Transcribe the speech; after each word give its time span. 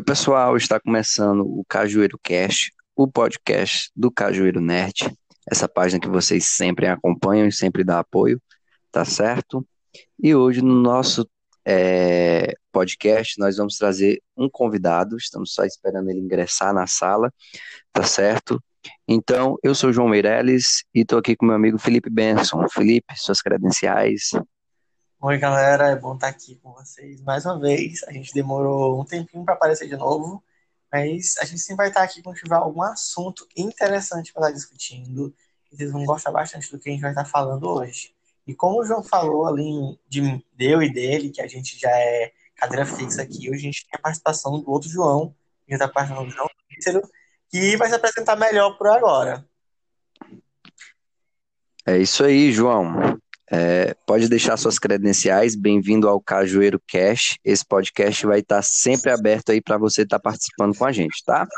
Oi, 0.00 0.04
pessoal, 0.04 0.56
está 0.56 0.80
começando 0.80 1.40
o 1.42 1.62
Cajueiro 1.68 2.18
Cast, 2.22 2.72
o 2.96 3.06
podcast 3.06 3.90
do 3.94 4.10
Cajueiro 4.10 4.58
Nerd, 4.58 5.14
essa 5.46 5.68
página 5.68 6.00
que 6.00 6.08
vocês 6.08 6.46
sempre 6.56 6.86
acompanham 6.86 7.46
e 7.46 7.52
sempre 7.52 7.84
dá 7.84 7.98
apoio, 7.98 8.40
tá 8.90 9.04
certo? 9.04 9.62
E 10.18 10.34
hoje 10.34 10.62
no 10.62 10.74
nosso 10.74 11.28
é, 11.66 12.54
podcast 12.72 13.38
nós 13.38 13.58
vamos 13.58 13.76
trazer 13.76 14.22
um 14.34 14.48
convidado, 14.48 15.18
estamos 15.18 15.52
só 15.52 15.64
esperando 15.64 16.08
ele 16.08 16.20
ingressar 16.20 16.72
na 16.72 16.86
sala, 16.86 17.30
tá 17.92 18.02
certo? 18.02 18.58
Então, 19.06 19.58
eu 19.62 19.74
sou 19.74 19.92
João 19.92 20.08
Meirelles 20.08 20.82
e 20.94 21.02
estou 21.02 21.18
aqui 21.18 21.36
com 21.36 21.44
meu 21.44 21.56
amigo 21.56 21.78
Felipe 21.78 22.08
Benson. 22.08 22.66
Felipe, 22.72 23.14
suas 23.18 23.42
credenciais. 23.42 24.30
Oi, 25.22 25.36
galera, 25.36 25.88
é 25.88 25.96
bom 25.96 26.14
estar 26.14 26.28
aqui 26.28 26.54
com 26.62 26.72
vocês 26.72 27.20
mais 27.20 27.44
uma 27.44 27.60
vez. 27.60 28.02
A 28.04 28.12
gente 28.12 28.32
demorou 28.32 28.98
um 28.98 29.04
tempinho 29.04 29.44
para 29.44 29.52
aparecer 29.52 29.86
de 29.86 29.94
novo, 29.94 30.42
mas 30.90 31.36
a 31.38 31.44
gente 31.44 31.58
sempre 31.58 31.76
vai 31.76 31.88
estar 31.88 32.02
aqui 32.02 32.22
quando 32.22 32.36
tiver 32.36 32.54
algum 32.54 32.82
assunto 32.82 33.46
interessante 33.54 34.32
para 34.32 34.46
estar 34.46 34.56
discutindo. 34.56 35.34
E 35.70 35.76
vocês 35.76 35.92
vão 35.92 36.06
gostar 36.06 36.32
bastante 36.32 36.72
do 36.72 36.78
que 36.78 36.88
a 36.88 36.92
gente 36.92 37.02
vai 37.02 37.10
estar 37.10 37.26
falando 37.26 37.68
hoje. 37.68 38.14
E 38.46 38.54
como 38.54 38.80
o 38.80 38.84
João 38.86 39.02
falou 39.02 39.46
ali 39.46 40.00
de 40.08 40.42
eu 40.58 40.82
e 40.82 40.90
dele, 40.90 41.28
que 41.28 41.42
a 41.42 41.46
gente 41.46 41.78
já 41.78 41.90
é 41.90 42.32
cadeira 42.56 42.86
fixa 42.86 43.20
aqui, 43.20 43.50
hoje 43.50 43.58
a 43.58 43.70
gente 43.70 43.86
tem 43.90 43.98
a 43.98 44.02
participação 44.02 44.58
do 44.58 44.70
outro 44.70 44.88
João, 44.88 45.34
que 45.66 45.74
está 45.74 45.86
participando 45.86 46.28
do 46.28 46.32
João 46.32 46.48
Cícero, 46.72 47.02
que 47.50 47.76
vai 47.76 47.90
se 47.90 47.94
apresentar 47.94 48.36
melhor 48.36 48.78
por 48.78 48.86
agora. 48.86 49.46
É 51.84 51.98
isso 51.98 52.24
aí, 52.24 52.50
João. 52.50 53.19
É, 53.52 53.94
pode 54.06 54.28
deixar 54.28 54.56
suas 54.56 54.78
credenciais. 54.78 55.56
Bem-vindo 55.56 56.08
ao 56.08 56.20
Cajueiro 56.20 56.80
Cash. 56.86 57.36
Esse 57.44 57.66
podcast 57.66 58.24
vai 58.24 58.38
estar 58.38 58.62
sempre 58.62 59.10
aberto 59.10 59.50
aí 59.50 59.60
para 59.60 59.76
você 59.76 60.02
estar 60.02 60.20
participando 60.20 60.76
com 60.76 60.84
a 60.84 60.92
gente, 60.92 61.24
tá? 61.24 61.48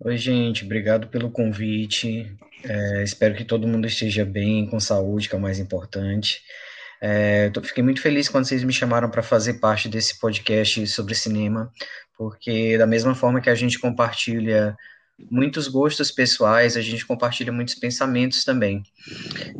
Oi, 0.00 0.16
gente. 0.16 0.64
Obrigado 0.64 1.06
pelo 1.06 1.30
convite. 1.30 2.36
É, 2.64 3.02
espero 3.04 3.36
que 3.36 3.44
todo 3.44 3.68
mundo 3.68 3.86
esteja 3.86 4.24
bem, 4.24 4.66
com 4.66 4.80
saúde, 4.80 5.28
que 5.28 5.34
é 5.36 5.38
o 5.38 5.40
mais 5.40 5.60
importante. 5.60 6.40
É, 7.00 7.48
tô, 7.50 7.62
fiquei 7.62 7.82
muito 7.84 8.02
feliz 8.02 8.28
quando 8.28 8.44
vocês 8.44 8.64
me 8.64 8.72
chamaram 8.72 9.08
para 9.08 9.22
fazer 9.22 9.54
parte 9.54 9.88
desse 9.88 10.18
podcast 10.18 10.86
sobre 10.88 11.14
cinema, 11.14 11.72
porque 12.18 12.76
da 12.76 12.86
mesma 12.86 13.14
forma 13.14 13.40
que 13.40 13.48
a 13.48 13.54
gente 13.54 13.78
compartilha 13.78 14.76
muitos 15.30 15.66
gostos 15.68 16.10
pessoais, 16.10 16.76
a 16.76 16.80
gente 16.80 17.06
compartilha 17.06 17.52
muitos 17.52 17.74
pensamentos 17.74 18.44
também. 18.44 18.82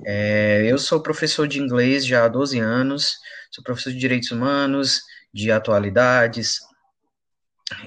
É, 0.07 0.65
eu 0.67 0.79
sou 0.79 1.03
professor 1.03 1.49
de 1.49 1.61
inglês 1.61 2.07
já 2.07 2.25
há 2.25 2.29
12 2.29 2.59
anos, 2.59 3.17
sou 3.51 3.65
professor 3.65 3.93
de 3.93 3.99
direitos 3.99 4.31
humanos, 4.31 5.03
de 5.33 5.51
atualidades, 5.51 6.61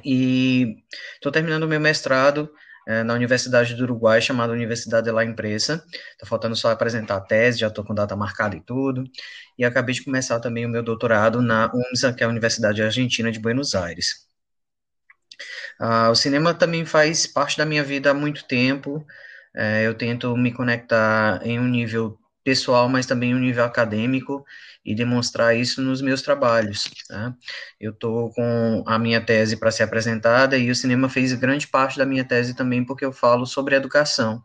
e 0.03 0.77
estou 1.15 1.31
terminando 1.31 1.67
meu 1.67 1.79
mestrado 1.79 2.49
é, 2.87 3.03
na 3.03 3.13
Universidade 3.13 3.75
do 3.75 3.83
Uruguai, 3.83 4.21
chamada 4.21 4.53
Universidade 4.53 5.05
de 5.05 5.11
La 5.11 5.23
Impresa. 5.23 5.83
Está 6.11 6.25
faltando 6.25 6.55
só 6.55 6.71
apresentar 6.71 7.17
a 7.17 7.21
tese, 7.21 7.59
já 7.59 7.67
estou 7.67 7.83
com 7.83 7.93
data 7.93 8.15
marcada 8.15 8.55
e 8.55 8.61
tudo. 8.61 9.03
E 9.57 9.63
acabei 9.65 9.95
de 9.95 10.03
começar 10.03 10.39
também 10.39 10.65
o 10.65 10.69
meu 10.69 10.83
doutorado 10.83 11.41
na 11.41 11.71
UMSA, 11.73 12.13
que 12.13 12.23
é 12.23 12.25
a 12.25 12.29
Universidade 12.29 12.81
Argentina 12.81 13.31
de 13.31 13.39
Buenos 13.39 13.75
Aires. 13.75 14.27
Uh, 15.83 16.09
o 16.11 16.15
cinema 16.15 16.53
também 16.53 16.85
faz 16.85 17.27
parte 17.27 17.57
da 17.57 17.65
minha 17.65 17.83
vida 17.83 18.11
há 18.11 18.13
muito 18.13 18.45
tempo. 18.45 19.05
É, 19.53 19.85
eu 19.85 19.93
tento 19.93 20.35
me 20.37 20.53
conectar 20.53 21.45
em 21.45 21.59
um 21.59 21.67
nível 21.67 22.17
pessoal, 22.43 22.87
mas 22.87 23.05
também 23.05 23.35
um 23.35 23.39
nível 23.39 23.65
acadêmico 23.65 24.45
e 24.85 24.95
demonstrar 24.95 25.55
isso 25.57 25.81
nos 25.81 26.01
meus 26.01 26.21
trabalhos. 26.21 26.89
Tá? 27.07 27.35
Eu 27.79 27.91
estou 27.91 28.31
com 28.33 28.83
a 28.87 28.97
minha 28.97 29.19
tese 29.21 29.57
para 29.57 29.71
ser 29.71 29.83
apresentada 29.83 30.57
e 30.57 30.71
o 30.71 30.75
cinema 30.75 31.09
fez 31.09 31.33
grande 31.33 31.67
parte 31.67 31.97
da 31.97 32.05
minha 32.05 32.23
tese 32.23 32.55
também 32.55 32.85
porque 32.85 33.03
eu 33.03 33.11
falo 33.11 33.45
sobre 33.45 33.75
educação. 33.75 34.41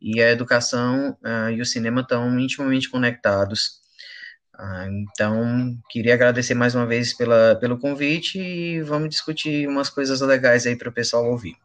E 0.00 0.20
a 0.22 0.30
educação 0.30 1.16
uh, 1.24 1.50
e 1.50 1.60
o 1.60 1.66
cinema 1.66 2.02
estão 2.02 2.38
intimamente 2.38 2.90
conectados. 2.90 3.80
Ah, 4.58 4.86
então, 4.88 5.78
queria 5.90 6.14
agradecer 6.14 6.54
mais 6.54 6.74
uma 6.74 6.86
vez 6.86 7.12
pela, 7.12 7.56
pelo 7.56 7.78
convite 7.78 8.38
e 8.38 8.80
vamos 8.82 9.10
discutir 9.10 9.68
umas 9.68 9.90
coisas 9.90 10.20
legais 10.22 10.66
aí 10.66 10.74
para 10.74 10.88
o 10.88 10.92
pessoal 10.92 11.30
ouvir. 11.30 11.56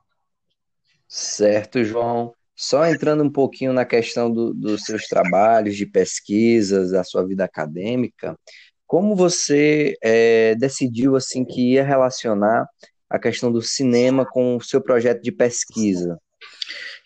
Certo, 1.07 1.84
João. 1.85 2.34
Só 2.53 2.85
entrando 2.85 3.24
um 3.24 3.30
pouquinho 3.30 3.72
na 3.72 3.85
questão 3.85 4.31
do, 4.31 4.53
dos 4.53 4.84
seus 4.84 5.07
trabalhos 5.07 5.75
de 5.78 5.85
pesquisas, 5.85 6.91
da 6.91 7.03
sua 7.03 7.25
vida 7.25 7.46
acadêmica, 7.46 8.38
como 8.85 9.16
você 9.16 9.96
é, 10.03 10.53
decidiu 10.56 11.16
assim 11.16 11.46
que 11.46 11.74
ia 11.74 11.84
relacionar 11.84 12.68
a 13.09 13.18
questão 13.18 13.50
do 13.51 13.62
cinema 13.62 14.25
com 14.25 14.57
o 14.57 14.62
seu 14.62 14.81
projeto 14.81 15.22
de 15.22 15.31
pesquisa? 15.31 16.19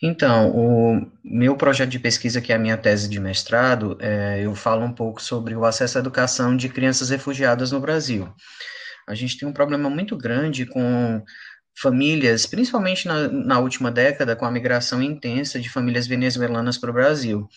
Então, 0.07 0.51
o 0.51 1.11
meu 1.23 1.57
projeto 1.57 1.89
de 1.89 1.97
pesquisa, 1.97 2.39
que 2.39 2.53
é 2.53 2.55
a 2.55 2.59
minha 2.59 2.77
tese 2.77 3.09
de 3.09 3.19
mestrado, 3.19 3.97
é, 3.99 4.39
eu 4.39 4.53
falo 4.53 4.85
um 4.85 4.93
pouco 4.93 5.19
sobre 5.19 5.55
o 5.55 5.65
acesso 5.65 5.97
à 5.97 6.01
educação 6.01 6.55
de 6.55 6.69
crianças 6.69 7.09
refugiadas 7.09 7.71
no 7.71 7.79
Brasil. 7.79 8.31
A 9.07 9.15
gente 9.15 9.35
tem 9.35 9.47
um 9.47 9.51
problema 9.51 9.89
muito 9.89 10.15
grande 10.15 10.63
com 10.63 11.23
famílias, 11.75 12.45
principalmente 12.45 13.07
na, 13.07 13.27
na 13.27 13.57
última 13.57 13.89
década, 13.89 14.35
com 14.35 14.45
a 14.45 14.51
migração 14.51 15.01
intensa 15.01 15.59
de 15.59 15.71
famílias 15.71 16.05
venezuelanas 16.05 16.77
para 16.77 16.91
o 16.91 16.93
Brasil. 16.93 17.49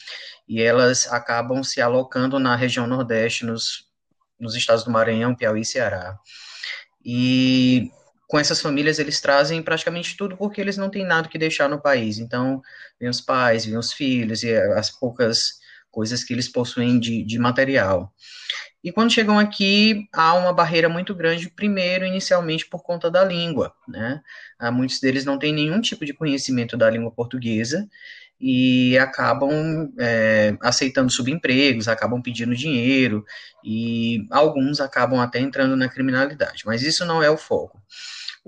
E 0.49 0.63
elas 0.63 1.07
acabam 1.13 1.63
se 1.63 1.83
alocando 1.83 2.39
na 2.39 2.57
região 2.57 2.87
Nordeste, 2.87 3.45
nos, 3.45 3.85
nos 4.41 4.55
estados 4.55 4.85
do 4.85 4.91
Maranhão, 4.91 5.35
Piauí 5.35 5.61
e 5.61 5.67
Ceará. 5.67 6.19
E 7.05 7.91
com 8.29 8.39
essas 8.39 8.61
famílias 8.61 8.99
eles 8.99 9.21
trazem 9.21 9.63
praticamente 9.63 10.17
tudo 10.17 10.37
porque 10.37 10.61
eles 10.61 10.77
não 10.77 10.91
têm 10.91 11.05
nada 11.05 11.29
que 11.29 11.39
deixar 11.39 11.69
no 11.69 11.81
país. 11.81 12.19
Então, 12.19 12.63
vem 13.01 13.09
os 13.09 13.23
pais, 13.23 13.65
vem 13.65 13.77
os 13.77 13.93
filhos 13.93 14.43
e 14.43 14.55
as 14.55 14.91
poucas 14.91 15.59
coisas 15.91 16.23
que 16.23 16.35
eles 16.35 16.47
possuem 16.47 17.01
de, 17.01 17.25
de 17.25 17.39
material. 17.39 18.13
E 18.85 18.93
quando 18.93 19.13
chegam 19.13 19.39
aqui, 19.39 20.07
há 20.13 20.35
uma 20.35 20.53
barreira 20.53 20.89
muito 20.89 21.15
grande, 21.15 21.51
primeiro, 21.51 22.05
inicialmente, 22.05 22.67
por 22.69 22.83
conta 22.83 23.11
da 23.11 23.25
língua, 23.25 23.75
né? 23.89 24.21
Há, 24.59 24.71
muitos 24.71 25.01
deles 25.01 25.25
não 25.25 25.39
têm 25.39 25.53
nenhum 25.53 25.81
tipo 25.81 26.05
de 26.05 26.13
conhecimento 26.13 26.77
da 26.77 26.89
língua 26.89 27.11
portuguesa 27.11 27.89
e 28.41 28.97
acabam 28.99 29.91
é, 29.99 30.57
aceitando 30.61 31.11
subempregos, 31.11 31.89
acabam 31.89 32.23
pedindo 32.23 32.55
dinheiro 32.55 33.25
e 33.65 34.27
alguns 34.31 34.81
acabam 34.81 35.19
até 35.19 35.41
entrando 35.41 35.75
na 35.75 35.89
criminalidade. 35.89 36.63
Mas 36.67 36.83
isso 36.83 37.05
não 37.05 37.23
é 37.23 37.31
o 37.31 37.37
foco. 37.39 37.83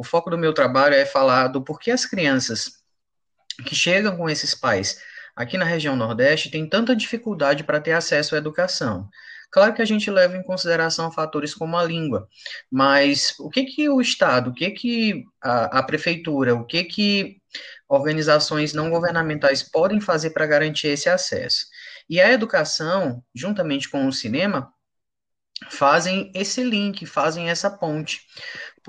O 0.01 0.03
foco 0.03 0.31
do 0.31 0.39
meu 0.39 0.55
trabalho 0.55 0.95
é 0.95 1.05
falar 1.05 1.49
do 1.49 1.63
porquê 1.63 1.91
as 1.91 2.07
crianças 2.07 2.71
que 3.67 3.75
chegam 3.75 4.17
com 4.17 4.31
esses 4.31 4.55
pais 4.55 4.99
aqui 5.37 5.59
na 5.59 5.65
região 5.67 5.95
Nordeste 5.95 6.51
têm 6.51 6.67
tanta 6.67 6.97
dificuldade 6.97 7.65
para 7.65 7.79
ter 7.83 7.93
acesso 7.93 8.35
à 8.35 8.39
educação. 8.39 9.11
Claro 9.51 9.75
que 9.75 9.83
a 9.83 9.85
gente 9.85 10.11
leva 10.11 10.39
em 10.39 10.43
consideração 10.43 11.13
fatores 11.13 11.53
como 11.53 11.77
a 11.77 11.85
língua, 11.85 12.27
mas 12.71 13.35
o 13.39 13.51
que 13.51 13.65
que 13.65 13.91
o 13.91 14.01
Estado, 14.01 14.49
o 14.49 14.55
que 14.55 14.71
que 14.71 15.25
a, 15.39 15.81
a 15.81 15.83
prefeitura, 15.83 16.55
o 16.55 16.65
que 16.65 16.83
que 16.85 17.37
organizações 17.87 18.73
não 18.73 18.89
governamentais 18.89 19.63
podem 19.63 20.01
fazer 20.01 20.31
para 20.31 20.47
garantir 20.47 20.87
esse 20.87 21.11
acesso? 21.11 21.67
E 22.09 22.19
a 22.19 22.33
educação, 22.33 23.23
juntamente 23.35 23.87
com 23.91 24.07
o 24.07 24.13
cinema, 24.15 24.73
fazem 25.69 26.33
esse 26.35 26.63
link, 26.65 27.05
fazem 27.05 27.51
essa 27.51 27.71
ponte 27.71 28.23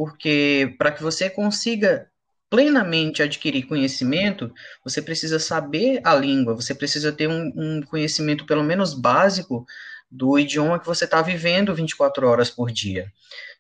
porque 0.02 0.74
para 0.80 0.92
que 0.92 1.04
você 1.04 1.30
consiga 1.30 2.10
plenamente 2.50 3.22
adquirir 3.22 3.68
conhecimento, 3.68 4.52
você 4.84 5.00
precisa 5.00 5.38
saber 5.38 6.02
a 6.04 6.16
língua, 6.16 6.56
você 6.56 6.74
precisa 6.74 7.12
ter 7.12 7.28
um, 7.28 7.54
um 7.56 7.84
conhecimento 7.84 8.44
pelo 8.48 8.64
menos 8.64 8.96
básico 8.96 9.64
do 10.10 10.40
idioma 10.40 10.80
que 10.80 10.88
você 10.88 11.06
está 11.06 11.22
vivendo 11.22 11.76
24 11.76 12.28
horas 12.28 12.50
por 12.50 12.72
dia. 12.72 13.14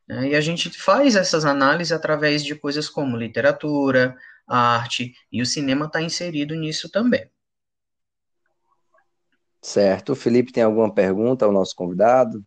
Né? 0.08 0.30
E 0.30 0.36
a 0.36 0.42
gente 0.42 0.68
faz 0.72 1.16
essas 1.16 1.46
análises 1.46 1.92
através 1.92 2.44
de 2.44 2.56
coisas 2.56 2.90
como 2.90 3.16
literatura, 3.16 4.18
arte, 4.48 5.14
e 5.32 5.44
o 5.44 5.46
cinema 5.46 5.86
está 5.86 6.02
inserido 6.02 6.56
nisso 6.56 6.90
também. 6.90 7.30
Certo. 9.62 10.14
O 10.14 10.16
Felipe 10.16 10.52
tem 10.52 10.64
alguma 10.64 10.92
pergunta 10.92 11.46
ao 11.46 11.52
nosso 11.52 11.76
convidado? 11.76 12.44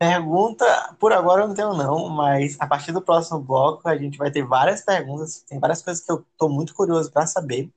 Pergunta, 0.00 0.96
por 0.98 1.12
agora 1.12 1.42
eu 1.42 1.48
não 1.48 1.54
tenho 1.54 1.74
não, 1.74 2.08
mas 2.08 2.56
a 2.58 2.66
partir 2.66 2.90
do 2.90 3.02
próximo 3.02 3.38
bloco 3.38 3.86
a 3.86 3.94
gente 3.94 4.16
vai 4.16 4.30
ter 4.30 4.42
várias 4.42 4.80
perguntas, 4.80 5.44
tem 5.46 5.60
várias 5.60 5.82
coisas 5.82 6.02
que 6.02 6.10
eu 6.10 6.24
estou 6.32 6.48
muito 6.48 6.74
curioso 6.74 7.12
para 7.12 7.26
saber. 7.26 7.70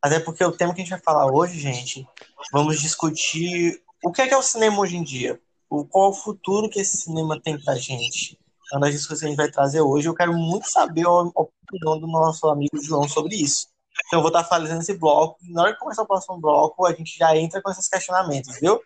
Até 0.00 0.20
porque 0.20 0.44
o 0.44 0.52
tema 0.52 0.72
que 0.72 0.80
a 0.80 0.84
gente 0.84 0.92
vai 0.92 1.00
falar 1.00 1.26
hoje, 1.26 1.58
gente, 1.58 2.06
vamos 2.52 2.80
discutir 2.80 3.82
o 4.04 4.12
que 4.12 4.22
é, 4.22 4.28
que 4.28 4.34
é 4.34 4.36
o 4.36 4.42
cinema 4.42 4.78
hoje 4.78 4.96
em 4.96 5.02
dia, 5.02 5.40
o, 5.68 5.84
qual 5.84 6.06
é 6.06 6.08
o 6.10 6.14
futuro 6.14 6.70
que 6.70 6.78
esse 6.78 6.96
cinema 6.98 7.40
tem 7.42 7.60
pra 7.60 7.74
gente. 7.74 8.38
É 8.72 8.76
uma 8.76 8.86
das 8.86 8.94
discussões 8.94 9.18
que 9.18 9.26
a 9.26 9.28
gente 9.30 9.36
vai 9.36 9.50
trazer 9.50 9.80
hoje. 9.80 10.08
Eu 10.08 10.14
quero 10.14 10.32
muito 10.32 10.70
saber 10.70 11.04
a 11.06 11.10
opinião 11.10 11.98
do 11.98 12.06
nosso 12.06 12.46
amigo 12.46 12.80
João 12.80 13.08
sobre 13.08 13.34
isso. 13.34 13.66
Então 14.06 14.20
eu 14.20 14.22
vou 14.22 14.28
estar 14.28 14.44
fazendo 14.44 14.80
esse 14.80 14.94
bloco, 14.94 15.38
e 15.42 15.52
na 15.52 15.62
hora 15.62 15.72
que 15.72 15.80
começar 15.80 16.02
o 16.02 16.06
próximo 16.06 16.40
bloco, 16.40 16.86
a 16.86 16.92
gente 16.92 17.18
já 17.18 17.36
entra 17.36 17.60
com 17.60 17.68
esses 17.68 17.88
questionamentos, 17.88 18.60
viu? 18.60 18.80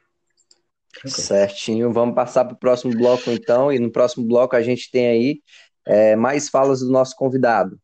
Certinho, 1.07 1.93
vamos 1.93 2.15
passar 2.15 2.45
para 2.45 2.55
o 2.55 2.59
próximo 2.59 2.93
bloco 2.93 3.31
então, 3.31 3.73
e 3.73 3.79
no 3.79 3.91
próximo 3.91 4.27
bloco 4.27 4.57
a 4.57 4.63
gente 4.63 4.91
tem 4.91 5.07
aí 5.07 5.43
é, 5.87 6.17
mais 6.17 6.49
falas 6.49 6.81
do 6.81 6.91
nosso 6.91 7.15
convidado. 7.15 7.79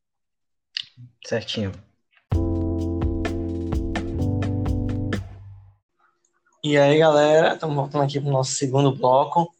Certinho. 1.24 1.72
E 6.62 6.78
aí, 6.78 6.98
galera, 6.98 7.54
estamos 7.54 7.76
voltando 7.76 8.04
aqui 8.04 8.18
para 8.18 8.28
o 8.28 8.32
nosso 8.32 8.52
segundo 8.52 8.94
bloco, 8.94 9.54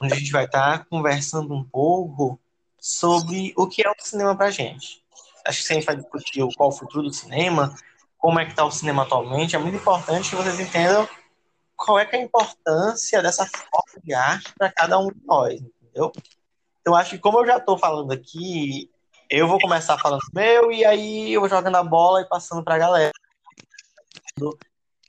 onde 0.00 0.12
a 0.12 0.16
gente 0.16 0.32
vai 0.32 0.44
estar 0.44 0.78
tá 0.78 0.84
conversando 0.84 1.54
um 1.54 1.64
pouco 1.64 2.38
sobre 2.78 3.52
o 3.56 3.66
que 3.66 3.86
é 3.86 3.90
o 3.90 3.94
cinema 3.98 4.36
para 4.36 4.46
a 4.46 4.50
gente. 4.50 5.02
Acho 5.46 5.64
que 5.64 5.72
a 5.72 5.76
gente 5.76 5.86
vai 5.86 5.96
discutir 5.96 6.46
qual 6.56 6.68
o 6.68 6.72
futuro 6.72 7.04
do 7.04 7.12
cinema, 7.12 7.74
como 8.18 8.38
é 8.38 8.44
que 8.44 8.50
está 8.50 8.64
o 8.64 8.70
cinema 8.70 9.02
atualmente. 9.02 9.56
É 9.56 9.58
muito 9.58 9.76
importante 9.76 10.30
que 10.30 10.36
vocês 10.36 10.58
entendam 10.60 11.08
qual 11.90 11.98
é, 11.98 12.08
é 12.10 12.16
a 12.16 12.22
importância 12.22 13.22
dessa 13.22 13.44
forma 13.46 14.02
de 14.04 14.14
arte 14.14 14.54
para 14.56 14.70
cada 14.70 14.98
um 14.98 15.08
de 15.08 15.20
nós, 15.24 15.60
entendeu? 15.60 16.12
Então, 16.80 16.94
acho 16.94 17.10
que 17.10 17.18
como 17.18 17.40
eu 17.40 17.46
já 17.46 17.56
estou 17.56 17.76
falando 17.76 18.12
aqui, 18.12 18.90
eu 19.28 19.48
vou 19.48 19.58
começar 19.58 19.98
falando 19.98 20.20
meu 20.32 20.70
e 20.70 20.84
aí 20.84 21.32
eu 21.32 21.40
vou 21.40 21.50
jogando 21.50 21.76
a 21.76 21.82
bola 21.82 22.20
e 22.20 22.28
passando 22.28 22.62
para 22.62 22.76
a 22.76 22.78
galera 22.78 23.12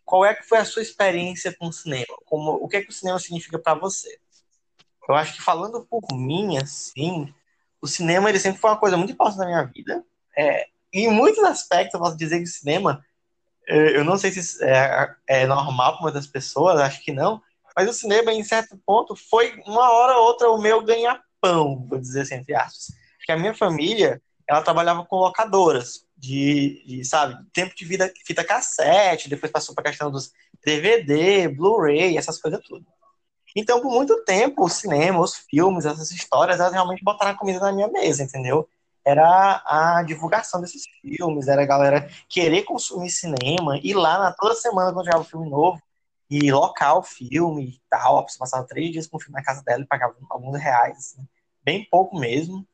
qual 0.03 0.25
é 0.25 0.33
que 0.33 0.43
foi 0.43 0.57
a 0.57 0.65
sua 0.65 0.81
experiência 0.81 1.55
com 1.57 1.67
o 1.67 1.71
cinema? 1.73 2.13
Como, 2.25 2.51
o 2.51 2.67
que 2.67 2.77
é 2.77 2.81
que 2.81 2.89
o 2.89 2.93
cinema 2.93 3.17
significa 3.17 3.57
para 3.57 3.79
você? 3.79 4.19
Eu 5.07 5.15
acho 5.15 5.35
que 5.35 5.41
falando 5.41 5.85
por 5.85 6.01
mim, 6.13 6.57
assim, 6.57 7.33
o 7.81 7.87
cinema 7.87 8.29
ele 8.29 8.39
sempre 8.39 8.59
foi 8.59 8.71
uma 8.71 8.79
coisa 8.79 8.97
muito 8.97 9.13
importante 9.13 9.39
na 9.39 9.45
minha 9.45 9.63
vida. 9.63 10.03
É, 10.37 10.67
em 10.91 11.09
muitos 11.09 11.41
aspectos, 11.43 11.93
eu 11.93 11.99
posso 12.01 12.17
dizer 12.17 12.39
que 12.39 12.43
o 12.43 12.47
cinema, 12.47 13.05
eu 13.67 14.03
não 14.03 14.17
sei 14.17 14.31
se 14.31 14.63
é, 14.63 15.15
é 15.27 15.47
normal 15.47 15.93
para 15.93 16.01
muitas 16.01 16.27
pessoas, 16.27 16.79
acho 16.79 17.03
que 17.03 17.11
não, 17.11 17.41
mas 17.75 17.89
o 17.89 17.93
cinema, 17.93 18.33
em 18.33 18.43
certo 18.43 18.77
ponto, 18.85 19.15
foi 19.15 19.53
uma 19.65 19.91
hora 19.91 20.17
ou 20.17 20.25
outra 20.25 20.49
o 20.49 20.61
meu 20.61 20.83
ganha-pão, 20.83 21.85
vou 21.87 21.99
dizer 21.99 22.21
assim, 22.21 22.35
entre 22.35 22.53
aspas. 22.53 22.87
Porque 23.17 23.31
a 23.31 23.37
minha 23.37 23.53
família, 23.53 24.21
ela 24.47 24.61
trabalhava 24.61 25.05
com 25.05 25.17
locadoras 25.17 26.05
de, 26.17 26.83
de, 26.85 27.05
sabe, 27.05 27.37
tempo 27.53 27.73
de 27.75 27.85
vida, 27.85 28.11
fita 28.25 28.43
cassete, 28.43 29.29
depois 29.29 29.51
passou 29.51 29.73
para 29.73 29.87
a 29.87 29.91
questão 29.91 30.11
dos 30.11 30.31
DVD, 30.63 31.47
Blu-ray, 31.47 32.17
essas 32.17 32.39
coisas 32.39 32.61
tudo. 32.63 32.85
Então, 33.55 33.81
por 33.81 33.91
muito 33.91 34.23
tempo, 34.23 34.63
o 34.63 34.69
cinema, 34.69 35.19
os 35.19 35.35
filmes, 35.35 35.85
essas 35.85 36.11
histórias, 36.11 36.59
elas 36.59 36.73
realmente 36.73 37.03
botaram 37.03 37.31
a 37.31 37.37
comida 37.37 37.59
na 37.59 37.71
minha 37.71 37.87
mesa, 37.87 38.23
entendeu? 38.23 38.67
Era 39.05 39.63
a 39.65 40.03
divulgação 40.03 40.61
desses 40.61 40.83
filmes, 41.01 41.47
era 41.47 41.63
a 41.63 41.65
galera 41.65 42.09
querer 42.29 42.63
consumir 42.63 43.09
cinema, 43.09 43.79
ir 43.83 43.95
lá 43.95 44.19
na, 44.19 44.31
toda 44.31 44.55
semana 44.55 44.93
quando 44.93 45.05
chegava 45.05 45.23
um 45.23 45.27
filme 45.27 45.49
novo, 45.49 45.81
e 46.29 46.49
locar 46.51 46.97
o 46.97 47.03
filme 47.03 47.65
e 47.65 47.81
tal. 47.89 48.19
A 48.19 48.23
pessoa 48.23 48.39
passava 48.39 48.65
três 48.65 48.91
dias 48.91 49.05
com 49.05 49.17
o 49.17 49.19
filme 49.19 49.35
na 49.35 49.43
casa 49.43 49.61
dela 49.63 49.81
e 49.83 49.87
pagava 49.87 50.15
alguns 50.29 50.57
reais, 50.57 50.97
assim, 50.97 51.27
bem 51.63 51.85
pouco 51.91 52.17
mesmo. 52.17 52.65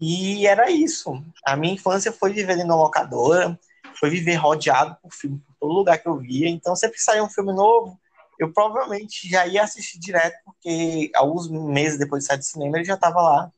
E 0.00 0.46
era 0.46 0.70
isso. 0.70 1.22
A 1.44 1.54
minha 1.54 1.74
infância 1.74 2.10
foi 2.10 2.32
viver 2.32 2.56
em 2.56 2.64
uma 2.64 2.76
locadora, 2.76 3.58
foi 3.98 4.10
viver 4.10 4.36
rodeado 4.36 4.96
por 5.02 5.12
filme 5.12 5.38
por 5.38 5.54
todo 5.60 5.72
lugar 5.72 5.98
que 5.98 6.08
eu 6.08 6.16
via. 6.16 6.48
Então, 6.48 6.74
sempre 6.74 6.96
que 6.96 7.02
saía 7.02 7.22
um 7.22 7.28
filme 7.28 7.52
novo, 7.52 7.98
eu 8.38 8.52
provavelmente 8.52 9.28
já 9.28 9.46
ia 9.46 9.62
assistir 9.62 9.98
direto, 9.98 10.36
porque 10.44 11.10
alguns 11.14 11.48
meses 11.50 11.98
depois 11.98 12.22
de 12.22 12.28
sair 12.28 12.38
do 12.38 12.44
cinema, 12.44 12.78
ele 12.78 12.84
já 12.84 12.94
estava 12.94 13.20
lá, 13.20 13.52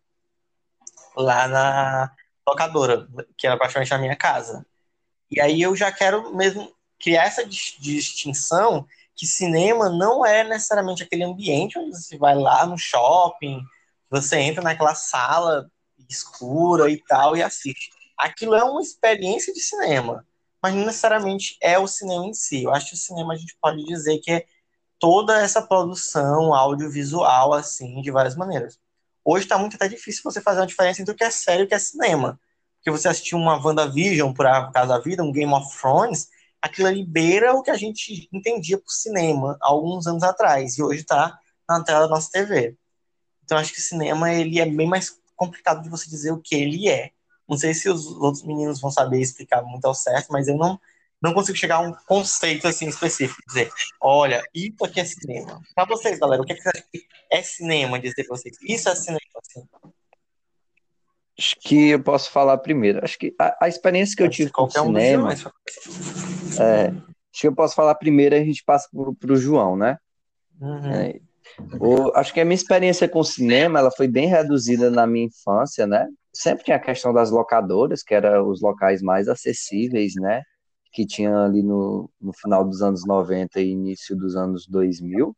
lá 1.17 1.49
na 1.49 2.13
locadora, 2.49 3.09
que 3.37 3.47
era 3.47 3.57
praticamente 3.57 3.93
a 3.93 3.99
minha 3.99 4.17
casa. 4.17 4.65
E 5.31 5.41
aí 5.41 5.61
eu 5.61 5.75
já 5.75 5.91
quero 5.91 6.35
mesmo 6.35 6.73
criar 7.01 7.25
essa 7.25 7.45
distinção 7.45 8.87
que 9.15 9.27
cinema 9.27 9.89
não 9.89 10.25
é 10.25 10.45
necessariamente 10.45 11.03
aquele 11.03 11.25
ambiente 11.25 11.79
onde 11.79 11.97
você 11.97 12.17
vai 12.19 12.35
lá 12.35 12.67
no 12.67 12.79
shopping, 12.79 13.61
você 14.11 14.37
entra 14.39 14.63
naquela 14.63 14.95
sala 14.95 15.71
escura 16.09 16.91
e 16.91 17.03
tal 17.03 17.37
e 17.37 17.43
assiste. 17.43 17.91
Aquilo 18.17 18.55
é 18.55 18.63
uma 18.63 18.81
experiência 18.81 19.53
de 19.53 19.61
cinema, 19.61 20.25
mas 20.63 20.75
não 20.75 20.87
necessariamente 20.87 21.57
é 21.61 21.79
o 21.79 21.87
cinema 21.87 22.27
em 22.27 22.35
si. 22.35 22.65
Eu 22.65 22.73
acho 22.73 22.91
que 22.91 22.95
o 22.95 22.99
cinema 22.99 23.35
a 23.35 23.37
gente 23.37 23.57
pode 23.61 23.85
dizer 23.85 24.19
que 24.19 24.31
é 24.31 24.47
toda 24.99 25.41
essa 25.41 25.63
produção 25.63 26.55
audiovisual, 26.55 27.53
assim, 27.53 28.01
de 28.01 28.11
várias 28.11 28.37
maneiras. 28.37 28.79
Hoje 29.29 29.45
está 29.45 29.59
muito 29.59 29.75
até 29.75 29.89
difícil 29.89 30.23
você 30.23 30.41
fazer 30.41 30.61
uma 30.61 30.69
diferença 30.69 31.03
entre 31.03 31.13
o 31.13 31.17
que 31.17 31.25
é 31.25 31.31
sério 31.33 31.63
e 31.63 31.67
o 31.67 31.69
que 31.69 31.75
é 31.75 31.79
cinema. 31.81 32.39
Porque 32.77 32.93
você 32.93 33.09
assistiu 33.09 33.37
uma 33.37 33.57
WandaVision, 33.57 34.33
por 34.33 34.47
causa 34.73 34.87
da 34.87 35.01
vida, 35.01 35.25
um 35.25 35.33
Game 35.33 35.53
of 35.53 35.77
Thrones, 35.77 36.29
aquilo 36.63 36.89
libera 36.91 37.53
o 37.53 37.61
que 37.61 37.73
a 37.73 37.77
gente 37.77 38.29
entendia 38.33 38.79
por 38.79 38.89
cinema 38.89 39.59
alguns 39.61 40.07
anos 40.07 40.23
atrás, 40.23 40.79
e 40.79 40.83
hoje 40.83 41.01
está 41.01 41.37
na 41.69 41.83
tela 41.83 42.03
da 42.03 42.09
nossa 42.09 42.31
TV. 42.31 42.77
Então 43.43 43.59
acho 43.59 43.73
que 43.73 43.81
o 43.81 43.83
cinema 43.83 44.33
ele 44.33 44.61
é 44.61 44.65
bem 44.65 44.87
mais 44.87 45.19
complicado 45.35 45.83
de 45.83 45.89
você 45.89 46.09
dizer 46.09 46.31
o 46.31 46.41
que 46.41 46.55
ele 46.55 46.89
é. 46.89 47.11
Não 47.49 47.59
sei 47.59 47.75
se 47.75 47.89
os 47.89 48.07
outros 48.07 48.45
meninos 48.45 48.81
vão 48.81 48.93
saber 48.93 49.21
explicar 49.21 49.61
muito 49.61 49.87
ao 49.87 49.95
certo, 49.95 50.29
mas 50.31 50.47
eu 50.47 50.57
não, 50.57 50.79
não 51.23 51.33
consigo 51.33 51.57
chegar 51.57 51.77
a 51.77 51.81
um 51.81 51.95
conceito 52.07 52.67
assim 52.69 52.89
específico. 52.89 53.41
Dizer, 53.47 53.71
olha, 54.01 54.43
isso 54.55 54.85
aqui 54.85 55.01
é 55.01 55.05
cinema. 55.05 55.61
Para 55.75 55.87
vocês, 55.87 56.19
galera, 56.19 56.43
o 56.43 56.45
que, 56.45 56.53
é 56.53 56.57
que 56.57 56.63
é 57.31 57.43
cinema? 57.43 57.99
Dizer 57.99 58.25
para 58.25 58.37
vocês, 58.37 58.57
isso 58.63 58.89
é 58.89 58.95
cinema. 58.95 59.21
Assim. 59.37 59.67
Acho 61.39 61.57
que 61.61 61.89
eu 61.91 62.03
posso 62.03 62.31
falar 62.31 62.59
primeiro. 62.59 63.01
Acho 63.03 63.19
que 63.19 63.35
a, 63.39 63.65
a 63.65 63.69
experiência 63.69 64.17
que 64.17 64.23
eu 64.23 64.31
tive 64.31 64.51
com 64.51 64.65
o 64.65 64.71
cinema. 64.71 65.29
Um 65.29 66.63
é, 66.63 66.87
acho 66.89 67.41
que 67.41 67.47
eu 67.47 67.55
posso 67.55 67.75
falar 67.75 67.95
primeiro, 67.97 68.35
a 68.35 68.41
gente 68.41 68.65
passa 68.65 68.89
para 69.19 69.33
o 69.33 69.37
João, 69.37 69.77
né? 69.77 69.99
Uhum. 70.61 70.93
É, 70.93 71.21
o, 71.81 72.11
acho 72.17 72.33
que 72.33 72.41
a 72.41 72.45
minha 72.45 72.55
experiência 72.55 73.09
com 73.09 73.23
cinema 73.23 73.79
ela 73.79 73.91
foi 73.91 74.09
bem 74.09 74.27
reduzida 74.27 74.91
na 74.91 75.07
minha 75.07 75.27
infância, 75.27 75.87
né? 75.87 76.07
Sempre 76.33 76.65
tinha 76.65 76.77
a 76.77 76.81
questão 76.81 77.13
das 77.13 77.31
locadoras, 77.31 78.03
que 78.03 78.15
eram 78.15 78.49
os 78.49 78.61
locais 78.61 79.03
mais 79.03 79.29
acessíveis, 79.29 80.15
né? 80.17 80.43
Que 80.97 81.07
tinha 81.07 81.45
ali 81.45 81.63
no, 81.63 82.11
no 82.19 82.33
final 82.33 82.65
dos 82.65 82.81
anos 82.81 83.07
90 83.07 83.61
e 83.61 83.69
início 83.69 84.17
dos 84.17 84.35
anos 84.35 84.67
2000. 84.67 85.37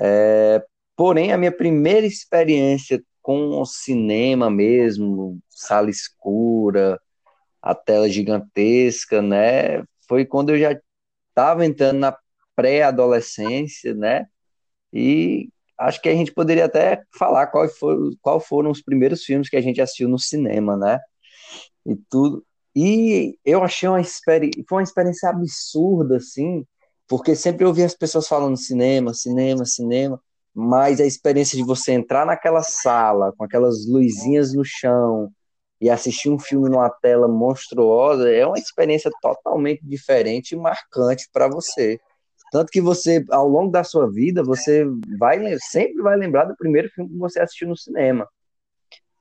É, 0.00 0.64
porém, 0.96 1.34
a 1.34 1.36
minha 1.36 1.52
primeira 1.52 2.06
experiência 2.06 3.04
com 3.20 3.60
o 3.60 3.66
cinema 3.66 4.50
mesmo, 4.50 5.38
sala 5.50 5.90
escura, 5.90 6.98
a 7.60 7.74
tela 7.74 8.08
gigantesca, 8.08 9.20
né? 9.20 9.84
Foi 10.08 10.24
quando 10.24 10.50
eu 10.50 10.58
já 10.58 10.80
estava 11.28 11.66
entrando 11.66 11.98
na 11.98 12.16
pré-adolescência, 12.56 13.94
né? 13.94 14.24
E 14.90 15.50
acho 15.78 16.00
que 16.00 16.08
a 16.08 16.14
gente 16.14 16.32
poderia 16.32 16.64
até 16.64 17.02
falar 17.18 17.48
qual, 17.48 17.68
foi, 17.68 17.96
qual 18.22 18.40
foram 18.40 18.70
os 18.70 18.80
primeiros 18.80 19.24
filmes 19.24 19.50
que 19.50 19.56
a 19.58 19.60
gente 19.60 19.80
assistiu 19.82 20.08
no 20.08 20.18
cinema, 20.18 20.74
né? 20.74 21.00
E 21.86 21.96
tudo. 22.08 22.42
E 22.74 23.38
eu 23.44 23.62
achei 23.62 23.88
uma 23.88 24.00
experiência, 24.00 24.64
foi 24.68 24.78
uma 24.78 24.82
experiência 24.82 25.28
absurda, 25.28 26.16
assim, 26.16 26.64
porque 27.06 27.36
sempre 27.36 27.64
eu 27.64 27.68
ouvia 27.68 27.86
as 27.86 27.94
pessoas 27.94 28.26
falando 28.26 28.56
cinema, 28.56 29.14
cinema, 29.14 29.64
cinema, 29.64 30.20
mas 30.54 31.00
a 31.00 31.06
experiência 31.06 31.56
de 31.56 31.64
você 31.64 31.92
entrar 31.92 32.26
naquela 32.26 32.62
sala 32.62 33.32
com 33.36 33.44
aquelas 33.44 33.86
luzinhas 33.86 34.52
no 34.54 34.64
chão 34.64 35.30
e 35.80 35.90
assistir 35.90 36.30
um 36.30 36.38
filme 36.38 36.68
numa 36.68 36.88
tela 36.90 37.28
monstruosa 37.28 38.30
é 38.30 38.46
uma 38.46 38.58
experiência 38.58 39.10
totalmente 39.20 39.84
diferente 39.84 40.52
e 40.52 40.56
marcante 40.56 41.28
para 41.32 41.48
você. 41.48 42.00
Tanto 42.50 42.70
que 42.70 42.80
você, 42.80 43.24
ao 43.30 43.48
longo 43.48 43.70
da 43.72 43.82
sua 43.82 44.10
vida, 44.10 44.42
você 44.42 44.86
vai 45.18 45.58
sempre 45.58 46.00
vai 46.02 46.16
lembrar 46.16 46.44
do 46.44 46.56
primeiro 46.56 46.88
filme 46.90 47.10
que 47.10 47.18
você 47.18 47.40
assistiu 47.40 47.68
no 47.68 47.76
cinema. 47.76 48.28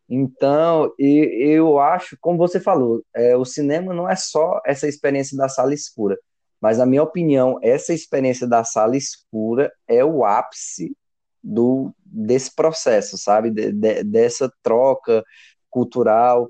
Então, 0.09 0.93
eu 0.99 1.79
acho, 1.79 2.17
como 2.19 2.37
você 2.37 2.59
falou, 2.59 3.03
é, 3.15 3.35
o 3.35 3.45
cinema 3.45 3.93
não 3.93 4.09
é 4.09 4.15
só 4.15 4.61
essa 4.65 4.87
experiência 4.87 5.37
da 5.37 5.47
sala 5.47 5.73
escura, 5.73 6.17
mas, 6.61 6.77
na 6.77 6.85
minha 6.85 7.03
opinião, 7.03 7.59
essa 7.61 7.93
experiência 7.93 8.47
da 8.47 8.63
sala 8.63 8.95
escura 8.95 9.71
é 9.87 10.03
o 10.03 10.23
ápice 10.23 10.95
do, 11.43 11.93
desse 12.05 12.55
processo, 12.55 13.17
sabe? 13.17 13.51
De, 13.51 13.71
de, 13.71 14.03
dessa 14.03 14.49
troca 14.61 15.23
cultural 15.69 16.47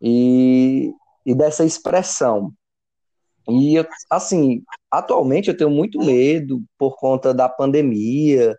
e, 0.00 0.92
e 1.24 1.34
dessa 1.34 1.64
expressão. 1.64 2.52
E, 3.48 3.76
assim, 4.10 4.62
atualmente 4.90 5.48
eu 5.48 5.56
tenho 5.56 5.70
muito 5.70 6.00
medo 6.00 6.62
por 6.76 6.96
conta 6.98 7.32
da 7.32 7.48
pandemia, 7.48 8.54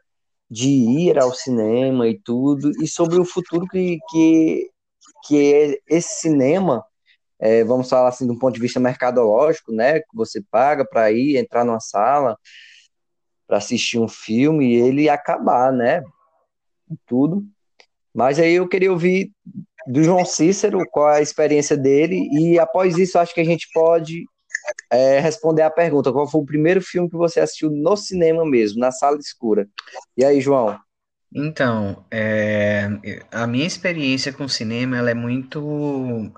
de 0.49 0.69
ir 0.69 1.19
ao 1.19 1.33
cinema 1.33 2.07
e 2.07 2.19
tudo, 2.19 2.71
e 2.81 2.87
sobre 2.87 3.19
o 3.19 3.25
futuro 3.25 3.67
que, 3.67 3.97
que, 4.09 4.69
que 5.25 5.53
é 5.53 5.77
esse 5.87 6.21
cinema, 6.21 6.83
é, 7.39 7.63
vamos 7.63 7.89
falar 7.89 8.09
assim, 8.09 8.25
de 8.25 8.31
um 8.31 8.39
ponto 8.39 8.55
de 8.55 8.61
vista 8.61 8.79
mercadológico, 8.79 9.71
né, 9.71 9.99
que 9.99 10.15
você 10.15 10.41
paga 10.49 10.85
para 10.85 11.11
ir, 11.11 11.37
entrar 11.37 11.65
numa 11.65 11.79
sala, 11.79 12.37
para 13.45 13.57
assistir 13.57 13.99
um 13.99 14.07
filme 14.07 14.73
e 14.73 14.75
ele 14.75 15.09
acabar, 15.09 15.71
né, 15.71 16.03
tudo. 17.05 17.43
Mas 18.13 18.39
aí 18.39 18.53
eu 18.53 18.67
queria 18.67 18.91
ouvir 18.91 19.31
do 19.85 20.03
João 20.03 20.25
Cícero 20.25 20.81
qual 20.91 21.11
é 21.11 21.17
a 21.17 21.21
experiência 21.21 21.77
dele, 21.77 22.27
e 22.31 22.59
após 22.59 22.97
isso 22.97 23.19
acho 23.19 23.33
que 23.33 23.41
a 23.41 23.45
gente 23.45 23.67
pode 23.73 24.25
é, 24.91 25.19
responder 25.19 25.61
a 25.63 25.69
pergunta: 25.69 26.11
qual 26.11 26.29
foi 26.29 26.41
o 26.41 26.45
primeiro 26.45 26.81
filme 26.81 27.09
que 27.09 27.17
você 27.17 27.39
assistiu 27.39 27.69
no 27.69 27.95
cinema 27.95 28.45
mesmo, 28.45 28.79
na 28.79 28.91
sala 28.91 29.17
escura? 29.17 29.67
E 30.15 30.23
aí, 30.23 30.41
João? 30.41 30.79
Então, 31.33 32.05
é, 32.09 32.87
a 33.31 33.45
minha 33.45 33.67
experiência 33.67 34.31
com 34.31 34.47
cinema, 34.47 34.97
ela 34.97 35.11
é 35.11 35.13
muito 35.13 36.31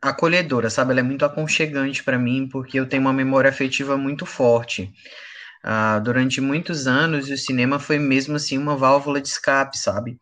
acolhedora, 0.00 0.70
sabe? 0.70 0.92
Ela 0.92 1.00
é 1.00 1.02
muito 1.02 1.24
aconchegante 1.24 2.02
para 2.02 2.18
mim, 2.18 2.48
porque 2.48 2.78
eu 2.78 2.88
tenho 2.88 3.02
uma 3.02 3.12
memória 3.12 3.50
afetiva 3.50 3.96
muito 3.96 4.24
forte. 4.24 4.92
Ah, 5.62 5.98
durante 5.98 6.40
muitos 6.40 6.86
anos, 6.86 7.30
o 7.30 7.36
cinema 7.36 7.78
foi 7.78 7.98
mesmo 7.98 8.36
assim 8.36 8.58
uma 8.58 8.76
válvula 8.76 9.20
de 9.20 9.28
escape, 9.28 9.78
sabe? 9.78 10.18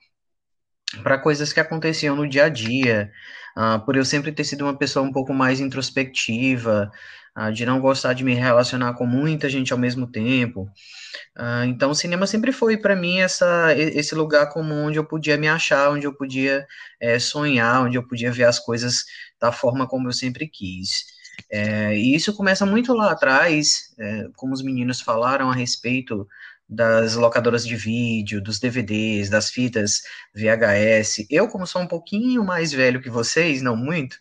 Para 1.02 1.18
coisas 1.18 1.52
que 1.52 1.60
aconteciam 1.60 2.14
no 2.16 2.28
dia 2.28 2.44
a 2.44 2.48
dia, 2.48 3.10
ah, 3.56 3.78
por 3.78 3.96
eu 3.96 4.04
sempre 4.04 4.32
ter 4.32 4.44
sido 4.44 4.62
uma 4.64 4.76
pessoa 4.76 5.04
um 5.06 5.12
pouco 5.12 5.32
mais 5.34 5.60
introspectiva, 5.60 6.90
ah, 7.34 7.50
de 7.50 7.64
não 7.66 7.80
gostar 7.80 8.12
de 8.12 8.24
me 8.24 8.34
relacionar 8.34 8.94
com 8.94 9.06
muita 9.06 9.48
gente 9.48 9.72
ao 9.72 9.78
mesmo 9.78 10.06
tempo. 10.06 10.68
Ah, 11.36 11.64
então, 11.66 11.90
o 11.90 11.94
cinema 11.94 12.26
sempre 12.26 12.52
foi 12.52 12.76
para 12.76 12.96
mim 12.96 13.20
essa, 13.20 13.74
esse 13.76 14.14
lugar 14.14 14.48
comum 14.50 14.86
onde 14.86 14.98
eu 14.98 15.04
podia 15.06 15.36
me 15.36 15.48
achar, 15.48 15.90
onde 15.90 16.06
eu 16.06 16.14
podia 16.14 16.66
eh, 17.00 17.18
sonhar, 17.18 17.82
onde 17.84 17.96
eu 17.98 18.06
podia 18.06 18.32
ver 18.32 18.44
as 18.44 18.58
coisas 18.58 19.04
da 19.40 19.52
forma 19.52 19.86
como 19.88 20.08
eu 20.08 20.12
sempre 20.12 20.48
quis. 20.48 21.04
Eh, 21.50 21.96
e 21.96 22.14
isso 22.14 22.34
começa 22.36 22.66
muito 22.66 22.92
lá 22.94 23.12
atrás, 23.12 23.94
eh, 23.98 24.28
como 24.36 24.52
os 24.54 24.62
meninos 24.62 25.00
falaram 25.00 25.50
a 25.50 25.54
respeito 25.54 26.26
das 26.72 27.14
locadoras 27.14 27.66
de 27.66 27.76
vídeo, 27.76 28.40
dos 28.40 28.58
DVDs, 28.58 29.28
das 29.28 29.50
fitas 29.50 30.02
VHS. 30.34 31.26
Eu, 31.30 31.48
como 31.48 31.66
sou 31.66 31.82
um 31.82 31.86
pouquinho 31.86 32.44
mais 32.44 32.72
velho 32.72 33.00
que 33.00 33.10
vocês, 33.10 33.60
não 33.62 33.76
muito, 33.76 34.16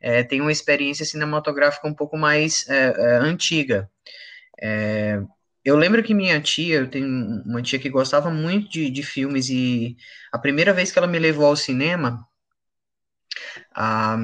eh, 0.00 0.22
tenho 0.24 0.44
uma 0.44 0.52
experiência 0.52 1.04
cinematográfica 1.04 1.88
um 1.88 1.94
pouco 1.94 2.16
mais 2.16 2.64
eh, 2.68 2.94
eh, 2.96 3.16
antiga. 3.18 3.90
É, 4.62 5.20
eu 5.64 5.76
lembro 5.76 6.02
que 6.02 6.14
minha 6.14 6.40
tia, 6.40 6.76
eu 6.76 6.90
tenho 6.90 7.06
uma 7.44 7.62
tia 7.62 7.78
que 7.78 7.90
gostava 7.90 8.30
muito 8.30 8.70
de, 8.70 8.90
de 8.90 9.02
filmes 9.02 9.48
e 9.50 9.96
a 10.32 10.38
primeira 10.38 10.72
vez 10.72 10.92
que 10.92 10.98
ela 10.98 11.08
me 11.08 11.18
levou 11.18 11.46
ao 11.46 11.56
cinema, 11.56 12.26
ah, 13.74 14.16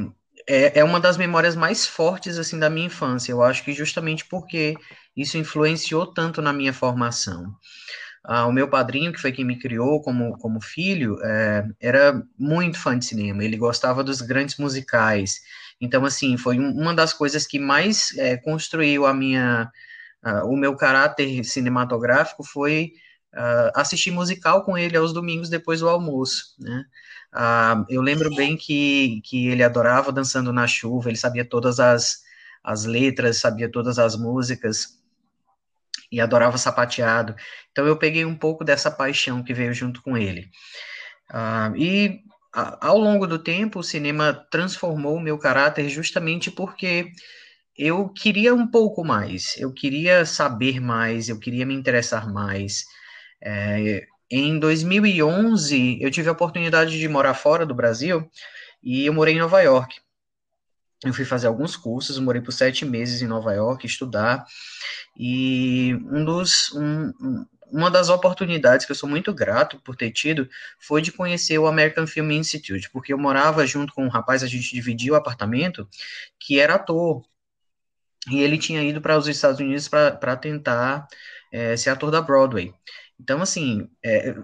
é, 0.46 0.80
é 0.80 0.84
uma 0.84 1.00
das 1.00 1.16
memórias 1.16 1.56
mais 1.56 1.86
fortes 1.86 2.38
assim 2.38 2.58
da 2.58 2.70
minha 2.70 2.86
infância. 2.86 3.32
Eu 3.32 3.42
acho 3.42 3.64
que 3.64 3.72
justamente 3.72 4.24
porque 4.24 4.76
isso 5.16 5.38
influenciou 5.38 6.06
tanto 6.06 6.42
na 6.42 6.52
minha 6.52 6.72
formação. 6.72 7.54
Ah, 8.24 8.46
o 8.46 8.52
meu 8.52 8.68
padrinho, 8.68 9.12
que 9.12 9.20
foi 9.20 9.32
quem 9.32 9.44
me 9.44 9.58
criou 9.58 10.02
como, 10.02 10.36
como 10.38 10.60
filho, 10.60 11.18
é, 11.24 11.64
era 11.80 12.22
muito 12.38 12.78
fã 12.78 12.98
de 12.98 13.04
cinema. 13.04 13.44
Ele 13.44 13.56
gostava 13.56 14.02
dos 14.04 14.20
grandes 14.20 14.56
musicais. 14.58 15.40
Então, 15.80 16.04
assim, 16.04 16.36
foi 16.36 16.58
um- 16.58 16.72
uma 16.72 16.94
das 16.94 17.12
coisas 17.12 17.46
que 17.46 17.58
mais 17.58 18.16
é, 18.18 18.36
construiu 18.36 19.06
a 19.06 19.14
minha 19.14 19.70
o 20.44 20.56
meu 20.56 20.76
caráter 20.76 21.44
cinematográfico 21.44 22.42
foi 22.44 22.92
ah, 23.34 23.72
assistir 23.76 24.10
musical 24.10 24.64
com 24.64 24.76
ele 24.78 24.96
aos 24.96 25.12
domingos 25.12 25.48
depois 25.48 25.80
do 25.80 25.88
almoço, 25.88 26.54
né? 26.58 26.84
Ah, 27.32 27.84
eu 27.88 28.00
lembro 28.02 28.34
bem 28.34 28.56
que, 28.56 29.20
que 29.24 29.48
ele 29.48 29.62
adorava 29.62 30.10
Dançando 30.12 30.52
na 30.52 30.66
Chuva, 30.66 31.10
ele 31.10 31.18
sabia 31.18 31.44
todas 31.44 31.78
as, 31.80 32.22
as 32.64 32.84
letras, 32.86 33.38
sabia 33.38 33.70
todas 33.70 33.98
as 33.98 34.16
músicas 34.16 34.95
e 36.12 36.20
adorava 36.20 36.58
sapateado. 36.58 37.34
Então 37.72 37.86
eu 37.86 37.96
peguei 37.98 38.24
um 38.24 38.36
pouco 38.36 38.64
dessa 38.64 38.90
paixão 38.90 39.42
que 39.42 39.54
veio 39.54 39.74
junto 39.74 40.02
com 40.02 40.16
ele. 40.16 40.48
Ah, 41.30 41.72
e 41.76 42.20
a- 42.54 42.88
ao 42.88 42.98
longo 42.98 43.26
do 43.26 43.38
tempo, 43.38 43.80
o 43.80 43.82
cinema 43.84 44.32
transformou 44.50 45.16
o 45.16 45.20
meu 45.20 45.38
caráter 45.38 45.88
justamente 45.88 46.50
porque 46.50 47.10
eu 47.78 48.08
queria 48.10 48.54
um 48.54 48.66
pouco 48.68 49.04
mais, 49.04 49.56
eu 49.58 49.72
queria 49.72 50.24
saber 50.26 50.80
mais, 50.80 51.28
eu 51.28 51.38
queria 51.40 51.66
me 51.66 51.74
interessar 51.74 52.32
mais. 52.32 52.84
É, 53.42 54.06
em 54.30 54.58
2011, 54.58 55.98
eu 56.02 56.10
tive 56.10 56.28
a 56.28 56.32
oportunidade 56.32 56.98
de 56.98 57.08
morar 57.08 57.34
fora 57.34 57.66
do 57.66 57.74
Brasil 57.74 58.30
e 58.82 59.06
eu 59.06 59.14
morei 59.14 59.34
em 59.36 59.40
Nova 59.40 59.62
York. 59.62 59.96
Eu 61.04 61.12
fui 61.12 61.24
fazer 61.24 61.46
alguns 61.46 61.76
cursos, 61.76 62.18
morei 62.18 62.40
por 62.40 62.52
sete 62.52 62.84
meses 62.84 63.20
em 63.22 63.26
Nova 63.26 63.52
York, 63.52 63.86
estudar, 63.86 64.44
e 65.16 65.94
um 66.10 66.24
dos, 66.24 66.72
um, 66.74 67.08
um- 67.20 67.46
uma 67.70 67.90
das 67.90 68.08
oportunidades 68.08 68.86
que 68.86 68.92
eu 68.92 68.96
sou 68.96 69.08
muito 69.08 69.34
grato 69.34 69.80
por 69.84 69.96
ter 69.96 70.10
tido 70.12 70.48
foi 70.80 71.02
de 71.02 71.12
conhecer 71.12 71.58
o 71.58 71.66
American 71.66 72.06
Film 72.06 72.30
Institute, 72.32 72.90
porque 72.92 73.12
eu 73.12 73.18
morava 73.18 73.66
junto 73.66 73.92
com 73.94 74.04
um 74.04 74.08
rapaz, 74.08 74.42
a 74.42 74.46
gente 74.46 74.72
dividia 74.72 75.12
o 75.12 75.16
apartamento, 75.16 75.88
que 76.40 76.60
era 76.60 76.76
ator, 76.76 77.24
e 78.30 78.40
ele 78.40 78.58
tinha 78.58 78.82
ido 78.82 79.00
para 79.00 79.16
os 79.16 79.28
Estados 79.28 79.60
Unidos 79.60 79.88
para 79.88 80.36
tentar 80.36 81.06
é, 81.52 81.76
ser 81.76 81.90
ator 81.90 82.10
da 82.10 82.20
Broadway. 82.20 82.72
Então, 83.20 83.40
assim, 83.40 83.88
é, 84.04 84.34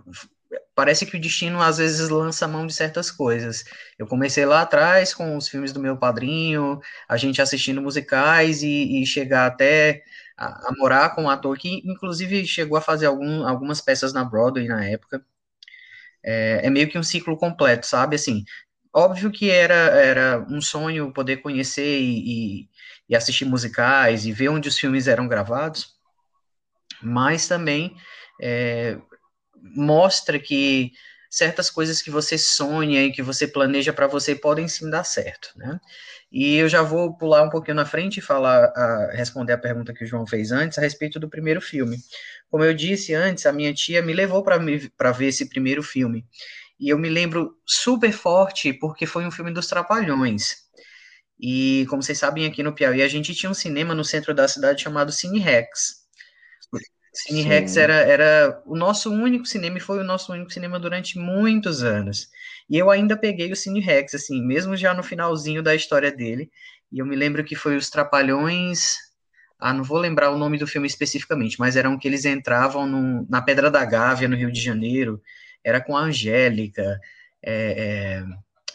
parece 0.75 1.07
que 1.07 1.17
o 1.17 1.21
destino 1.21 1.61
às 1.63 1.79
vezes 1.79 2.09
lança 2.09 2.45
a 2.45 2.49
mão 2.49 2.67
de 2.67 2.73
certas 2.75 3.11
coisas. 3.11 3.65
Eu 3.99 4.07
comecei 4.07 4.45
lá 4.45 4.63
atrás 4.63 5.15
com 5.15 5.37
os 5.37 5.49
filmes 5.49 5.73
do 5.73 5.81
meu 5.81 5.97
padrinho, 5.97 6.81
a 7.09 7.17
gente 7.17 7.41
assistindo 7.43 7.83
musicais 7.83 8.63
e, 8.63 9.03
e 9.03 9.07
chegar 9.07 9.47
até 9.47 10.03
a, 10.37 10.69
a 10.69 10.73
morar 10.79 11.15
com 11.15 11.25
um 11.25 11.31
ator 11.31 11.57
que, 11.59 11.83
inclusive, 11.85 12.47
chegou 12.47 12.77
a 12.77 12.81
fazer 12.81 13.07
algum, 13.07 13.47
algumas 13.47 13.81
peças 13.81 14.13
na 14.13 14.25
Broadway 14.25 14.67
na 14.69 14.85
época. 14.85 15.25
É, 16.25 16.67
é 16.67 16.71
meio 16.71 16.89
que 16.89 16.99
um 16.99 17.03
ciclo 17.03 17.37
completo, 17.37 17.87
sabe? 17.87 18.17
Assim, 18.17 18.45
óbvio 18.93 19.31
que 19.31 19.51
era, 19.51 19.75
era 19.75 20.47
um 20.49 20.61
sonho 20.61 21.13
poder 21.13 21.39
conhecer 21.39 22.01
e, 22.01 22.63
e, 22.63 22.69
e 23.09 23.17
assistir 23.17 23.45
musicais 23.45 24.27
e 24.27 24.33
ver 24.33 24.49
onde 24.49 24.69
os 24.69 24.79
filmes 24.79 25.09
eram 25.09 25.29
gravados, 25.29 25.97
mas 27.03 27.49
também 27.49 27.97
é, 28.41 28.99
mostra 29.63 30.39
que 30.39 30.93
certas 31.31 31.71
coisas 31.71 32.03
que 32.03 32.11
você 32.11 32.37
sonha 32.37 33.05
e 33.05 33.13
que 33.13 33.23
você 33.23 33.47
planeja 33.47 33.93
para 33.93 34.07
você 34.07 34.35
podem 34.35 34.69
sim 34.69 34.91
dar 34.91 35.05
certo, 35.05 35.51
né? 35.57 35.81
E 36.31 36.57
eu 36.57 36.69
já 36.69 36.83
vou 36.83 37.17
pular 37.17 37.43
um 37.43 37.51
pouquinho 37.51 37.75
na 37.75 37.87
frente 37.87 38.19
e 38.19 38.23
falar, 38.23 38.67
a, 38.67 39.13
responder 39.13 39.53
a 39.53 39.59
pergunta 39.59 39.95
que 39.95 40.05
o 40.05 40.07
João 40.07 40.27
fez 40.27 40.53
antes 40.53 40.79
a 40.79 40.81
respeito 40.83 41.19
do 41.21 41.29
primeiro 41.29 41.61
filme. 41.61 41.99
Como 42.51 42.65
eu 42.65 42.75
disse 42.75 43.15
antes, 43.15 43.47
a 43.47 43.53
minha 43.53 43.73
tia 43.73 44.03
me 44.03 44.13
levou 44.13 44.43
para 44.43 45.13
ver 45.13 45.27
esse 45.27 45.49
primeiro 45.49 45.83
filme. 45.83 46.27
E 46.79 46.89
eu 46.89 46.99
me 46.99 47.09
lembro 47.09 47.57
super 47.67 48.13
forte 48.13 48.73
porque 48.73 49.07
foi 49.07 49.25
um 49.25 49.31
filme 49.31 49.53
dos 49.53 49.67
Trapalhões. 49.67 50.57
E 51.41 51.87
como 51.89 52.03
vocês 52.03 52.19
sabem, 52.19 52.47
aqui 52.47 52.63
no 52.63 52.75
Piauí 52.75 53.03
a 53.03 53.09
gente 53.09 53.35
tinha 53.35 53.51
um 53.51 53.55
cinema 53.55 53.95
no 53.95 54.05
centro 54.05 54.35
da 54.35 54.47
cidade 54.47 54.83
chamado 54.83 55.13
Cine 55.13 55.39
Rex. 55.39 56.02
Cine 57.13 57.43
Rex 57.43 57.77
era, 57.77 57.95
era 57.95 58.63
o 58.65 58.75
nosso 58.75 59.13
único 59.13 59.45
cinema 59.45 59.77
e 59.77 59.81
foi 59.81 59.99
o 59.99 60.05
nosso 60.05 60.33
único 60.33 60.51
cinema 60.51 60.81
durante 60.81 61.19
muitos 61.19 61.83
anos. 61.83 62.29
E 62.71 62.79
eu 62.79 62.91
ainda 62.91 63.17
peguei 63.17 63.53
o 63.53 63.57
Cine 63.57 63.81
Rex, 63.81 64.15
assim, 64.15 64.43
mesmo 64.43 64.77
já 64.77 64.95
no 64.95 65.03
finalzinho 65.03 65.63
da 65.63 65.75
história 65.75 66.11
dele. 66.11 66.51
E 66.91 66.99
eu 67.01 67.07
me 67.07 67.15
lembro 67.15 67.45
que 67.45 67.55
foi 67.55 67.77
os 67.77 67.91
Trapalhões. 67.91 68.97
Ah, 69.59 69.75
não 69.75 69.85
vou 69.85 69.99
lembrar 69.99 70.31
o 70.31 70.39
nome 70.39 70.59
do 70.59 70.67
filme 70.67 70.87
especificamente, 70.87 71.59
mas 71.59 71.77
eram 71.77 71.99
que 71.99 72.09
eles 72.09 72.25
entravam 72.25 72.87
no, 72.87 73.27
na 73.29 73.43
Pedra 73.43 73.71
da 73.71 73.85
Gávea, 73.85 74.29
no 74.29 74.37
Rio 74.37 74.51
de 74.51 74.61
Janeiro. 74.61 75.21
Era 75.63 75.81
com 75.81 75.97
a 75.97 76.01
Angélica. 76.01 76.99
É, 77.43 78.23
é, 78.23 78.25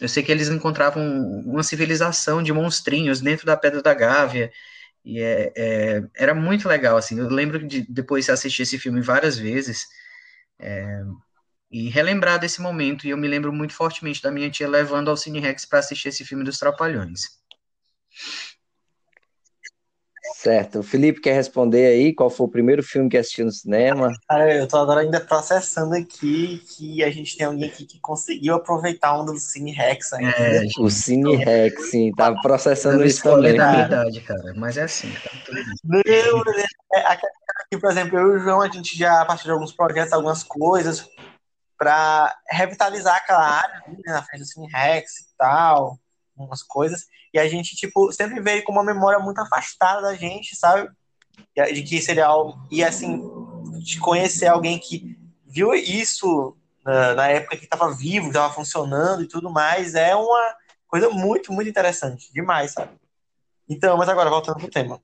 eu 0.00 0.08
sei 0.08 0.22
que 0.22 0.30
eles 0.30 0.48
encontravam 0.48 1.02
uma 1.44 1.62
civilização 1.62 2.42
de 2.42 2.52
monstrinhos 2.52 3.20
dentro 3.20 3.46
da 3.46 3.56
Pedra 3.56 3.82
da 3.82 3.94
Gávea. 3.94 4.52
E 5.08 5.22
é, 5.22 5.52
é, 5.56 6.02
era 6.14 6.34
muito 6.34 6.68
legal, 6.68 6.98
assim. 6.98 7.18
Eu 7.18 7.30
lembro 7.30 7.66
de 7.66 7.80
depois 7.90 8.28
assistir 8.28 8.62
esse 8.62 8.78
filme 8.78 9.00
várias 9.00 9.38
vezes 9.38 9.86
é, 10.58 11.02
e 11.70 11.88
relembrar 11.88 12.38
desse 12.38 12.60
momento. 12.60 13.06
E 13.06 13.10
eu 13.10 13.16
me 13.16 13.26
lembro 13.26 13.50
muito 13.50 13.72
fortemente 13.72 14.22
da 14.22 14.30
minha 14.30 14.50
tia 14.50 14.68
levando 14.68 15.08
ao 15.08 15.16
Cine 15.16 15.40
Rex 15.40 15.64
para 15.64 15.78
assistir 15.78 16.10
esse 16.10 16.26
filme 16.26 16.44
dos 16.44 16.58
Trapalhões. 16.58 17.22
Certo. 20.48 20.78
O 20.78 20.82
Felipe 20.82 21.20
quer 21.20 21.34
responder 21.34 21.84
aí 21.84 22.14
qual 22.14 22.30
foi 22.30 22.46
o 22.46 22.50
primeiro 22.50 22.82
filme 22.82 23.10
que 23.10 23.18
assistiu 23.18 23.44
no 23.44 23.52
cinema? 23.52 24.10
Cara, 24.26 24.56
eu 24.56 24.66
tô 24.66 24.78
agora 24.78 25.02
ainda 25.02 25.20
processando 25.20 25.94
aqui 25.94 26.64
que 26.74 27.04
a 27.04 27.10
gente 27.10 27.36
tem 27.36 27.46
alguém 27.46 27.68
aqui 27.68 27.84
que 27.84 28.00
conseguiu 28.00 28.54
aproveitar 28.54 29.20
um 29.20 29.26
do 29.26 29.36
Cine 29.36 29.72
Rex 29.72 30.10
ainda. 30.14 30.34
É, 30.38 30.62
O 30.78 30.88
Cine 30.88 31.36
Rex, 31.36 31.90
sim, 31.90 32.10
tava 32.12 32.40
processando 32.40 32.96
dando 32.96 33.06
isso 33.06 33.22
também. 33.22 33.56
da 33.58 33.72
minha 34.06 34.22
Cara. 34.22 34.54
Mas 34.56 34.78
é 34.78 34.84
assim, 34.84 35.12
tá 35.22 35.30
tudo 35.44 35.54
bem. 35.54 36.22
Não, 36.24 36.42
mas 36.42 36.64
é, 36.94 36.98
aqui, 37.06 37.78
por 37.78 37.90
exemplo, 37.90 38.18
eu 38.18 38.32
e 38.32 38.36
o 38.36 38.38
João, 38.38 38.62
a 38.62 38.70
gente 38.70 38.96
já, 38.96 39.20
a 39.20 39.26
partir 39.26 39.44
de 39.44 39.50
alguns 39.50 39.74
projetos, 39.74 40.14
algumas 40.14 40.42
coisas, 40.42 41.06
para 41.76 42.34
revitalizar 42.50 43.16
aquela 43.16 43.46
área 43.46 43.82
ali, 43.86 43.96
né, 43.98 44.12
na 44.14 44.22
frente 44.22 44.40
do 44.40 44.46
Cine 44.46 44.66
Rex 44.72 45.10
e 45.18 45.36
tal, 45.36 45.98
umas 46.44 46.62
coisas. 46.62 47.06
E 47.32 47.38
a 47.38 47.48
gente, 47.48 47.76
tipo, 47.76 48.12
sempre 48.12 48.40
veio 48.40 48.62
com 48.64 48.72
uma 48.72 48.84
memória 48.84 49.18
muito 49.18 49.40
afastada 49.40 50.02
da 50.02 50.14
gente, 50.14 50.56
sabe? 50.56 50.88
De 51.72 51.82
que 51.82 52.00
seria 52.00 52.26
algo. 52.26 52.58
E 52.70 52.82
assim, 52.82 53.22
de 53.80 53.98
conhecer 53.98 54.46
alguém 54.46 54.78
que 54.78 55.18
viu 55.46 55.74
isso 55.74 56.56
na, 56.84 57.14
na 57.14 57.28
época 57.28 57.56
que 57.56 57.64
estava 57.64 57.94
vivo, 57.94 58.26
que 58.26 58.30
estava 58.30 58.52
funcionando 58.52 59.22
e 59.22 59.28
tudo 59.28 59.50
mais, 59.50 59.94
é 59.94 60.14
uma 60.14 60.56
coisa 60.86 61.10
muito, 61.10 61.52
muito 61.52 61.68
interessante. 61.68 62.32
Demais, 62.32 62.72
sabe? 62.72 62.92
Então, 63.68 63.96
mas 63.96 64.08
agora, 64.08 64.30
voltando 64.30 64.58
pro 64.58 64.70
tema. 64.70 65.00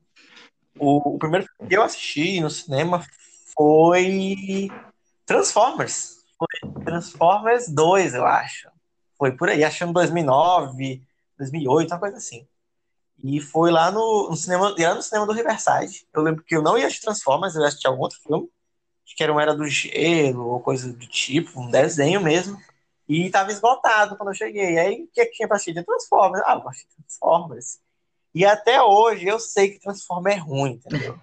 O, 0.78 1.14
o 1.14 1.18
primeiro 1.18 1.46
filme 1.46 1.68
que 1.68 1.76
eu 1.76 1.82
assisti 1.82 2.40
no 2.40 2.50
cinema 2.50 3.04
foi 3.56 4.68
Transformers. 5.26 6.24
Transformers 6.84 7.68
2, 7.68 8.14
eu 8.14 8.26
acho. 8.26 8.68
Foi 9.16 9.32
por 9.32 9.48
aí, 9.48 9.62
acho 9.62 9.78
que 9.78 9.84
em 9.84 9.92
2009, 9.92 11.02
2008, 11.38 11.90
uma 11.90 12.00
coisa 12.00 12.16
assim. 12.16 12.46
E 13.22 13.40
foi 13.40 13.70
lá 13.70 13.90
no, 13.90 14.28
no 14.30 14.36
cinema, 14.36 14.74
lá 14.78 14.94
no 14.94 15.02
cinema 15.02 15.26
do 15.26 15.32
Riverside. 15.32 16.06
Eu 16.12 16.22
lembro 16.22 16.42
que 16.42 16.56
eu 16.56 16.62
não 16.62 16.76
ia 16.76 16.86
assistir 16.86 17.04
Transformers, 17.04 17.54
eu 17.54 17.62
ia 17.62 17.68
assistir 17.68 17.86
algum 17.86 18.02
outro 18.02 18.18
filme. 18.20 18.48
Acho 19.06 19.16
que 19.16 19.22
era 19.22 19.32
um 19.32 19.40
Era 19.40 19.54
do 19.54 19.66
Gelo, 19.66 20.46
ou 20.46 20.60
coisa 20.60 20.92
do 20.92 21.06
tipo, 21.06 21.60
um 21.60 21.70
desenho 21.70 22.20
mesmo. 22.20 22.58
E 23.08 23.30
tava 23.30 23.52
esgotado 23.52 24.16
quando 24.16 24.30
eu 24.30 24.34
cheguei. 24.34 24.78
Aí 24.78 25.04
o 25.04 25.08
que, 25.12 25.20
é 25.20 25.26
que 25.26 25.32
tinha 25.32 25.46
pra 25.46 25.56
assistir? 25.56 25.84
Transformers. 25.84 26.42
Ah, 26.46 26.60
eu 26.62 26.70
de 26.70 26.86
Transformers. 26.96 27.78
E 28.34 28.44
até 28.44 28.82
hoje 28.82 29.26
eu 29.26 29.38
sei 29.38 29.70
que 29.70 29.80
Transformers 29.80 30.36
é 30.36 30.38
ruim, 30.38 30.72
entendeu? 30.72 31.18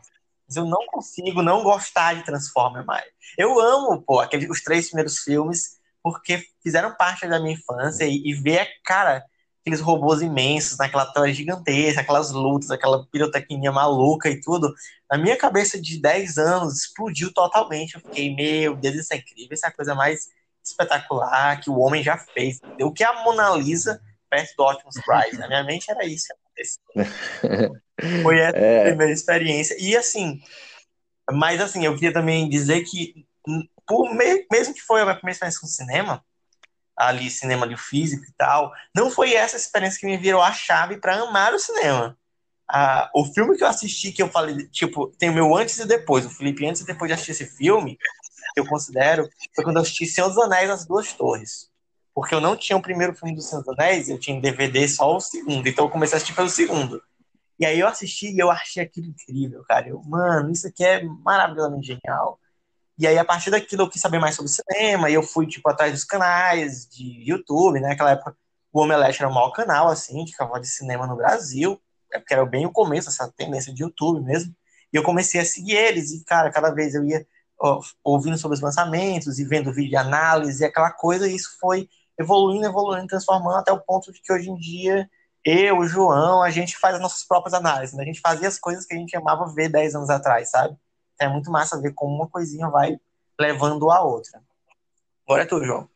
Mas 0.47 0.55
eu 0.55 0.65
não 0.65 0.85
consigo 0.87 1.41
não 1.41 1.63
gostar 1.63 2.13
de 2.15 2.23
Transformers 2.23 2.85
mais. 2.85 3.05
Eu 3.37 3.59
amo, 3.59 4.01
pô, 4.01 4.19
aqueles, 4.19 4.49
os 4.49 4.61
três 4.61 4.87
primeiros 4.87 5.19
filmes, 5.19 5.79
porque 6.01 6.43
fizeram 6.63 6.95
parte 6.95 7.27
da 7.27 7.39
minha 7.39 7.53
infância 7.53 8.05
e, 8.05 8.21
e 8.29 8.33
ver, 8.33 8.67
cara, 8.83 9.25
aqueles 9.61 9.79
robôs 9.79 10.21
imensos 10.21 10.77
naquela 10.77 11.05
tela 11.05 11.31
gigantesca, 11.31 12.01
aquelas 12.01 12.31
lutas, 12.31 12.71
aquela 12.71 13.05
pirotecnia 13.05 13.71
maluca 13.71 14.29
e 14.29 14.41
tudo, 14.41 14.73
na 15.09 15.17
minha 15.17 15.37
cabeça 15.37 15.79
de 15.79 16.01
10 16.01 16.37
anos 16.37 16.79
explodiu 16.79 17.31
totalmente. 17.31 17.95
Eu 17.95 18.01
fiquei, 18.01 18.35
meu 18.35 18.75
Deus, 18.75 18.95
isso 18.95 19.13
é 19.13 19.17
incrível, 19.17 19.53
isso 19.53 19.65
é 19.65 19.69
a 19.69 19.73
coisa 19.73 19.93
mais 19.93 20.29
espetacular 20.63 21.59
que 21.61 21.69
o 21.69 21.79
homem 21.79 22.03
já 22.03 22.17
fez. 22.17 22.59
O 22.81 22.91
que 22.91 23.03
a 23.03 23.23
Mona 23.23 23.51
Lisa 23.55 24.01
perto 24.29 24.55
do 24.57 24.63
Optimus 24.63 24.95
Prime? 25.05 25.37
Na 25.37 25.47
minha 25.47 25.63
mente 25.63 25.91
era 25.91 26.05
isso 26.05 26.27
que 26.27 26.33
aconteceu. 26.33 27.81
Foi 28.23 28.39
essa 28.39 28.57
é. 28.57 28.81
a 28.81 28.85
primeira 28.85 29.13
experiência. 29.13 29.75
E 29.79 29.95
assim, 29.95 30.41
mas 31.31 31.61
assim, 31.61 31.85
eu 31.85 31.93
queria 31.93 32.13
também 32.13 32.49
dizer 32.49 32.83
que, 32.83 33.27
por 33.85 34.11
mesmo 34.15 34.73
que 34.73 34.81
foi 34.81 35.01
a 35.01 35.03
minha 35.03 35.15
primeira 35.15 35.33
experiência 35.33 35.61
com 35.61 35.67
cinema, 35.67 36.23
ali 37.07 37.29
cinema 37.29 37.65
ali 37.65 37.77
físico 37.77 38.23
e 38.23 38.33
tal, 38.37 38.71
não 38.95 39.09
foi 39.09 39.33
essa 39.33 39.57
experiência 39.57 39.99
que 39.99 40.05
me 40.05 40.17
virou 40.17 40.41
a 40.41 40.51
chave 40.51 40.97
para 40.97 41.15
amar 41.21 41.53
o 41.53 41.59
cinema. 41.59 42.17
Ah, 42.69 43.09
o 43.13 43.25
filme 43.25 43.57
que 43.57 43.63
eu 43.63 43.67
assisti, 43.67 44.11
que 44.11 44.21
eu 44.21 44.29
falei, 44.29 44.67
tipo, 44.69 45.07
tem 45.17 45.29
o 45.29 45.33
meu 45.33 45.55
antes 45.55 45.77
e 45.79 45.85
depois, 45.85 46.25
o 46.25 46.29
Felipe 46.29 46.65
antes 46.65 46.81
e 46.81 46.85
depois 46.85 47.09
de 47.09 47.13
assistir 47.13 47.31
esse 47.31 47.57
filme, 47.57 47.97
que 48.53 48.59
eu 48.59 48.65
considero, 48.65 49.27
foi 49.53 49.63
quando 49.63 49.77
eu 49.77 49.81
assisti 49.81 50.05
Senhor 50.05 50.29
dos 50.29 50.37
Anéis, 50.37 50.69
As 50.69 50.85
Duas 50.85 51.11
Torres. 51.13 51.69
Porque 52.13 52.35
eu 52.35 52.41
não 52.41 52.55
tinha 52.55 52.77
o 52.77 52.81
primeiro 52.81 53.13
filme 53.13 53.35
do 53.35 53.41
Senhor 53.41 53.63
dos 53.63 53.77
Anéis, 53.77 54.09
eu 54.09 54.19
tinha 54.19 54.37
em 54.37 54.41
DVD 54.41 54.87
só 54.87 55.15
o 55.15 55.19
segundo, 55.19 55.67
então 55.67 55.85
eu 55.85 55.89
comecei 55.89 56.15
a 56.15 56.17
assistir 56.17 56.35
pelo 56.35 56.49
segundo. 56.49 57.01
E 57.59 57.65
aí 57.65 57.79
eu 57.79 57.87
assisti 57.87 58.31
e 58.31 58.39
eu 58.39 58.49
achei 58.49 58.83
aquilo 58.83 59.07
incrível, 59.07 59.63
cara. 59.65 59.89
Eu, 59.89 60.01
mano, 60.03 60.51
isso 60.51 60.67
aqui 60.67 60.83
é 60.83 61.03
maravilhosamente 61.03 61.87
genial. 61.87 62.39
E 63.01 63.07
aí, 63.07 63.17
a 63.17 63.25
partir 63.25 63.49
daquilo, 63.49 63.81
eu 63.81 63.89
quis 63.89 63.99
saber 63.99 64.19
mais 64.19 64.35
sobre 64.35 64.51
cinema, 64.51 65.09
e 65.09 65.15
eu 65.15 65.23
fui, 65.23 65.47
tipo, 65.47 65.67
atrás 65.67 65.91
dos 65.91 66.03
canais 66.03 66.87
de 66.87 67.27
YouTube, 67.27 67.79
né? 67.79 67.89
Naquela 67.89 68.11
época, 68.11 68.37
o 68.71 68.79
Omelete 68.79 69.23
era 69.23 69.31
o 69.31 69.33
maior 69.33 69.49
canal, 69.49 69.87
assim, 69.87 70.23
de 70.23 70.33
cavalo 70.33 70.61
de 70.61 70.67
cinema 70.67 71.07
no 71.07 71.15
Brasil, 71.15 71.81
é 72.13 72.19
porque 72.19 72.31
era 72.31 72.45
bem 72.45 72.67
o 72.67 72.71
começo, 72.71 73.09
essa 73.09 73.27
tendência 73.35 73.73
de 73.73 73.81
YouTube 73.81 74.21
mesmo. 74.23 74.55
E 74.93 74.97
eu 74.97 75.01
comecei 75.01 75.41
a 75.41 75.45
seguir 75.45 75.77
eles, 75.77 76.11
e, 76.11 76.23
cara, 76.23 76.51
cada 76.51 76.69
vez 76.69 76.93
eu 76.93 77.03
ia 77.03 77.25
ó, 77.59 77.81
ouvindo 78.03 78.37
sobre 78.37 78.55
os 78.55 78.61
lançamentos 78.61 79.39
e 79.39 79.45
vendo 79.45 79.73
vídeo 79.73 79.89
de 79.89 79.95
análise 79.95 80.61
e 80.61 80.65
aquela 80.67 80.91
coisa, 80.91 81.27
e 81.27 81.35
isso 81.35 81.57
foi 81.59 81.89
evoluindo, 82.19 82.67
evoluindo, 82.67 83.07
transformando 83.07 83.57
até 83.57 83.71
o 83.71 83.81
ponto 83.81 84.11
de 84.11 84.21
que 84.21 84.31
hoje 84.31 84.47
em 84.47 84.55
dia 84.57 85.09
eu, 85.43 85.79
o 85.79 85.87
João, 85.87 86.43
a 86.43 86.51
gente 86.51 86.77
faz 86.77 86.93
as 86.93 87.01
nossas 87.01 87.23
próprias 87.23 87.55
análises, 87.55 87.95
né? 87.95 88.03
A 88.03 88.05
gente 88.05 88.21
fazia 88.21 88.47
as 88.47 88.59
coisas 88.59 88.85
que 88.85 88.93
a 88.93 88.97
gente 88.97 89.15
amava 89.17 89.51
ver 89.51 89.69
10 89.69 89.95
anos 89.95 90.09
atrás, 90.11 90.51
sabe? 90.51 90.77
É 91.21 91.29
muito 91.29 91.51
massa 91.51 91.79
ver 91.79 91.93
como 91.93 92.15
uma 92.15 92.27
coisinha 92.27 92.67
vai 92.67 92.97
levando 93.39 93.89
a 93.91 94.03
outra. 94.03 94.41
Agora 95.25 95.43
é 95.43 95.45
tu, 95.45 95.63
João. 95.63 95.87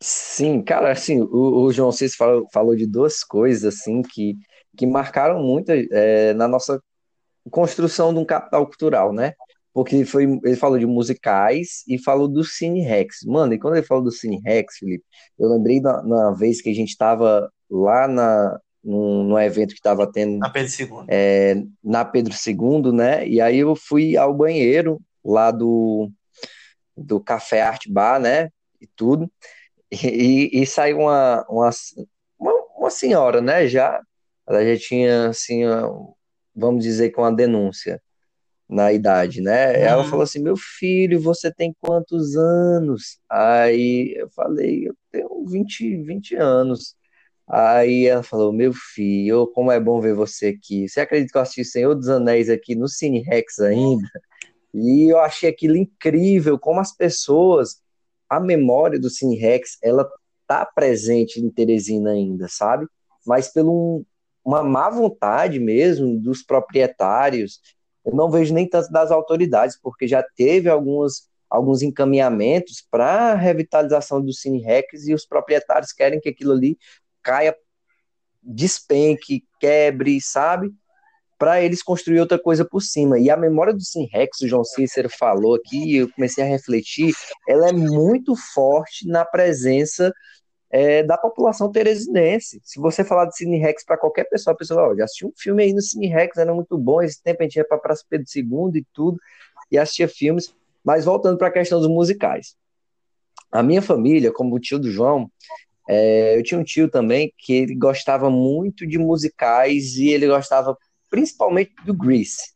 Sim, 0.00 0.62
cara, 0.62 0.92
assim, 0.92 1.20
o, 1.20 1.64
o 1.64 1.72
João 1.72 1.90
Cis 1.90 2.14
falou, 2.14 2.46
falou 2.52 2.76
de 2.76 2.86
duas 2.86 3.24
coisas, 3.24 3.64
assim, 3.64 4.02
que, 4.02 4.36
que 4.76 4.86
marcaram 4.86 5.42
muito 5.42 5.70
é, 5.72 6.32
na 6.34 6.46
nossa 6.46 6.80
construção 7.50 8.12
de 8.12 8.20
um 8.20 8.24
capital 8.24 8.64
cultural, 8.66 9.12
né? 9.12 9.32
Porque 9.72 10.04
foi, 10.04 10.24
ele 10.44 10.56
falou 10.56 10.78
de 10.78 10.86
musicais 10.86 11.82
e 11.88 11.98
falou 11.98 12.28
do 12.28 12.44
Cine 12.44 12.82
Rex. 12.82 13.24
Mano, 13.24 13.54
e 13.54 13.58
quando 13.58 13.76
ele 13.76 13.86
falou 13.86 14.04
do 14.04 14.12
Cine 14.12 14.40
Rex, 14.44 14.76
Felipe, 14.78 15.04
eu 15.38 15.48
lembrei 15.48 15.80
na 15.80 16.32
vez 16.32 16.60
que 16.60 16.68
a 16.68 16.74
gente 16.74 16.90
estava 16.90 17.50
lá 17.70 18.06
na, 18.06 18.60
num, 18.82 19.24
num 19.24 19.38
evento 19.38 19.70
que 19.70 19.80
estava 19.80 20.10
tendo 20.10 20.38
na 20.38 20.50
Pedro 20.50 20.72
II. 20.78 21.04
É, 21.08 21.54
na 21.82 22.04
Pedro 22.04 22.34
II, 22.34 22.92
né? 22.92 23.26
E 23.26 23.40
aí 23.40 23.58
eu 23.58 23.74
fui 23.74 24.16
ao 24.16 24.34
banheiro 24.34 25.00
lá 25.24 25.50
do, 25.50 26.10
do 26.96 27.20
Café 27.20 27.62
Art 27.62 27.86
Bar, 27.88 28.20
né? 28.20 28.50
E 28.80 28.86
tudo. 28.86 29.30
E, 29.90 30.50
e 30.52 30.66
saiu 30.66 30.98
uma, 30.98 31.44
uma, 31.48 31.70
uma, 32.76 32.90
senhora, 32.90 33.40
né? 33.40 33.66
Já, 33.66 34.00
ela 34.46 34.64
já 34.64 34.78
tinha, 34.78 35.28
assim, 35.28 35.62
vamos 36.54 36.84
dizer 36.84 37.10
que 37.10 37.18
uma 37.18 37.32
denúncia 37.32 38.00
na 38.68 38.92
idade, 38.92 39.40
né? 39.40 39.68
Uhum. 39.70 39.76
Ela 39.76 40.04
falou 40.04 40.22
assim: 40.22 40.40
Meu 40.40 40.56
filho, 40.56 41.20
você 41.20 41.52
tem 41.52 41.74
quantos 41.80 42.36
anos? 42.36 43.18
Aí 43.28 44.14
eu 44.16 44.28
falei: 44.30 44.88
Eu 44.88 44.94
tenho 45.10 45.44
20, 45.46 46.02
20 46.02 46.36
anos. 46.36 46.94
Aí 47.48 48.06
ela 48.06 48.22
falou: 48.22 48.52
Meu 48.52 48.72
filho, 48.72 49.46
como 49.48 49.72
é 49.72 49.80
bom 49.80 50.00
ver 50.00 50.14
você 50.14 50.48
aqui. 50.48 50.88
Você 50.88 51.00
acredita 51.00 51.32
que 51.32 51.38
eu 51.38 51.42
assisti 51.42 51.64
Senhor 51.64 51.94
dos 51.94 52.08
Anéis 52.08 52.50
aqui 52.50 52.74
no 52.74 52.88
Cine 52.88 53.22
Rex 53.22 53.58
ainda? 53.60 54.08
E 54.74 55.10
eu 55.10 55.18
achei 55.18 55.48
aquilo 55.48 55.76
incrível, 55.76 56.58
como 56.58 56.80
as 56.80 56.94
pessoas, 56.94 57.80
a 58.28 58.38
memória 58.38 59.00
do 59.00 59.08
Cine 59.08 59.36
Rex, 59.36 59.78
ela 59.82 60.08
tá 60.46 60.66
presente 60.66 61.40
em 61.40 61.50
Teresina 61.50 62.10
ainda, 62.10 62.48
sabe? 62.48 62.86
Mas 63.26 63.48
pelo 63.48 64.04
uma 64.44 64.62
má 64.62 64.88
vontade 64.88 65.58
mesmo 65.60 66.18
dos 66.18 66.42
proprietários, 66.42 67.60
eu 68.04 68.14
não 68.14 68.30
vejo 68.30 68.54
nem 68.54 68.68
tanto 68.68 68.90
das 68.90 69.10
autoridades, 69.10 69.78
porque 69.80 70.08
já 70.08 70.22
teve 70.22 70.70
algumas, 70.70 71.28
alguns 71.50 71.82
encaminhamentos 71.82 72.86
para 72.90 73.34
revitalização 73.34 74.22
do 74.22 74.32
Cine 74.32 74.62
Rex 74.62 75.06
e 75.06 75.12
os 75.12 75.26
proprietários 75.26 75.92
querem 75.92 76.20
que 76.20 76.30
aquilo 76.30 76.52
ali 76.52 76.78
caia, 77.28 77.54
despenque, 78.42 79.44
quebre, 79.60 80.18
sabe? 80.18 80.72
Para 81.38 81.60
eles 81.62 81.82
construir 81.82 82.20
outra 82.20 82.38
coisa 82.38 82.64
por 82.64 82.80
cima. 82.80 83.18
E 83.18 83.28
a 83.28 83.36
memória 83.36 83.74
do 83.74 83.82
Sinrex, 83.82 84.40
o 84.40 84.48
João 84.48 84.64
Cícero 84.64 85.10
falou 85.10 85.54
aqui, 85.54 85.96
eu 85.96 86.10
comecei 86.10 86.42
a 86.42 86.46
refletir, 86.46 87.12
ela 87.46 87.68
é 87.68 87.72
muito 87.72 88.34
forte 88.34 89.06
na 89.06 89.26
presença 89.26 90.10
é, 90.70 91.02
da 91.02 91.18
população 91.18 91.70
teresinense. 91.70 92.60
Se 92.64 92.80
você 92.80 93.04
falar 93.04 93.26
de 93.26 93.36
Cine 93.36 93.58
Rex 93.58 93.84
para 93.84 93.98
qualquer 93.98 94.24
pessoa, 94.24 94.54
a 94.54 94.56
pessoa, 94.56 94.88
oh, 94.88 94.96
já 94.96 95.04
assistiu 95.04 95.28
um 95.28 95.32
filme 95.36 95.62
aí 95.62 95.74
no 95.74 95.82
Cine 95.82 96.08
Rex, 96.08 96.38
era 96.38 96.54
muito 96.54 96.78
bom, 96.78 97.02
esse 97.02 97.22
tempo 97.22 97.42
a 97.42 97.44
gente 97.44 97.56
ia 97.56 97.64
para 97.64 97.78
Praça 97.78 98.04
Pedro 98.08 98.26
II 98.34 98.80
e 98.80 98.86
tudo, 98.94 99.18
e 99.70 99.76
assistia 99.78 100.08
filmes. 100.08 100.54
Mas 100.82 101.04
voltando 101.04 101.36
para 101.36 101.48
a 101.48 101.52
questão 101.52 101.78
dos 101.78 101.88
musicais. 101.88 102.56
A 103.52 103.62
minha 103.62 103.82
família, 103.82 104.32
como 104.32 104.56
o 104.56 104.60
tio 104.60 104.78
do 104.78 104.90
João, 104.90 105.30
é, 105.88 106.36
eu 106.38 106.42
tinha 106.42 106.60
um 106.60 106.64
tio 106.64 106.90
também 106.90 107.32
que 107.38 107.54
ele 107.54 107.74
gostava 107.74 108.28
muito 108.28 108.86
de 108.86 108.98
musicais 108.98 109.96
e 109.96 110.10
ele 110.10 110.26
gostava 110.26 110.76
principalmente 111.10 111.72
do 111.86 111.94
Grease. 111.94 112.52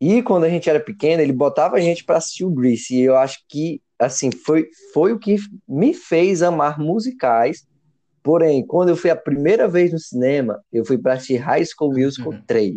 E 0.00 0.22
quando 0.22 0.44
a 0.44 0.48
gente 0.48 0.70
era 0.70 0.80
pequeno, 0.80 1.20
ele 1.20 1.32
botava 1.32 1.76
a 1.76 1.80
gente 1.80 2.04
para 2.04 2.18
assistir 2.18 2.44
o 2.44 2.50
Grease. 2.50 2.94
E 2.94 3.02
eu 3.02 3.16
acho 3.16 3.38
que 3.48 3.82
assim 3.98 4.30
foi, 4.30 4.68
foi 4.92 5.12
o 5.12 5.18
que 5.18 5.36
me 5.68 5.92
fez 5.94 6.42
amar 6.42 6.78
musicais. 6.78 7.66
Porém, 8.22 8.64
quando 8.64 8.90
eu 8.90 8.96
fui 8.96 9.10
a 9.10 9.16
primeira 9.16 9.66
vez 9.66 9.92
no 9.92 9.98
cinema, 9.98 10.62
eu 10.72 10.84
fui 10.84 10.96
para 10.96 11.14
assistir 11.14 11.36
High 11.36 11.64
School 11.66 11.92
Musical 11.92 12.34
3. 12.46 12.74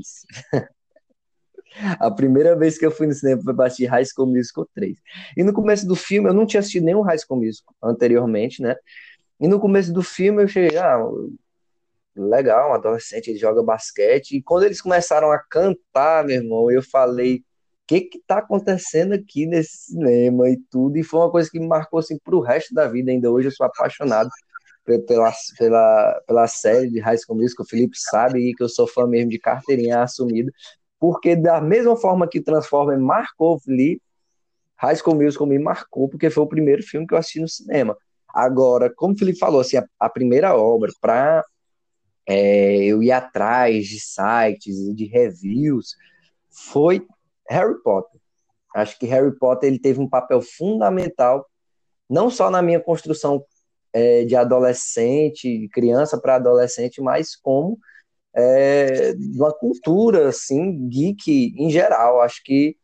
Uhum. 0.54 0.62
a 2.00 2.10
primeira 2.10 2.56
vez 2.56 2.78
que 2.78 2.86
eu 2.86 2.92
fui 2.92 3.06
no 3.06 3.14
cinema 3.14 3.42
foi 3.44 3.54
para 3.54 3.66
assistir 3.68 3.86
High 3.86 4.06
School 4.06 4.28
Musical 4.28 4.68
3. 4.74 4.98
E 5.38 5.44
no 5.44 5.54
começo 5.54 5.88
do 5.88 5.96
filme, 5.96 6.30
eu 6.30 6.34
não 6.34 6.46
tinha 6.46 6.60
assistido 6.60 6.86
nenhum 6.86 7.02
High 7.02 7.20
School 7.20 7.42
Musical 7.42 7.76
anteriormente, 7.84 8.62
né? 8.62 8.76
E 9.40 9.48
no 9.48 9.60
começo 9.60 9.92
do 9.92 10.02
filme 10.02 10.44
eu 10.44 10.48
cheguei, 10.48 10.78
ah, 10.78 10.98
legal, 12.16 12.72
um 12.72 12.74
adolescente 12.74 13.36
joga 13.38 13.62
basquete. 13.62 14.38
E 14.38 14.42
quando 14.42 14.64
eles 14.64 14.82
começaram 14.82 15.32
a 15.32 15.40
cantar, 15.40 16.26
meu 16.26 16.38
irmão, 16.38 16.72
eu 16.72 16.82
falei, 16.82 17.38
o 17.38 17.44
que 17.88 18.02
que 18.02 18.20
tá 18.26 18.40
acontecendo 18.40 19.14
aqui 19.14 19.46
nesse 19.46 19.92
cinema 19.92 20.50
e 20.50 20.58
tudo? 20.72 20.98
E 20.98 21.04
foi 21.04 21.20
uma 21.20 21.32
coisa 21.32 21.50
que 21.50 21.60
me 21.60 21.68
marcou 21.68 22.00
assim 22.00 22.18
pro 22.18 22.40
resto 22.40 22.74
da 22.74 22.88
vida. 22.88 23.12
Ainda 23.12 23.30
hoje 23.32 23.48
eu 23.50 23.52
sou 23.52 23.66
apaixonado 23.66 24.30
pela, 24.86 25.34
pela, 25.58 26.22
pela 26.26 26.48
série 26.48 26.90
de 26.90 27.00
High 27.00 27.18
School 27.18 27.38
Musical. 27.40 27.66
O 27.66 27.70
Felipe 27.70 27.98
sabe 27.98 28.54
que 28.56 28.64
eu 28.64 28.70
sou 28.70 28.88
fã 28.88 29.06
mesmo 29.06 29.30
de 29.30 29.40
carteirinha 29.40 30.02
assumida. 30.02 30.52
Porque 31.00 31.36
da 31.36 31.60
mesma 31.62 31.96
forma 31.96 32.28
que 32.28 32.42
Transformers 32.42 33.00
marcou 33.00 33.56
o 33.56 33.60
Felipe, 33.60 34.02
High 34.78 34.96
School 34.96 35.16
Musical 35.16 35.48
me 35.48 35.60
marcou 35.60 36.10
porque 36.10 36.30
foi 36.30 36.44
o 36.44 36.48
primeiro 36.48 36.82
filme 36.84 37.06
que 37.06 37.14
eu 37.14 37.18
assisti 37.18 37.40
no 37.40 37.48
cinema. 37.48 37.98
Agora, 38.36 38.94
como 38.94 39.14
o 39.14 39.18
Felipe 39.18 39.40
falou, 39.40 39.62
assim, 39.62 39.78
a, 39.78 39.86
a 39.98 40.10
primeira 40.10 40.58
obra 40.58 40.92
para 41.00 41.42
é, 42.28 42.84
eu 42.84 43.02
ir 43.02 43.12
atrás 43.12 43.88
de 43.88 43.98
sites 44.00 44.76
de 44.94 45.06
reviews 45.06 45.96
foi 46.50 47.08
Harry 47.50 47.82
Potter. 47.82 48.20
Acho 48.76 49.00
que 49.00 49.06
Harry 49.06 49.34
Potter 49.38 49.70
ele 49.70 49.80
teve 49.80 50.02
um 50.02 50.10
papel 50.10 50.42
fundamental 50.42 51.46
não 52.10 52.30
só 52.30 52.52
na 52.52 52.62
minha 52.62 52.80
construção 52.80 53.44
é, 53.94 54.26
de 54.26 54.36
adolescente, 54.36 55.70
criança 55.72 56.20
para 56.20 56.36
adolescente, 56.36 57.02
mas 57.02 57.38
como 57.38 57.80
é, 58.36 59.14
uma 59.34 59.54
cultura 59.54 60.28
assim 60.28 60.90
geek 60.90 61.54
em 61.58 61.70
geral. 61.70 62.20
Acho 62.20 62.44
que 62.44 62.76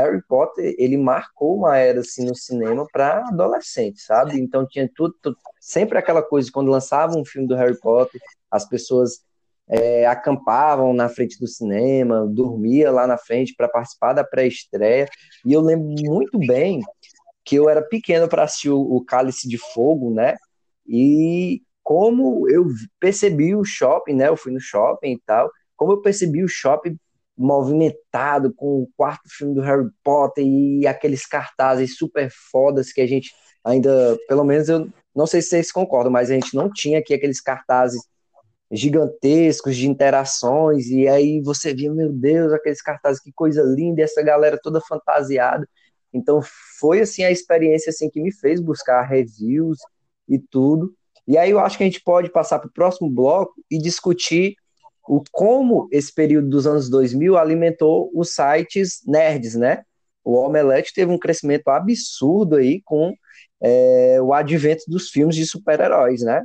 Harry 0.00 0.22
Potter 0.26 0.74
ele 0.78 0.96
marcou 0.96 1.56
uma 1.56 1.76
era 1.76 2.00
assim 2.00 2.24
no 2.24 2.34
cinema 2.34 2.86
para 2.92 3.26
adolescente, 3.28 4.00
sabe? 4.00 4.38
Então 4.40 4.66
tinha 4.66 4.90
tudo, 4.94 5.14
tudo, 5.22 5.36
sempre 5.60 5.98
aquela 5.98 6.22
coisa 6.22 6.50
quando 6.52 6.70
lançava 6.70 7.16
um 7.16 7.24
filme 7.24 7.46
do 7.46 7.54
Harry 7.54 7.78
Potter, 7.78 8.20
as 8.50 8.68
pessoas 8.68 9.20
é, 9.68 10.04
acampavam 10.06 10.92
na 10.92 11.08
frente 11.08 11.38
do 11.38 11.46
cinema, 11.46 12.26
dormia 12.26 12.90
lá 12.90 13.06
na 13.06 13.16
frente 13.16 13.54
para 13.54 13.68
participar 13.68 14.12
da 14.12 14.24
pré-estreia. 14.24 15.08
E 15.44 15.52
eu 15.52 15.60
lembro 15.60 15.94
muito 16.04 16.38
bem 16.38 16.80
que 17.44 17.56
eu 17.56 17.68
era 17.68 17.80
pequeno 17.80 18.28
para 18.28 18.42
assistir 18.42 18.70
o, 18.70 18.80
o 18.80 19.04
Cálice 19.04 19.48
de 19.48 19.58
Fogo, 19.58 20.12
né? 20.12 20.36
E 20.86 21.62
como 21.82 22.48
eu 22.48 22.66
percebi 22.98 23.54
o 23.54 23.64
shopping, 23.64 24.14
né? 24.14 24.28
Eu 24.28 24.36
fui 24.36 24.52
no 24.52 24.60
shopping 24.60 25.12
e 25.12 25.20
tal, 25.24 25.50
como 25.76 25.92
eu 25.92 26.02
percebi 26.02 26.42
o 26.42 26.48
shopping 26.48 26.98
movimentado 27.40 28.52
com 28.52 28.82
o 28.82 28.88
quarto 28.94 29.22
filme 29.26 29.54
do 29.54 29.62
Harry 29.62 29.88
Potter 30.04 30.44
e 30.44 30.86
aqueles 30.86 31.24
cartazes 31.24 31.96
super 31.96 32.30
fodas 32.50 32.92
que 32.92 33.00
a 33.00 33.06
gente 33.06 33.30
ainda, 33.64 34.18
pelo 34.28 34.44
menos 34.44 34.68
eu 34.68 34.88
não 35.16 35.26
sei 35.26 35.40
se 35.40 35.48
vocês 35.48 35.72
concordam, 35.72 36.12
mas 36.12 36.30
a 36.30 36.34
gente 36.34 36.54
não 36.54 36.70
tinha 36.70 36.98
aqui 36.98 37.14
aqueles 37.14 37.40
cartazes 37.40 38.02
gigantescos 38.70 39.74
de 39.74 39.88
interações 39.88 40.88
e 40.88 41.08
aí 41.08 41.40
você 41.40 41.74
via, 41.74 41.90
meu 41.90 42.12
Deus, 42.12 42.52
aqueles 42.52 42.82
cartazes, 42.82 43.22
que 43.22 43.32
coisa 43.32 43.62
linda, 43.62 44.02
essa 44.02 44.22
galera 44.22 44.58
toda 44.62 44.80
fantasiada. 44.82 45.66
Então 46.12 46.40
foi 46.78 47.00
assim 47.00 47.24
a 47.24 47.30
experiência 47.30 47.88
assim 47.88 48.10
que 48.10 48.20
me 48.20 48.32
fez 48.32 48.60
buscar 48.60 49.02
reviews 49.02 49.78
e 50.28 50.38
tudo. 50.38 50.94
E 51.26 51.38
aí 51.38 51.50
eu 51.50 51.58
acho 51.58 51.78
que 51.78 51.84
a 51.84 51.86
gente 51.86 52.02
pode 52.02 52.30
passar 52.30 52.58
para 52.58 52.68
o 52.68 52.72
próximo 52.72 53.08
bloco 53.10 53.54
e 53.70 53.78
discutir 53.78 54.56
o 55.10 55.24
como 55.32 55.88
esse 55.90 56.14
período 56.14 56.48
dos 56.48 56.68
anos 56.68 56.88
2000 56.88 57.36
alimentou 57.36 58.12
os 58.14 58.32
sites 58.32 59.02
nerds, 59.04 59.56
né? 59.56 59.82
O 60.24 60.36
Omelete 60.36 60.94
teve 60.94 61.10
um 61.10 61.18
crescimento 61.18 61.66
absurdo 61.66 62.54
aí 62.54 62.80
com 62.84 63.12
é, 63.60 64.18
o 64.22 64.32
advento 64.32 64.84
dos 64.86 65.10
filmes 65.10 65.34
de 65.34 65.44
super-heróis, 65.44 66.22
né? 66.22 66.44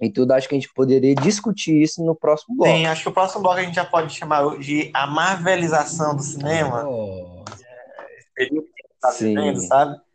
E 0.00 0.10
tudo, 0.10 0.32
acho 0.32 0.48
que 0.48 0.54
a 0.54 0.58
gente 0.58 0.72
poderia 0.72 1.14
discutir 1.14 1.82
isso 1.82 2.02
no 2.02 2.16
próximo 2.16 2.56
bloco. 2.56 2.72
Sim, 2.72 2.86
acho 2.86 3.02
que 3.02 3.08
o 3.10 3.12
próximo 3.12 3.42
bloco 3.42 3.58
a 3.58 3.62
gente 3.62 3.74
já 3.74 3.84
pode 3.84 4.14
chamar 4.14 4.58
de 4.58 4.90
a 4.94 5.06
marvelização 5.06 6.16
do 6.16 6.22
cinema. 6.22 6.82
Oh. 6.88 7.44
É, 7.60 8.18
esse 8.18 8.28
período 8.34 8.68
que 8.74 8.82
a 8.82 8.88
gente 8.88 9.00
tá 9.00 9.10
vivendo, 9.10 9.60
sabe? 9.60 10.05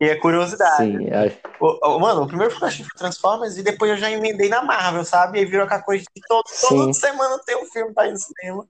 E 0.00 0.06
é 0.06 0.16
curiosidade. 0.16 0.76
Sim, 0.76 1.06
é... 1.08 1.36
O, 1.60 1.96
o, 1.96 2.00
mano, 2.00 2.22
o 2.22 2.26
primeiro 2.26 2.52
filme 2.52 2.72
foi 2.72 2.86
Transformers 2.98 3.56
e 3.56 3.62
depois 3.62 3.90
eu 3.92 3.96
já 3.96 4.10
emendei 4.10 4.48
na 4.48 4.62
Marvel, 4.62 5.04
sabe? 5.04 5.38
E 5.38 5.40
aí 5.40 5.46
virou 5.46 5.64
aquela 5.64 5.82
coisa 5.82 6.04
de 6.14 6.22
todo, 6.26 6.44
toda 6.68 6.92
semana 6.92 7.38
tem 7.46 7.56
um 7.56 7.66
filme 7.66 7.94
pra 7.94 8.08
ir 8.08 8.12
no 8.12 8.18
cinema. 8.18 8.66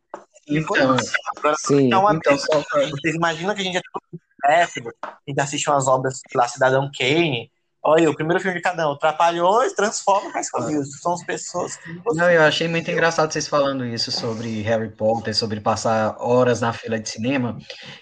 Então, 0.46 0.96
Agora, 1.37 1.56
sim. 1.58 1.87
Então, 1.87 2.12
então 2.12 2.38
só... 2.38 2.62
Vocês 2.90 3.14
imaginam 3.14 3.54
que 3.54 3.62
a 3.62 3.64
gente 3.64 3.78
é 3.78 3.80
todo 3.80 4.20
a 4.44 4.66
gente 5.26 5.40
assiste 5.40 5.70
umas 5.70 5.88
obras 5.88 6.20
lá, 6.34 6.46
Cidadão 6.46 6.90
Kane, 6.96 7.50
Olha, 7.87 8.09
o 8.09 8.14
primeiro 8.14 8.40
filme 8.40 8.57
de 8.57 8.62
cada 8.62 8.90
um, 8.90 8.97
Trapalhões, 8.97 9.75
Transforma 9.75 10.31
High 10.31 10.44
School. 10.44 10.85
São 10.85 11.12
as 11.12 11.23
pessoas 11.23 11.77
que 11.77 12.01
Não, 12.14 12.31
eu 12.31 12.42
achei 12.42 12.66
muito 12.66 12.90
engraçado 12.90 13.31
vocês 13.31 13.47
falando 13.47 13.85
isso 13.85 14.11
sobre 14.11 14.62
Harry 14.62 14.88
Potter, 14.88 15.37
sobre 15.37 15.61
passar 15.61 16.16
horas 16.18 16.62
na 16.62 16.73
fila 16.73 16.99
de 16.99 17.11
cinema. 17.11 17.59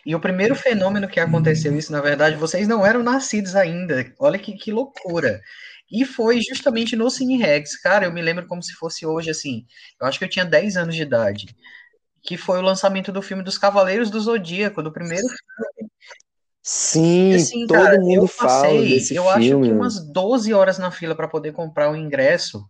E 0.07 0.14
o 0.14 0.21
primeiro 0.21 0.55
fenômeno 0.55 1.09
que 1.09 1.18
aconteceu 1.18 1.77
isso, 1.77 1.90
na 1.90 2.01
verdade, 2.01 2.37
vocês 2.37 2.68
não 2.68 2.87
eram 2.87 3.03
nascidos 3.03 3.57
ainda. 3.57 4.07
Olha 4.21 4.38
que, 4.38 4.53
que 4.53 4.71
loucura. 4.71 5.40
E 5.90 6.05
foi 6.05 6.40
justamente 6.40 6.95
no 6.95 7.11
Cine 7.11 7.37
Rex. 7.37 7.77
Cara, 7.77 8.07
eu 8.07 8.12
me 8.12 8.23
lembro 8.23 8.47
como 8.47 8.62
se 8.62 8.73
fosse 8.75 9.05
hoje, 9.05 9.31
assim. 9.31 9.66
Eu 10.01 10.07
acho 10.07 10.18
que 10.18 10.25
eu 10.25 10.31
tinha 10.31 10.45
10 10.45 10.77
anos 10.77 10.95
de 10.95 11.03
idade. 11.03 11.47
Que 12.23 12.37
foi 12.37 12.61
o 12.61 12.62
lançamento 12.62 13.11
do 13.11 13.21
filme 13.21 13.42
dos 13.42 13.59
Cavaleiros 13.59 14.11
do 14.11 14.21
Zodíaco, 14.21 14.81
do 14.81 14.92
primeiro 14.92 15.27
filme. 15.27 15.71
Sim, 16.62 17.35
assim, 17.35 17.66
todo 17.66 17.83
cara, 17.83 17.98
mundo 17.98 18.29
fala 18.29 18.83
desse 18.83 19.14
eu 19.14 19.25
filme. 19.25 19.59
Eu 19.59 19.61
acho 19.61 19.68
que 19.68 19.72
umas 19.72 20.12
12 20.12 20.55
horas 20.55 20.79
na 20.79 20.90
fila 20.90 21.14
para 21.14 21.27
poder 21.27 21.53
comprar 21.53 21.90
o 21.90 21.96
ingresso. 21.96 22.64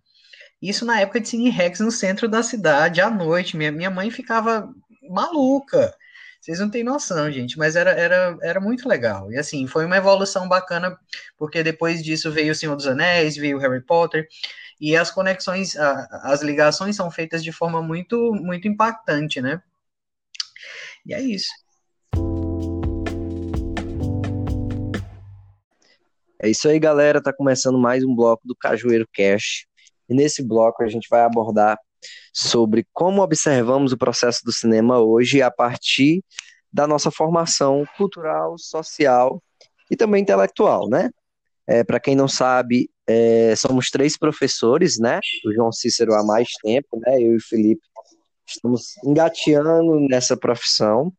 Isso 0.62 0.85
na 0.85 1.00
época 1.00 1.20
de 1.20 1.28
Cine 1.28 1.50
Rex 1.50 1.81
no 1.81 1.90
centro 1.90 2.28
da 2.28 2.42
cidade, 2.42 3.00
à 3.00 3.11
noite. 3.11 3.57
Minha, 3.57 3.72
minha 3.72 3.90
mãe 3.90 4.11
ficava 4.11 4.72
maluca. 5.11 5.94
Vocês 6.40 6.59
não 6.59 6.70
têm 6.70 6.83
noção, 6.83 7.31
gente, 7.31 7.57
mas 7.57 7.76
era, 7.76 7.92
era, 7.92 8.37
era 8.42 8.61
muito 8.61 8.88
legal. 8.88 9.31
E 9.31 9.38
assim, 9.38 9.66
foi 9.66 9.85
uma 9.85 9.96
evolução 9.96 10.48
bacana, 10.48 10.98
porque 11.37 11.62
depois 11.62 12.02
disso 12.02 12.33
veio 12.33 12.52
O 12.52 12.55
Senhor 12.55 12.74
dos 12.74 12.87
Anéis, 12.87 13.37
veio 13.37 13.59
Harry 13.59 13.81
Potter, 13.81 14.26
e 14.81 14.96
as 14.96 15.11
conexões, 15.11 15.76
as 15.76 16.42
ligações 16.42 16.96
são 16.96 17.11
feitas 17.12 17.44
de 17.44 17.52
forma 17.52 17.81
muito, 17.81 18.35
muito 18.35 18.66
impactante, 18.66 19.40
né? 19.40 19.62
E 21.07 21.14
é 21.14 21.20
isso. 21.20 21.62
É 26.44 26.50
isso 26.50 26.68
aí, 26.68 26.76
galera. 26.76 27.22
Tá 27.22 27.33
começando 27.33 27.78
mais 27.78 28.02
um 28.02 28.12
bloco 28.12 28.42
do 28.44 28.57
Cajueiro 28.57 29.07
Cash. 29.14 29.64
E 30.09 30.14
nesse 30.14 30.42
bloco 30.42 30.83
a 30.83 30.88
gente 30.88 31.07
vai 31.09 31.20
abordar 31.20 31.78
sobre 32.35 32.85
como 32.92 33.22
observamos 33.22 33.92
o 33.92 33.96
processo 33.96 34.40
do 34.44 34.50
cinema 34.50 34.98
hoje 34.98 35.40
a 35.40 35.52
partir 35.52 36.20
da 36.72 36.85
nossa 36.85 37.12
formação 37.12 37.87
cultural, 37.96 38.57
social 38.59 39.40
e 39.88 39.94
também 39.94 40.22
intelectual, 40.22 40.88
né? 40.88 41.11
É, 41.64 41.85
Para 41.85 42.00
quem 42.00 42.16
não 42.16 42.26
sabe, 42.26 42.90
é, 43.07 43.55
somos 43.55 43.88
três 43.88 44.18
professores, 44.18 44.98
né? 44.98 45.20
O 45.46 45.52
João 45.52 45.70
Cícero 45.70 46.12
há 46.12 46.24
mais 46.24 46.48
tempo, 46.61 46.98
né? 47.07 47.18
Eu 47.18 47.35
e 47.35 47.37
o 47.37 47.40
Felipe 47.40 47.83
estamos 48.44 48.96
engateando 49.05 50.00
nessa 50.09 50.37
profissão. 50.37 51.12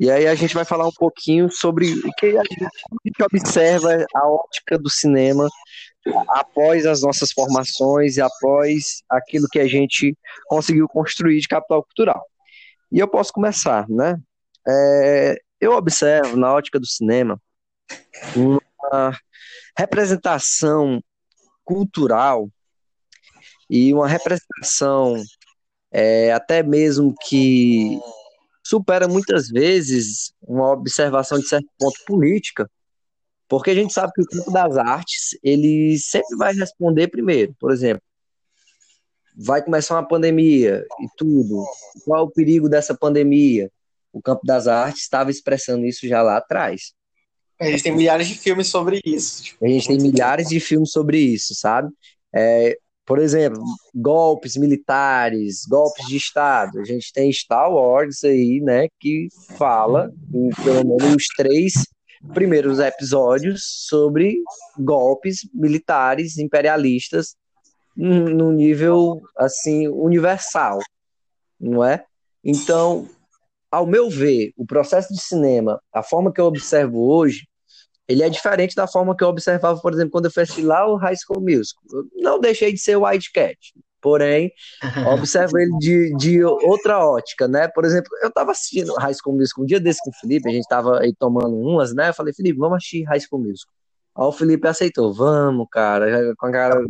E 0.00 0.10
aí 0.10 0.26
a 0.26 0.34
gente 0.34 0.54
vai 0.54 0.64
falar 0.64 0.88
um 0.88 0.92
pouquinho 0.92 1.50
sobre 1.50 1.92
o 1.92 2.10
que 2.14 2.28
a 2.28 2.42
gente, 2.42 3.22
observa 3.22 4.06
a 4.14 4.26
ótica 4.26 4.78
do 4.78 4.88
cinema 4.88 5.46
após 6.30 6.86
as 6.86 7.02
nossas 7.02 7.30
formações 7.32 8.16
e 8.16 8.22
após 8.22 9.02
aquilo 9.10 9.46
que 9.46 9.58
a 9.58 9.68
gente 9.68 10.16
conseguiu 10.46 10.88
construir 10.88 11.38
de 11.38 11.46
capital 11.46 11.84
cultural. 11.84 12.26
E 12.90 12.98
eu 12.98 13.06
posso 13.06 13.30
começar, 13.30 13.86
né? 13.90 14.16
É, 14.66 15.38
eu 15.60 15.72
observo 15.72 16.34
na 16.34 16.50
ótica 16.50 16.80
do 16.80 16.86
cinema 16.86 17.38
uma 18.34 19.14
representação 19.76 20.98
cultural 21.62 22.48
e 23.68 23.92
uma 23.92 24.08
representação 24.08 25.22
é, 25.92 26.32
até 26.32 26.62
mesmo 26.62 27.14
que 27.28 28.00
supera 28.70 29.08
muitas 29.08 29.48
vezes 29.48 30.32
uma 30.40 30.70
observação 30.70 31.40
de 31.40 31.48
certo 31.48 31.66
ponto 31.76 31.98
política, 32.06 32.70
porque 33.48 33.70
a 33.70 33.74
gente 33.74 33.92
sabe 33.92 34.12
que 34.14 34.22
o 34.22 34.26
campo 34.26 34.52
das 34.52 34.76
artes, 34.76 35.36
ele 35.42 35.98
sempre 35.98 36.36
vai 36.36 36.54
responder 36.54 37.08
primeiro. 37.08 37.52
Por 37.58 37.72
exemplo, 37.72 38.02
vai 39.36 39.60
começar 39.60 39.96
uma 39.96 40.06
pandemia 40.06 40.84
e 41.00 41.08
tudo. 41.16 41.64
Qual 42.04 42.20
é 42.20 42.22
o 42.22 42.30
perigo 42.30 42.68
dessa 42.68 42.94
pandemia? 42.94 43.72
O 44.12 44.22
campo 44.22 44.42
das 44.46 44.68
artes 44.68 45.02
estava 45.02 45.32
expressando 45.32 45.84
isso 45.84 46.06
já 46.06 46.22
lá 46.22 46.36
atrás. 46.36 46.92
A 47.58 47.64
gente 47.64 47.82
tem 47.82 47.94
milhares 47.94 48.28
de 48.28 48.38
filmes 48.38 48.68
sobre 48.68 49.00
isso. 49.04 49.42
Tipo, 49.42 49.66
a 49.66 49.68
gente 49.68 49.88
tem 49.88 49.98
milhares 49.98 50.48
de 50.48 50.60
filmes 50.60 50.92
sobre 50.92 51.18
isso, 51.18 51.56
sabe? 51.56 51.92
É, 52.32 52.78
por 53.10 53.18
exemplo, 53.18 53.60
golpes 53.92 54.56
militares, 54.56 55.66
golpes 55.68 56.06
de 56.06 56.16
Estado. 56.16 56.78
A 56.78 56.84
gente 56.84 57.12
tem 57.12 57.32
Star 57.32 57.68
Wars 57.68 58.22
aí, 58.22 58.60
né, 58.60 58.86
que 59.00 59.26
fala, 59.58 60.12
em 60.32 60.48
pelo 60.62 60.86
menos 60.86 61.16
os 61.16 61.26
três 61.36 61.72
primeiros 62.32 62.78
episódios, 62.78 63.62
sobre 63.88 64.40
golpes 64.78 65.40
militares 65.52 66.38
imperialistas 66.38 67.34
no 67.96 68.52
nível, 68.52 69.20
assim, 69.36 69.88
universal, 69.88 70.78
não 71.58 71.84
é? 71.84 72.04
Então, 72.44 73.08
ao 73.72 73.86
meu 73.86 74.08
ver, 74.08 74.52
o 74.56 74.64
processo 74.64 75.12
de 75.12 75.20
cinema, 75.20 75.82
a 75.92 76.04
forma 76.04 76.32
que 76.32 76.40
eu 76.40 76.46
observo 76.46 77.10
hoje, 77.12 77.48
ele 78.10 78.24
é 78.24 78.28
diferente 78.28 78.74
da 78.74 78.88
forma 78.88 79.16
que 79.16 79.22
eu 79.22 79.28
observava, 79.28 79.80
por 79.80 79.92
exemplo, 79.92 80.10
quando 80.10 80.24
eu 80.24 80.46
fui 80.46 80.64
lá 80.64 80.84
o 80.84 80.96
High 80.96 81.14
School 81.16 81.40
Musical. 81.40 81.84
Eu 81.92 82.04
não 82.16 82.40
deixei 82.40 82.72
de 82.72 82.80
ser 82.80 82.96
o 82.96 83.06
White 83.06 83.30
Cat, 83.32 83.56
porém, 84.00 84.50
observo 85.14 85.56
ele 85.56 85.70
de, 85.78 86.16
de 86.16 86.44
outra 86.44 86.98
ótica, 87.06 87.46
né? 87.46 87.68
Por 87.68 87.84
exemplo, 87.84 88.10
eu 88.20 88.32
tava 88.32 88.50
assistindo 88.50 88.94
High 88.94 89.14
School 89.14 89.36
Musical 89.36 89.62
um 89.62 89.66
dia 89.66 89.78
desse 89.78 90.00
com 90.02 90.10
o 90.10 90.14
Felipe, 90.14 90.48
a 90.48 90.52
gente 90.52 90.66
tava 90.66 90.98
aí 90.98 91.14
tomando 91.16 91.56
umas, 91.56 91.94
né? 91.94 92.08
Eu 92.08 92.14
falei, 92.14 92.34
Felipe, 92.34 92.58
vamos 92.58 92.78
assistir 92.78 93.04
High 93.04 93.20
School 93.20 93.42
Musical. 93.42 93.72
Aí 94.16 94.24
o 94.24 94.32
Felipe 94.32 94.66
aceitou, 94.66 95.14
vamos, 95.14 95.68
cara, 95.70 96.34
com 96.36 96.46
a 96.46 96.50
cara 96.52 96.84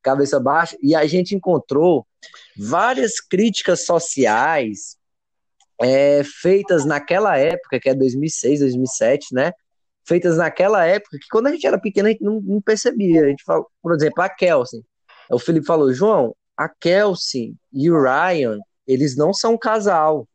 cabeça 0.00 0.38
baixa, 0.38 0.76
e 0.80 0.94
a 0.94 1.04
gente 1.06 1.34
encontrou 1.34 2.06
várias 2.56 3.18
críticas 3.18 3.84
sociais 3.84 4.96
é, 5.82 6.22
feitas 6.22 6.84
naquela 6.84 7.36
época, 7.36 7.80
que 7.80 7.88
é 7.88 7.94
2006, 7.94 8.60
2007, 8.60 9.34
né? 9.34 9.50
Feitas 10.06 10.36
naquela 10.36 10.84
época 10.84 11.18
que 11.18 11.28
quando 11.30 11.46
a 11.46 11.52
gente 11.52 11.66
era 11.66 11.80
pequeno 11.80 12.08
a 12.08 12.10
gente 12.10 12.22
não, 12.22 12.40
não 12.40 12.60
percebia. 12.60 13.24
A 13.24 13.28
gente 13.28 13.44
fala, 13.44 13.64
por 13.82 13.94
exemplo, 13.94 14.22
a 14.22 14.28
Kelsey. 14.28 14.82
O 15.30 15.38
Felipe 15.38 15.66
falou, 15.66 15.92
João, 15.92 16.34
a 16.56 16.68
Kelsey 16.68 17.54
e 17.72 17.90
o 17.90 18.00
Ryan, 18.00 18.58
eles 18.86 19.16
não 19.16 19.32
são 19.32 19.54
um 19.54 19.58
casal. 19.58 20.28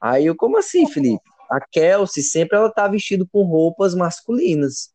Aí 0.00 0.26
eu, 0.26 0.34
como 0.34 0.58
assim, 0.58 0.86
Felipe? 0.86 1.22
A 1.50 1.60
Kelsey 1.60 2.22
sempre 2.22 2.56
ela 2.56 2.72
tá 2.72 2.88
vestida 2.88 3.26
com 3.30 3.42
roupas 3.42 3.94
masculinas. 3.94 4.90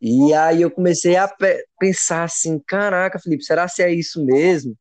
E 0.00 0.32
aí 0.34 0.62
eu 0.62 0.70
comecei 0.70 1.16
a 1.16 1.28
pensar 1.78 2.24
assim, 2.24 2.58
caraca, 2.58 3.18
Felipe, 3.18 3.42
será 3.42 3.66
se 3.66 3.82
é 3.82 3.90
isso 3.90 4.24
mesmo? 4.24 4.76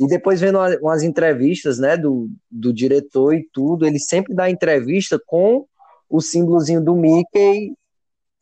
E 0.00 0.06
depois 0.06 0.40
vendo 0.40 0.58
umas 0.80 1.02
entrevistas, 1.02 1.78
né, 1.78 1.96
do, 1.96 2.28
do 2.50 2.72
diretor 2.72 3.34
e 3.34 3.48
tudo, 3.52 3.86
ele 3.86 3.98
sempre 3.98 4.34
dá 4.34 4.50
entrevista 4.50 5.20
com 5.26 5.66
o 6.08 6.20
símbolozinho 6.20 6.82
do 6.82 6.94
Mickey 6.94 7.74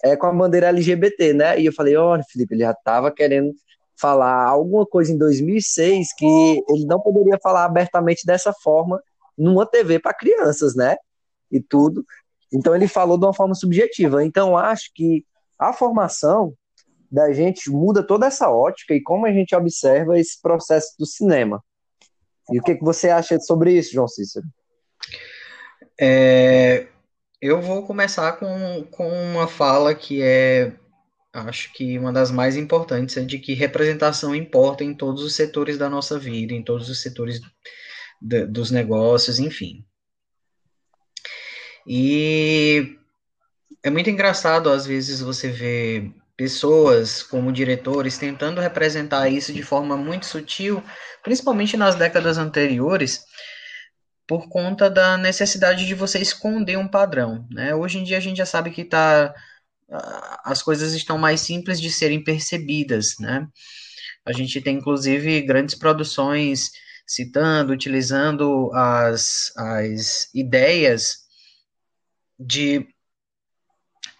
é, 0.02 0.16
com 0.16 0.26
a 0.26 0.32
bandeira 0.32 0.68
LGBT, 0.68 1.32
né? 1.32 1.60
E 1.60 1.66
eu 1.66 1.72
falei, 1.72 1.96
olha, 1.96 2.22
Felipe, 2.30 2.54
ele 2.54 2.62
já 2.62 2.74
tava 2.74 3.10
querendo 3.10 3.52
falar 3.98 4.44
alguma 4.44 4.84
coisa 4.86 5.12
em 5.12 5.18
2006 5.18 6.08
que 6.16 6.26
ele 6.68 6.84
não 6.86 7.00
poderia 7.00 7.38
falar 7.42 7.64
abertamente 7.64 8.26
dessa 8.26 8.52
forma 8.52 9.00
numa 9.36 9.66
TV 9.66 9.98
para 9.98 10.14
crianças, 10.14 10.74
né? 10.74 10.96
E 11.50 11.60
tudo. 11.60 12.04
Então 12.52 12.74
ele 12.74 12.86
falou 12.86 13.18
de 13.18 13.24
uma 13.24 13.34
forma 13.34 13.54
subjetiva. 13.54 14.24
Então 14.24 14.56
acho 14.56 14.90
que 14.94 15.24
a 15.58 15.72
formação 15.72 16.54
da 17.10 17.32
gente 17.32 17.70
muda 17.70 18.02
toda 18.02 18.26
essa 18.26 18.50
ótica 18.50 18.94
e 18.94 19.02
como 19.02 19.26
a 19.26 19.32
gente 19.32 19.54
observa 19.54 20.18
esse 20.18 20.40
processo 20.40 20.94
do 20.98 21.06
cinema. 21.06 21.62
E 22.50 22.58
o 22.58 22.62
que, 22.62 22.76
que 22.76 22.84
você 22.84 23.10
acha 23.10 23.38
sobre 23.40 23.72
isso, 23.72 23.92
João 23.92 24.06
Cícero? 24.06 24.46
É, 25.98 26.86
eu 27.40 27.60
vou 27.60 27.86
começar 27.86 28.32
com, 28.32 28.84
com 28.90 29.08
uma 29.08 29.46
fala 29.46 29.94
que 29.94 30.22
é, 30.22 30.72
acho 31.32 31.72
que 31.72 31.98
uma 31.98 32.12
das 32.12 32.30
mais 32.30 32.56
importantes, 32.56 33.16
é 33.16 33.24
de 33.24 33.38
que 33.38 33.54
representação 33.54 34.34
importa 34.34 34.82
em 34.84 34.94
todos 34.94 35.22
os 35.22 35.34
setores 35.34 35.78
da 35.78 35.88
nossa 35.88 36.18
vida, 36.18 36.52
em 36.52 36.62
todos 36.62 36.88
os 36.88 37.00
setores 37.02 37.40
de, 38.20 38.46
dos 38.46 38.70
negócios, 38.70 39.38
enfim. 39.38 39.84
E 41.86 42.98
é 43.82 43.90
muito 43.90 44.10
engraçado, 44.10 44.70
às 44.70 44.86
vezes, 44.86 45.20
você 45.20 45.48
ver 45.48 46.12
pessoas 46.36 47.22
como 47.22 47.52
diretores 47.52 48.18
tentando 48.18 48.60
representar 48.60 49.28
isso 49.28 49.52
de 49.52 49.62
forma 49.62 49.96
muito 49.96 50.26
sutil, 50.26 50.82
principalmente 51.22 51.76
nas 51.76 51.94
décadas 51.94 52.36
anteriores, 52.36 53.24
por 54.26 54.48
conta 54.48 54.90
da 54.90 55.16
necessidade 55.16 55.86
de 55.86 55.94
você 55.94 56.18
esconder 56.18 56.76
um 56.76 56.88
padrão. 56.88 57.46
Né? 57.50 57.74
Hoje 57.74 57.98
em 57.98 58.04
dia 58.04 58.16
a 58.16 58.20
gente 58.20 58.38
já 58.38 58.46
sabe 58.46 58.70
que 58.70 58.84
tá, 58.84 59.34
as 60.44 60.62
coisas 60.62 60.92
estão 60.94 61.16
mais 61.16 61.40
simples 61.40 61.80
de 61.80 61.90
serem 61.90 62.22
percebidas. 62.22 63.14
Né? 63.20 63.46
A 64.24 64.32
gente 64.32 64.60
tem 64.60 64.76
inclusive 64.76 65.42
grandes 65.42 65.76
produções 65.76 66.70
citando, 67.06 67.72
utilizando 67.72 68.70
as, 68.74 69.52
as 69.56 70.28
ideias 70.34 71.18
de 72.38 72.86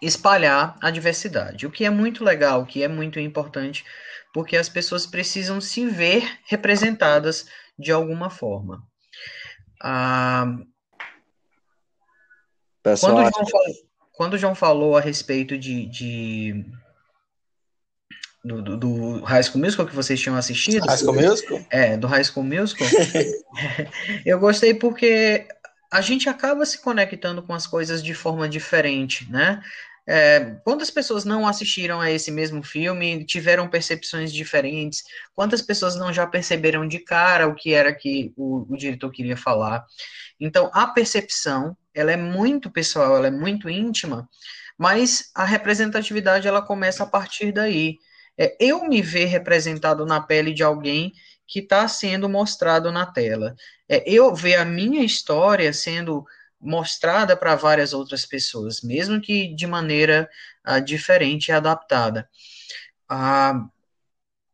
espalhar 0.01 0.79
a 0.81 0.90
diversidade, 0.90 1.66
o 1.66 1.71
que 1.71 1.85
é 1.85 1.90
muito 1.90 2.23
legal, 2.23 2.62
o 2.62 2.66
que 2.66 2.83
é 2.83 2.88
muito 2.88 3.19
importante, 3.19 3.85
porque 4.33 4.57
as 4.57 4.69
pessoas 4.69 5.07
precisam 5.07 5.61
se 5.61 5.87
ver 5.87 6.38
representadas 6.45 7.47
de 7.79 7.90
alguma 7.90 8.31
forma. 8.31 8.87
Ah, 9.81 10.57
quando, 13.01 13.19
o 13.19 13.31
João 13.31 13.47
falou, 13.47 13.75
quando 14.12 14.35
o 14.35 14.39
João 14.39 14.55
falou 14.55 14.97
a 14.97 15.01
respeito 15.01 15.59
de, 15.59 15.87
de 15.87 16.65
do, 18.45 18.62
do, 18.62 18.77
do, 18.77 19.25
High 19.25 19.43
School 19.43 19.65
Musical 19.65 19.87
que 19.87 19.95
vocês 19.95 20.21
tinham 20.21 20.37
assistido. 20.37 20.87
High 20.87 20.99
School 20.99 21.15
Musical? 21.15 21.67
É, 21.71 21.97
do 21.97 22.07
High 22.07 22.25
School 22.25 22.45
Musical. 22.45 22.87
eu 24.25 24.39
gostei 24.39 24.73
porque 24.73 25.47
a 25.91 26.01
gente 26.01 26.29
acaba 26.29 26.65
se 26.65 26.79
conectando 26.79 27.43
com 27.43 27.53
as 27.53 27.67
coisas 27.67 28.03
de 28.03 28.15
forma 28.15 28.49
diferente, 28.49 29.31
né? 29.31 29.62
É, 30.09 30.57
quantas 30.62 30.90
pessoas 30.90 31.25
não 31.25 31.49
assistiram 31.49 32.01
a 32.01 32.11
esse 32.11 32.31
mesmo 32.31 32.62
filme, 32.62 33.25
tiveram 33.25 33.69
percepções 33.69 34.33
diferentes? 34.33 35.03
Quantas 35.35 35.61
pessoas 35.61 35.97
não 35.97 36.12
já 36.12 36.27
perceberam 36.27 36.87
de 36.87 37.01
cara 37.01 37.49
o 37.49 37.55
que 37.55 37.75
era 37.75 37.92
que 37.92 38.33
o, 38.37 38.73
o 38.73 38.77
diretor 38.77 39.11
queria 39.11 39.37
falar? 39.37 39.85
Então, 40.38 40.71
a 40.73 40.87
percepção, 40.87 41.77
ela 41.95 42.12
é 42.12 42.16
muito 42.16 42.71
pessoal, 42.71 43.16
ela 43.16 43.27
é 43.27 43.31
muito 43.31 43.69
íntima, 43.69 44.29
mas 44.79 45.31
a 45.35 45.45
representatividade 45.45 46.47
ela 46.47 46.62
começa 46.62 47.03
a 47.03 47.07
partir 47.07 47.53
daí. 47.53 47.99
É, 48.38 48.57
eu 48.61 48.87
me 48.87 49.01
ver 49.03 49.25
representado 49.27 50.05
na 50.05 50.21
pele 50.21 50.53
de 50.53 50.62
alguém 50.62 51.12
que 51.47 51.61
está 51.61 51.87
sendo 51.88 52.29
mostrado 52.29 52.92
na 52.92 53.07
tela. 53.07 53.55
É, 53.88 54.03
eu 54.07 54.35
ver 54.35 54.57
a 54.57 54.64
minha 54.64 55.05
história 55.05 55.73
sendo 55.73 56.25
mostrada 56.67 57.37
para 57.37 57.55
várias 57.55 57.93
outras 57.93 58.27
pessoas, 58.27 58.83
mesmo 58.83 59.21
que 59.21 59.55
de 59.55 59.67
maneira 59.67 60.29
uh, 60.67 60.81
diferente 60.81 61.49
e 61.49 61.53
adaptada. 61.53 62.29
Uh, 63.11 63.71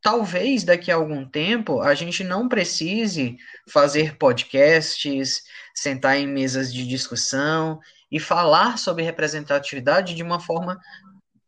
talvez 0.03 0.63
daqui 0.63 0.91
a 0.91 0.97
algum 0.97 1.25
tempo 1.27 1.81
a 1.81 1.95
gente 1.95 2.23
não 2.23 2.49
precise 2.49 3.39
fazer 3.69 4.17
podcasts, 4.19 5.43
sentar 5.75 6.19
em 6.19 6.27
mesas 6.27 6.73
de 6.73 6.87
discussão 6.87 7.81
e 8.11 8.21
falar 8.21 8.77
sobre 8.79 9.05
representatividade 9.05 10.15
de 10.15 10.23
uma 10.23 10.39
forma 10.39 10.79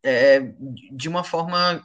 é, 0.02 0.40
de 0.92 1.08
uma 1.08 1.24
forma 1.24 1.82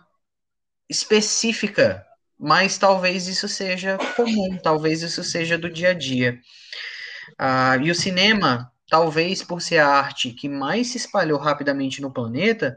específica, 0.89 2.05
mas 2.37 2.77
talvez 2.77 3.27
isso 3.27 3.47
seja 3.47 3.97
comum, 4.15 4.57
talvez 4.61 5.01
isso 5.01 5.23
seja 5.23 5.57
do 5.57 5.69
dia 5.69 5.89
a 5.89 5.93
dia. 5.93 6.39
Ah, 7.37 7.77
e 7.77 7.91
o 7.91 7.95
cinema, 7.95 8.71
talvez 8.89 9.43
por 9.43 9.61
ser 9.61 9.77
a 9.79 9.87
arte 9.87 10.31
que 10.31 10.49
mais 10.49 10.87
se 10.87 10.97
espalhou 10.97 11.39
rapidamente 11.39 12.01
no 12.01 12.11
planeta, 12.11 12.75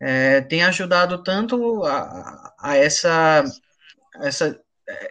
é, 0.00 0.40
tem 0.42 0.62
ajudado 0.64 1.22
tanto 1.22 1.84
a, 1.84 2.54
a 2.58 2.76
essa, 2.76 3.44
essa, 4.20 4.60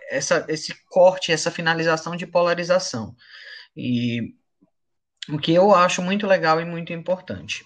essa, 0.10 0.46
esse 0.48 0.74
corte, 0.90 1.32
essa 1.32 1.52
finalização 1.52 2.16
de 2.16 2.28
polarização. 2.28 3.16
E 3.76 4.36
o 5.30 5.38
que 5.38 5.54
eu 5.54 5.74
acho 5.74 6.02
muito 6.02 6.28
legal 6.28 6.60
e 6.60 6.66
muito 6.66 6.94
importante. 6.94 7.66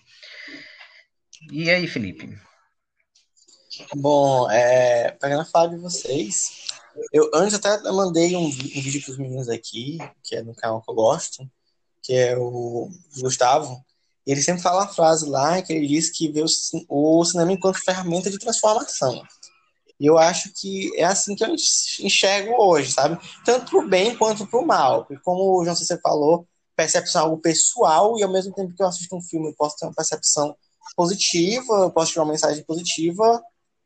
E 1.51 1.69
aí, 1.69 1.87
Felipe? 1.87 2.37
Bom, 3.95 4.49
é, 4.49 5.11
pegando 5.11 5.47
a 5.53 5.67
de 5.67 5.77
vocês, 5.77 6.66
eu 7.17 7.31
antes 7.33 7.55
até 7.55 7.81
mandei 7.91 8.35
um, 8.35 8.45
um 8.45 8.51
vídeo 8.51 9.01
para 9.01 9.11
os 9.11 9.17
meninos 9.17 9.49
aqui, 9.49 9.97
que 10.23 10.35
é 10.35 10.43
no 10.43 10.55
canal 10.55 10.81
que 10.81 10.91
eu 10.91 10.95
gosto, 10.95 11.49
que 12.03 12.13
é 12.13 12.37
o 12.37 12.89
Gustavo. 13.19 13.83
Ele 14.25 14.41
sempre 14.41 14.61
fala 14.61 14.83
uma 14.83 14.93
frase 14.93 15.27
lá 15.27 15.61
que 15.61 15.73
ele 15.73 15.87
diz 15.87 16.11
que 16.11 16.31
vê 16.31 16.41
o, 16.41 16.45
o 16.89 17.25
cinema 17.25 17.51
enquanto 17.51 17.83
ferramenta 17.83 18.29
de 18.29 18.37
transformação. 18.37 19.21
E 19.99 20.05
eu 20.05 20.17
acho 20.17 20.51
que 20.53 20.91
é 20.95 21.05
assim 21.05 21.35
que 21.35 21.43
eu 21.43 21.55
enxergo 22.01 22.53
hoje, 22.61 22.91
sabe? 22.91 23.17
Tanto 23.43 23.71
para 23.71 23.79
o 23.79 23.87
bem 23.87 24.15
quanto 24.15 24.45
para 24.45 24.59
o 24.59 24.65
mal. 24.65 25.05
Porque 25.05 25.21
como 25.23 25.59
o 25.59 25.63
João 25.63 25.75
você 25.75 25.99
falou, 25.99 26.47
percepção 26.75 27.21
é 27.21 27.25
algo 27.25 27.41
pessoal 27.41 28.17
e 28.19 28.23
ao 28.23 28.31
mesmo 28.31 28.53
tempo 28.53 28.75
que 28.75 28.83
eu 28.83 28.87
assisto 28.87 29.15
um 29.15 29.21
filme 29.21 29.47
eu 29.47 29.55
posso 29.55 29.75
ter 29.77 29.85
uma 29.87 29.95
percepção 29.95 30.55
positiva, 30.95 31.73
eu 31.73 31.91
posso 31.91 32.11
tirar 32.11 32.23
uma 32.23 32.31
mensagem 32.31 32.63
positiva, 32.63 33.23
ao 33.23 33.41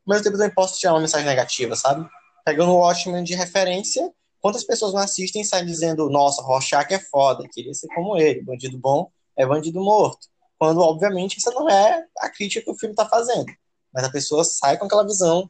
mesmo 0.06 0.24
tempo 0.24 0.36
também 0.36 0.54
posso 0.54 0.78
tirar 0.78 0.92
uma 0.92 1.00
mensagem 1.00 1.26
negativa, 1.26 1.74
sabe? 1.74 2.06
Pegando 2.44 2.72
o 2.72 2.78
Watchmen 2.78 3.24
de 3.24 3.34
referência, 3.34 4.10
quantas 4.40 4.64
pessoas 4.64 4.92
não 4.92 5.00
assistem 5.00 5.42
e 5.42 5.44
saem 5.44 5.66
dizendo, 5.66 6.10
nossa, 6.10 6.42
Rorschach 6.42 6.92
é 6.92 6.98
foda, 6.98 7.48
queria 7.52 7.74
ser 7.74 7.88
como 7.94 8.16
ele, 8.16 8.42
bandido 8.42 8.78
bom 8.78 9.10
é 9.36 9.46
bandido 9.46 9.80
morto. 9.80 10.28
Quando, 10.58 10.80
obviamente, 10.80 11.38
isso 11.38 11.50
não 11.50 11.68
é 11.68 12.04
a 12.18 12.30
crítica 12.30 12.64
que 12.64 12.70
o 12.70 12.78
filme 12.78 12.92
está 12.92 13.08
fazendo. 13.08 13.46
Mas 13.92 14.04
a 14.04 14.10
pessoa 14.10 14.44
sai 14.44 14.78
com 14.78 14.86
aquela 14.86 15.04
visão 15.04 15.48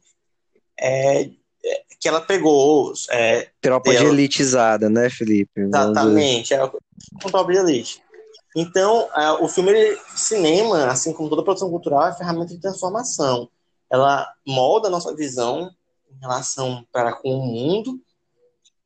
é, 0.79 1.23
é 1.23 1.83
que 1.99 2.07
ela 2.07 2.21
pegou. 2.21 2.93
É, 3.11 3.49
tropa 3.61 3.91
dela. 3.91 4.05
de 4.05 4.11
elitizada, 4.11 4.89
né, 4.89 5.09
Felipe? 5.09 5.61
Exatamente, 5.61 6.53
é 6.53 6.67
com 6.67 7.29
tropa 7.29 7.51
de 7.51 7.59
elite. 7.59 8.01
Então, 8.55 9.07
é, 9.15 9.31
o 9.33 9.47
filme, 9.47 9.71
ele, 9.71 9.99
cinema, 10.15 10.85
assim 10.85 11.13
como 11.13 11.29
toda 11.29 11.43
produção 11.43 11.69
cultural, 11.69 12.07
é 12.07 12.13
ferramenta 12.13 12.53
de 12.53 12.61
transformação. 12.61 13.49
Ela 13.91 14.31
molda 14.45 14.87
a 14.87 14.91
nossa 14.91 15.15
visão 15.15 15.71
em 16.15 16.19
relação 16.19 16.85
para 16.91 17.13
com 17.13 17.35
o 17.35 17.45
mundo 17.45 17.99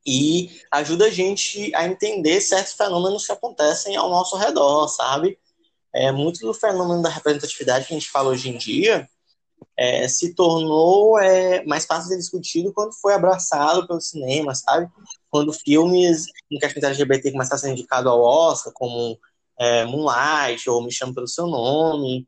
e 0.06 0.62
ajuda 0.72 1.06
a 1.06 1.10
gente 1.10 1.74
a 1.76 1.86
entender 1.86 2.40
certos 2.40 2.74
fenômenos 2.74 3.26
que 3.26 3.32
acontecem 3.32 3.96
ao 3.96 4.10
nosso 4.10 4.38
redor, 4.38 4.88
sabe? 4.88 5.38
É, 5.94 6.12
muito 6.12 6.40
do 6.40 6.54
fenômeno 6.54 7.02
da 7.02 7.10
representatividade 7.10 7.86
que 7.86 7.94
a 7.94 7.98
gente 8.00 8.10
fala 8.10 8.30
hoje 8.30 8.50
em 8.50 8.58
dia 8.58 9.08
é, 9.78 10.08
se 10.08 10.34
tornou 10.34 11.20
é, 11.20 11.63
mais 11.66 11.86
fácil 11.86 12.04
de 12.04 12.16
ser 12.16 12.18
discutido 12.18 12.74
quando 12.74 12.94
foi 12.94 13.13
abraçado 13.13 13.88
pelo 13.88 14.02
cinema, 14.02 14.56
sabe? 14.56 14.90
Quando 15.30 15.54
filmes 15.54 16.26
em 16.50 16.58
questões 16.58 16.84
LGBT 16.84 17.32
começaram 17.32 17.56
a 17.56 17.60
ser 17.60 17.72
indicados 17.72 18.12
ao 18.12 18.22
Oscar, 18.22 18.74
como 18.74 19.18
é, 19.60 19.86
Moonlight 19.86 20.68
ou 20.70 20.84
Me 20.84 20.92
Chama 20.92 21.13
Pelo 21.13 21.28
Seu 21.28 21.46
Nome. 21.48 22.28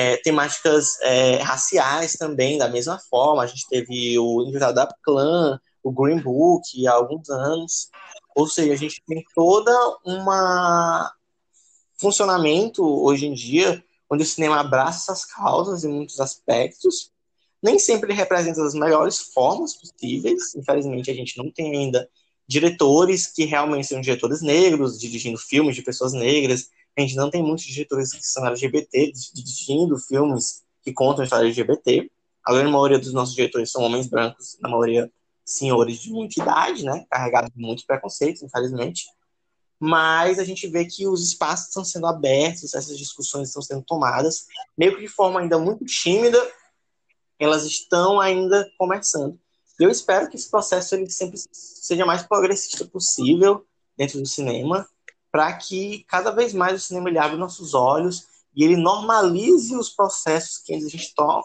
É, 0.00 0.16
temáticas 0.18 0.96
é, 1.02 1.38
raciais 1.38 2.12
também, 2.12 2.56
da 2.56 2.68
mesma 2.68 3.00
forma. 3.10 3.42
A 3.42 3.46
gente 3.48 3.66
teve 3.68 4.16
o 4.16 4.42
Invitado 4.42 4.76
da 4.76 4.88
Clã, 5.02 5.58
o 5.82 5.90
Green 5.90 6.20
Book 6.20 6.86
há 6.86 6.92
alguns 6.92 7.28
anos. 7.28 7.90
Ou 8.36 8.46
seja, 8.46 8.74
a 8.74 8.76
gente 8.76 9.02
tem 9.04 9.24
toda 9.34 9.72
uma 10.04 11.12
funcionamento 12.00 12.84
hoje 12.84 13.26
em 13.26 13.34
dia 13.34 13.82
onde 14.08 14.22
o 14.22 14.26
cinema 14.26 14.60
abraça 14.60 15.12
essas 15.12 15.24
causas 15.24 15.84
em 15.84 15.88
muitos 15.88 16.20
aspectos. 16.20 17.10
Nem 17.60 17.78
sempre 17.78 18.12
ele 18.12 18.18
representa 18.18 18.62
as 18.64 18.74
melhores 18.74 19.18
formas 19.18 19.74
possíveis. 19.74 20.54
Infelizmente, 20.54 21.10
a 21.10 21.14
gente 21.14 21.36
não 21.36 21.50
tem 21.50 21.76
ainda 21.76 22.08
diretores 22.46 23.26
que 23.26 23.44
realmente 23.44 23.88
são 23.88 24.00
diretores 24.00 24.40
negros, 24.40 24.98
dirigindo 24.98 25.36
filmes 25.36 25.74
de 25.74 25.82
pessoas 25.82 26.12
negras. 26.12 26.70
A 26.98 27.00
gente 27.00 27.14
não 27.14 27.30
tem 27.30 27.44
muitos 27.44 27.64
diretores 27.64 28.12
que 28.12 28.26
são 28.26 28.44
LGBT, 28.44 29.12
dirigindo 29.32 29.96
filmes 30.00 30.64
que 30.82 30.92
contam 30.92 31.20
a 31.20 31.24
história 31.24 31.44
LGBT. 31.44 32.10
A 32.44 32.52
grande 32.52 32.72
maioria 32.72 32.98
dos 32.98 33.12
nossos 33.12 33.36
diretores 33.36 33.70
são 33.70 33.82
homens 33.82 34.08
brancos, 34.08 34.58
na 34.60 34.68
maioria 34.68 35.08
senhores 35.44 36.00
de 36.00 36.10
muita 36.10 36.42
idade, 36.42 36.84
né, 36.84 37.06
carregados 37.08 37.50
de 37.54 37.62
muitos 37.62 37.84
preconceitos, 37.84 38.42
infelizmente. 38.42 39.04
Mas 39.78 40.40
a 40.40 40.44
gente 40.44 40.66
vê 40.66 40.86
que 40.86 41.06
os 41.06 41.24
espaços 41.24 41.68
estão 41.68 41.84
sendo 41.84 42.08
abertos, 42.08 42.74
essas 42.74 42.98
discussões 42.98 43.46
estão 43.46 43.62
sendo 43.62 43.84
tomadas, 43.84 44.46
meio 44.76 44.96
que 44.96 45.02
de 45.02 45.08
forma 45.08 45.38
ainda 45.38 45.56
muito 45.56 45.84
tímida, 45.84 46.38
elas 47.38 47.64
estão 47.64 48.20
ainda 48.20 48.68
começando. 48.76 49.38
Eu 49.78 49.88
espero 49.88 50.28
que 50.28 50.36
esse 50.36 50.50
processo 50.50 50.96
ele 50.96 51.08
sempre 51.08 51.38
seja 51.52 52.04
mais 52.04 52.24
progressista 52.24 52.84
possível 52.84 53.64
dentro 53.96 54.20
do 54.20 54.26
cinema, 54.26 54.84
para 55.38 55.52
que 55.52 56.04
cada 56.08 56.32
vez 56.32 56.52
mais 56.52 56.74
o 56.74 56.84
cinema 56.84 57.08
ele 57.08 57.16
abra 57.16 57.36
nossos 57.36 57.72
olhos 57.72 58.26
e 58.56 58.64
ele 58.64 58.76
normalize 58.76 59.76
os 59.76 59.88
processos 59.88 60.58
que 60.58 60.74
a 60.74 60.80
gente, 60.80 61.14
to 61.14 61.44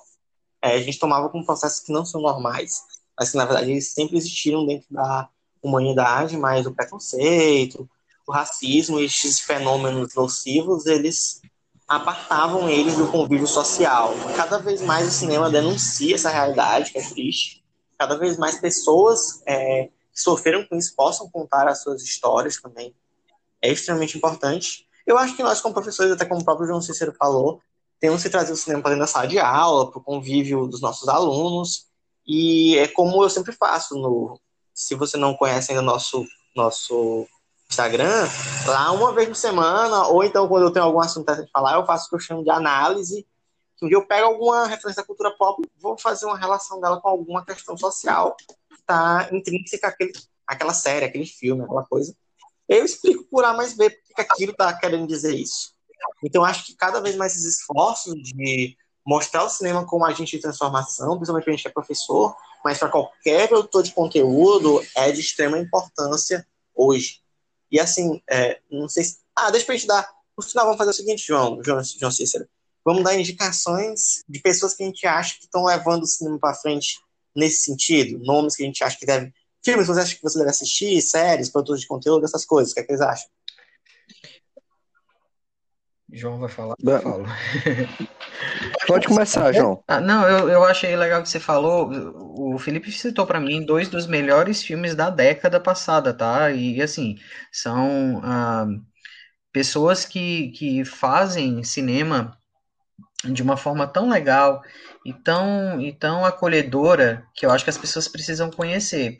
é, 0.60 0.73
a 0.73 0.82
gente 0.82 0.97
tomava 0.97 1.29
como 1.29 1.45
processos 1.45 1.82
que 1.82 1.93
não 1.93 2.03
são 2.03 2.19
normais, 2.19 2.82
mas 3.15 3.29
que 3.29 3.38
na 3.38 3.45
verdade 3.45 3.69
eles 3.69 3.93
sempre 3.93 4.17
existiram 4.17 4.65
dentro 4.65 4.88
da 4.89 5.29
humanidade, 5.62 6.36
mas 6.38 6.65
o 6.65 6.73
preconceito, 6.73 7.88
o 8.25 8.32
racismo 8.32 8.99
esses 8.99 9.39
fenômenos 9.39 10.15
nocivos, 10.15 10.88
eles 10.88 11.39
apartavam 11.88 12.67
eles 12.67 12.97
do 12.97 13.06
convívio 13.12 13.45
social. 13.45 14.15
Cada 14.36 14.58
vez 14.58 14.82
mais 14.82 15.08
o 15.08 15.12
cinema 15.12 15.51
denuncia 15.51 16.15
essa 16.15 16.32
realidade, 16.32 16.91
que 16.91 16.97
é 16.97 17.08
triste. 17.08 17.63
Cada 17.95 18.17
vez 18.17 18.39
mais 18.39 18.60
pessoas 18.60 19.43
é, 19.45 19.89
que 20.12 20.19
sofreram 20.19 20.65
com 20.65 20.75
isso 20.75 20.95
possam 20.95 21.29
contar 21.29 21.67
as 21.67 21.84
suas 21.84 22.01
histórias 22.01 22.60
também. 22.60 22.91
É 23.63 23.71
extremamente 23.71 24.17
importante. 24.17 24.86
Eu 25.08 25.17
acho 25.17 25.36
que 25.36 25.43
nós, 25.43 25.62
como 25.62 25.73
professores, 25.73 26.12
até 26.12 26.26
como 26.26 26.41
o 26.41 26.45
próprio 26.45 26.67
João 26.67 26.82
Cícero 26.82 27.13
falou, 27.17 27.62
temos 27.99 28.21
que 28.21 28.30
trazer 28.30 28.52
o 28.52 28.58
cinema 28.58 28.82
para 28.82 28.91
dentro 28.91 29.06
da 29.06 29.08
sala 29.08 29.28
de 29.28 29.39
aula, 29.39 29.89
para 29.89 29.99
o 29.99 30.04
convívio 30.04 30.67
dos 30.67 30.82
nossos 30.82 31.08
alunos. 31.08 31.88
E 32.28 32.78
é 32.78 32.88
como 32.88 33.23
eu 33.23 33.30
sempre 33.30 33.54
faço. 33.54 33.95
No, 33.95 34.38
se 34.73 34.93
você 34.93 35.17
não 35.17 35.34
conhece 35.34 35.71
ainda 35.71 35.82
nosso 35.82 36.26
nosso 36.56 37.28
Instagram, 37.69 38.28
lá 38.67 38.91
uma 38.91 39.13
vez 39.13 39.28
por 39.28 39.36
semana, 39.36 40.08
ou 40.08 40.23
então 40.23 40.47
quando 40.47 40.63
eu 40.63 40.71
tenho 40.71 40.86
algum 40.86 40.99
assunto 40.99 41.30
a 41.30 41.47
falar, 41.47 41.76
eu 41.76 41.86
faço 41.86 42.06
o 42.06 42.10
que 42.10 42.15
eu 42.15 42.19
chamo 42.19 42.43
de 42.43 42.49
análise, 42.52 43.26
que 43.78 43.86
um 43.86 43.88
dia 43.88 43.97
eu 43.97 44.06
pego 44.06 44.28
alguma 44.28 44.67
referência 44.67 45.02
da 45.02 45.08
cultura 45.08 45.32
pop 45.32 45.62
vou 45.80 45.97
fazer 45.97 46.26
uma 46.26 46.38
relação 46.38 46.80
dela 46.80 47.02
com 47.02 47.08
alguma 47.08 47.43
questão 47.43 47.76
social 47.76 48.36
que 48.36 48.76
está 48.80 49.28
intrínseca 49.32 49.88
àquele, 49.88 50.13
àquela 50.45 50.73
série, 50.73 51.06
aquele 51.06 51.26
filme, 51.26 51.63
aquela 51.63 51.84
coisa. 51.86 52.15
Eu 52.67 52.86
explico 52.86 53.26
por 53.30 53.43
A 53.43 53.54
mais 53.54 53.76
B 53.76 53.89
porque 53.89 54.21
aquilo 54.21 54.52
está 54.52 54.73
querendo 54.73 55.08
dizer 55.08 55.36
isso. 55.36 55.73
Então, 56.23 56.43
acho 56.43 56.65
que 56.65 56.76
cada 56.76 56.99
vez 57.02 57.15
mais 57.15 57.34
esses 57.34 57.60
esforços 57.60 58.13
de 58.15 58.76
mostrar 59.06 59.43
o 59.43 59.49
cinema 59.49 59.86
como 59.86 60.06
agente 60.06 60.36
de 60.36 60.41
transformação, 60.41 61.15
principalmente 61.17 61.43
para 61.43 61.52
a 61.52 61.56
gente 61.56 61.63
que 61.63 61.67
é 61.67 61.71
professor, 61.71 62.36
mas 62.63 62.78
para 62.78 62.89
qualquer 62.89 63.47
produtor 63.49 63.84
de 63.84 63.91
conteúdo, 63.91 64.82
é 64.95 65.12
de 65.12 65.19
extrema 65.19 65.60
importância 65.60 66.47
hoje. 66.73 67.21
E 67.69 67.80
assim, 67.80 68.21
é, 68.30 68.60
não 68.71 68.88
sei 68.88 69.04
se. 69.04 69.17
Ah, 69.36 69.52
deixa 69.52 69.65
pra 69.65 69.76
gente 69.76 69.88
dar. 69.88 70.10
No 70.38 70.43
final, 70.43 70.65
vamos 70.65 70.78
fazer 70.78 70.91
o 70.91 70.93
seguinte, 70.93 71.26
João, 71.26 71.62
João, 71.63 71.82
João 71.84 72.12
Cícero. 72.12 72.47
Vamos 72.86 73.04
dar 73.04 73.15
indicações 73.15 74.23
de 74.28 74.39
pessoas 74.39 74.73
que 74.73 74.84
a 74.84 74.86
gente 74.86 75.06
acha 75.08 75.36
que 75.36 75.45
estão 75.45 75.65
levando 75.65 76.04
o 76.04 76.08
cinema 76.08 76.39
para 76.39 76.56
frente 76.56 76.99
nesse 77.36 77.63
sentido. 77.63 78.19
Nomes 78.23 78.56
que 78.56 78.63
a 78.63 78.65
gente 78.65 78.84
acha 78.84 78.97
que 78.97 79.06
deve. 79.06 79.34
Filmes 79.63 79.88
que 79.88 79.93
você 79.93 80.02
acha 80.02 80.15
que 80.15 80.21
você 80.21 80.38
deve 80.39 80.49
assistir, 80.49 81.02
séries, 81.02 81.49
produtos 81.49 81.82
de 81.82 81.88
conteúdo, 81.88 82.26
essas 82.26 82.45
coisas. 82.45 82.71
O 82.71 82.76
que, 82.76 82.82
é 82.82 82.84
que 82.84 82.91
eles 82.91 83.02
acham? 83.02 83.30
João 86.12 86.39
vai 86.39 86.49
falar. 86.49 86.76
Eu 86.80 87.02
falo. 87.02 87.26
Pode 88.88 89.08
começar, 89.08 89.52
João. 89.52 89.84
Ah, 89.88 89.99
não, 89.99 90.28
eu, 90.28 90.49
eu 90.49 90.63
achei 90.63 90.95
legal 90.95 91.23
que 91.23 91.30
você 91.30 91.39
falou. 91.39 91.89
O 92.54 92.60
Felipe 92.60 92.91
citou 92.91 93.26
para 93.26 93.39
mim 93.39 93.65
dois 93.65 93.88
dos 93.88 94.06
melhores 94.06 94.62
filmes 94.62 94.93
da 94.95 95.10
década 95.10 95.60
passada, 95.60 96.13
tá? 96.13 96.52
E 96.52 96.82
assim, 96.82 97.17
são 97.52 98.21
ah, 98.23 98.67
pessoas 99.52 100.06
que, 100.06 100.49
que 100.52 100.86
fazem 100.86 101.63
cinema 101.63 102.38
de 103.25 103.41
uma 103.41 103.57
forma 103.57 103.88
tão 103.88 104.09
legal 104.09 104.62
e 105.05 105.13
tão, 105.13 105.79
e 105.81 105.93
tão 105.93 106.25
acolhedora 106.25 107.25
que 107.36 107.45
eu 107.45 107.51
acho 107.51 107.63
que 107.63 107.69
as 107.69 107.77
pessoas 107.77 108.07
precisam 108.07 108.49
conhecer. 108.49 109.17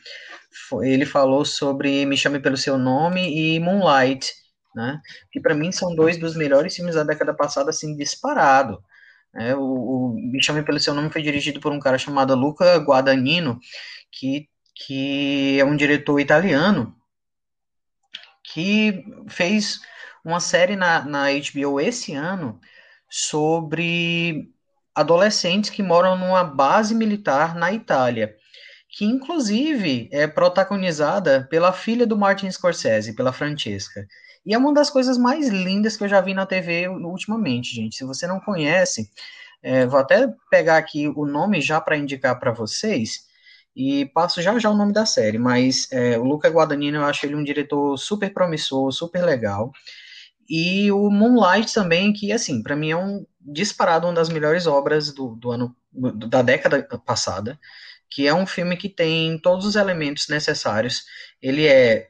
Ele 0.84 1.06
falou 1.06 1.46
sobre 1.46 2.06
Me 2.06 2.18
Chame 2.18 2.40
Pelo 2.40 2.58
Seu 2.58 2.78
Nome 2.78 3.56
e 3.56 3.60
Moonlight 3.60 4.34
né? 4.74 5.00
Que 5.32 5.40
para 5.40 5.54
mim 5.54 5.72
são 5.72 5.96
dois 5.96 6.18
dos 6.18 6.36
melhores 6.36 6.76
filmes 6.76 6.96
da 6.96 7.04
década 7.04 7.34
passada, 7.34 7.70
assim, 7.70 7.96
disparado. 7.96 8.84
É, 9.36 9.56
o, 9.56 9.62
o 9.62 10.14
Me 10.16 10.42
Chame 10.44 10.64
Pelo 10.64 10.80
Seu 10.80 10.94
Nome 10.94 11.10
foi 11.10 11.22
dirigido 11.22 11.60
por 11.60 11.72
um 11.72 11.80
cara 11.80 11.98
chamado 11.98 12.36
Luca 12.36 12.78
Guadagnino, 12.78 13.60
que, 14.12 14.48
que 14.76 15.60
é 15.60 15.66
um 15.66 15.76
diretor 15.76 16.20
italiano, 16.20 16.96
que 18.44 19.06
fez 19.28 19.80
uma 20.24 20.40
série 20.40 20.76
na, 20.76 21.04
na 21.04 21.26
HBO 21.32 21.80
esse 21.80 22.14
ano 22.14 22.60
sobre 23.16 24.50
adolescentes 24.96 25.70
que 25.70 25.84
moram 25.84 26.18
numa 26.18 26.44
base 26.44 26.96
militar 26.96 27.54
na 27.54 27.72
Itália, 27.72 28.36
que 28.90 29.06
inclusive 29.06 30.10
é 30.12 30.26
protagonizada 30.26 31.48
pela 31.48 31.72
filha 31.72 32.08
do 32.08 32.18
Martin 32.18 32.50
Scorsese, 32.50 33.16
pela 33.16 33.32
Francesca. 33.32 34.08
E 34.44 34.56
é 34.56 34.58
uma 34.58 34.74
das 34.74 34.90
coisas 34.90 35.16
mais 35.16 35.48
lindas 35.48 35.96
que 35.96 36.04
eu 36.04 36.08
já 36.08 36.20
vi 36.22 36.34
na 36.34 36.48
TV 36.48 36.88
ultimamente, 36.88 37.76
gente. 37.76 37.98
Se 37.98 38.04
você 38.04 38.26
não 38.26 38.40
conhece, 38.40 39.08
é, 39.62 39.86
vou 39.86 40.00
até 40.00 40.28
pegar 40.50 40.78
aqui 40.78 41.08
o 41.08 41.24
nome 41.24 41.62
já 41.62 41.80
para 41.80 41.96
indicar 41.96 42.40
para 42.40 42.52
vocês 42.52 43.28
e 43.76 44.08
passo 44.08 44.42
já 44.42 44.58
já 44.58 44.72
o 44.72 44.78
nome 44.78 44.92
da 44.92 45.06
série. 45.06 45.38
Mas 45.38 45.88
é, 45.92 46.18
o 46.18 46.24
Luca 46.24 46.50
Guadagnino, 46.50 46.98
eu 46.98 47.06
acho 47.06 47.28
ele 47.28 47.36
um 47.36 47.44
diretor 47.44 47.96
super 47.96 48.34
promissor, 48.34 48.92
super 48.92 49.24
legal. 49.24 49.72
E 50.50 50.92
o 50.92 51.10
Moonlight 51.10 51.74
também, 51.74 52.14
que 52.14 52.32
assim, 52.32 52.62
para 52.62 52.76
mim 52.76 52.92
é 52.92 52.98
um 52.98 53.26
disparado 53.40 54.08
uma 54.08 54.14
das 54.14 54.30
melhores 54.30 54.68
obras 54.68 55.14
do, 55.14 55.36
do 55.36 55.52
ano 55.52 55.76
da 55.92 56.42
década 56.42 56.82
passada, 57.06 57.60
que 58.10 58.28
é 58.28 58.34
um 58.34 58.46
filme 58.46 58.78
que 58.78 58.90
tem 58.90 59.40
todos 59.40 59.66
os 59.66 59.76
elementos 59.76 60.28
necessários. 60.28 61.04
Ele 61.42 61.68
é 61.68 62.10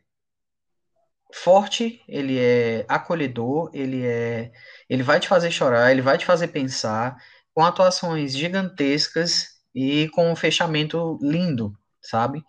forte, 1.33 2.01
ele 2.07 2.37
é 2.39 2.85
acolhedor, 2.87 3.69
ele 3.73 4.05
é, 4.05 4.51
ele 4.89 5.03
vai 5.03 5.19
te 5.19 5.27
fazer 5.27 5.51
chorar, 5.51 5.91
ele 5.91 6.01
vai 6.01 6.17
te 6.17 6.25
fazer 6.25 6.49
pensar, 6.49 7.17
com 7.53 7.63
atuações 7.63 8.35
gigantescas 8.35 9.47
e 9.73 10.07
com 10.09 10.31
um 10.31 10.35
fechamento 10.35 11.17
lindo, 11.21 11.73
sabe? 12.01 12.43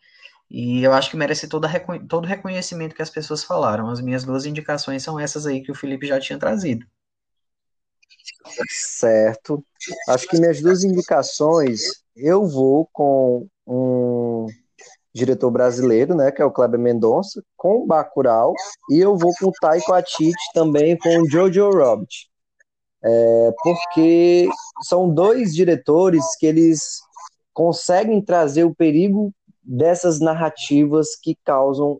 E 0.50 0.82
eu 0.84 0.92
acho 0.92 1.10
que 1.10 1.16
merece 1.16 1.48
todo, 1.48 1.66
todo 2.08 2.24
o 2.24 2.28
reconhecimento 2.28 2.94
que 2.94 3.02
as 3.02 3.10
pessoas 3.10 3.42
falaram. 3.42 3.88
As 3.88 4.00
minhas 4.00 4.24
duas 4.24 4.46
indicações 4.46 5.02
são 5.02 5.18
essas 5.18 5.46
aí 5.46 5.62
que 5.62 5.72
o 5.72 5.74
Felipe 5.74 6.06
já 6.06 6.20
tinha 6.20 6.38
trazido. 6.38 6.86
Certo. 8.68 9.64
Acho 10.08 10.28
que 10.28 10.38
minhas 10.38 10.60
duas 10.60 10.84
indicações, 10.84 11.80
eu 12.16 12.46
vou 12.46 12.88
com 12.92 13.48
um 13.66 14.46
diretor 15.14 15.50
brasileiro, 15.50 16.14
né, 16.14 16.32
que 16.32 16.42
é 16.42 16.44
o 16.44 16.50
Kleber 16.50 16.78
Mendonça, 16.78 17.42
com 17.56 17.86
Bacurau, 17.86 18.52
e 18.90 18.98
eu 18.98 19.16
vou 19.16 19.32
com 19.38 19.46
o 19.46 19.52
Taiko 19.60 19.92
Atiti 19.92 20.52
também 20.52 20.98
com 20.98 21.22
o 21.22 21.30
Jojo 21.30 21.70
Rabbit. 21.70 22.28
É, 23.02 23.52
porque 23.62 24.48
são 24.82 25.08
dois 25.08 25.54
diretores 25.54 26.24
que 26.38 26.46
eles 26.46 27.00
conseguem 27.52 28.20
trazer 28.20 28.64
o 28.64 28.74
perigo 28.74 29.32
dessas 29.64 30.20
narrativas 30.20 31.16
que 31.20 31.36
causam 31.44 31.98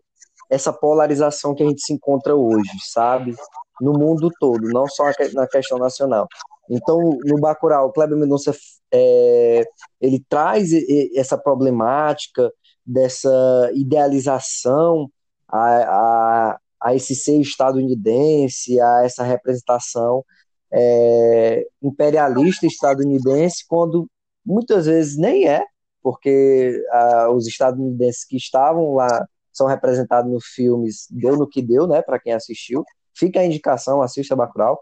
essa 0.49 0.71
polarização 0.71 1.55
que 1.55 1.63
a 1.63 1.65
gente 1.65 1.81
se 1.81 1.93
encontra 1.93 2.35
hoje, 2.35 2.69
sabe? 2.91 3.35
No 3.81 3.93
mundo 3.93 4.29
todo, 4.39 4.69
não 4.69 4.87
só 4.87 5.05
na 5.33 5.47
questão 5.47 5.77
nacional. 5.77 6.27
Então, 6.69 6.97
no 7.25 7.39
Bacurau, 7.39 7.87
o 7.87 7.91
Kleber 7.91 8.17
Mendonça 8.17 8.55
é, 8.91 9.63
ele 9.99 10.23
traz 10.29 10.69
essa 11.15 11.37
problemática, 11.37 12.51
dessa 12.85 13.71
idealização 13.73 15.09
a, 15.47 16.51
a, 16.51 16.59
a 16.81 16.95
esse 16.95 17.15
ser 17.15 17.39
estadunidense, 17.41 18.79
a 18.79 19.03
essa 19.03 19.23
representação 19.23 20.23
é, 20.71 21.65
imperialista 21.81 22.67
estadunidense, 22.67 23.65
quando 23.67 24.07
muitas 24.45 24.85
vezes 24.85 25.17
nem 25.17 25.47
é, 25.47 25.63
porque 26.05 26.85
ah, 26.91 27.31
os 27.31 27.47
estadunidenses 27.47 28.23
que 28.23 28.37
estavam 28.37 28.93
lá 28.93 29.27
são 29.51 29.65
representados 29.65 30.31
nos 30.31 30.45
filmes 30.45 31.07
Deu 31.09 31.35
no 31.35 31.49
que 31.49 31.63
deu, 31.63 31.87
né, 31.87 31.99
para 32.03 32.19
quem 32.19 32.31
assistiu. 32.31 32.85
Fica 33.17 33.39
a 33.39 33.45
indicação, 33.45 34.03
assista 34.03 34.35
Bacurau. 34.35 34.79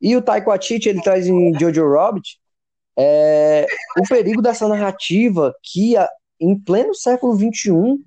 E 0.00 0.14
o 0.14 0.22
Taiko 0.22 0.52
Atiti, 0.52 0.88
ele 0.88 1.02
traz 1.02 1.26
em 1.26 1.58
Jojo 1.58 1.92
Rabbit 1.92 2.38
é, 2.96 3.66
o 3.98 4.08
perigo 4.08 4.40
dessa 4.40 4.68
narrativa 4.68 5.52
que 5.64 5.94
em 6.38 6.56
pleno 6.56 6.94
século 6.94 7.34
XXI 7.34 8.00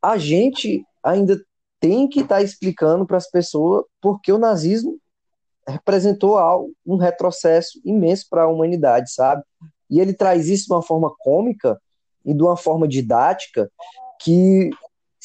a 0.00 0.16
gente 0.16 0.82
ainda 1.04 1.38
tem 1.78 2.08
que 2.08 2.20
estar 2.20 2.36
tá 2.36 2.42
explicando 2.42 3.06
para 3.06 3.18
as 3.18 3.30
pessoas 3.30 3.84
porque 4.00 4.32
o 4.32 4.38
nazismo 4.38 4.98
representou 5.68 6.38
algo, 6.38 6.72
um 6.86 6.96
retrocesso 6.96 7.78
imenso 7.84 8.26
para 8.30 8.44
a 8.44 8.48
humanidade, 8.48 9.12
sabe? 9.12 9.42
E 9.90 10.00
ele 10.00 10.12
traz 10.12 10.48
isso 10.48 10.66
de 10.66 10.72
uma 10.72 10.82
forma 10.82 11.12
cômica 11.18 11.80
e 12.24 12.34
de 12.34 12.42
uma 12.42 12.56
forma 12.56 12.88
didática 12.88 13.70
que 14.20 14.70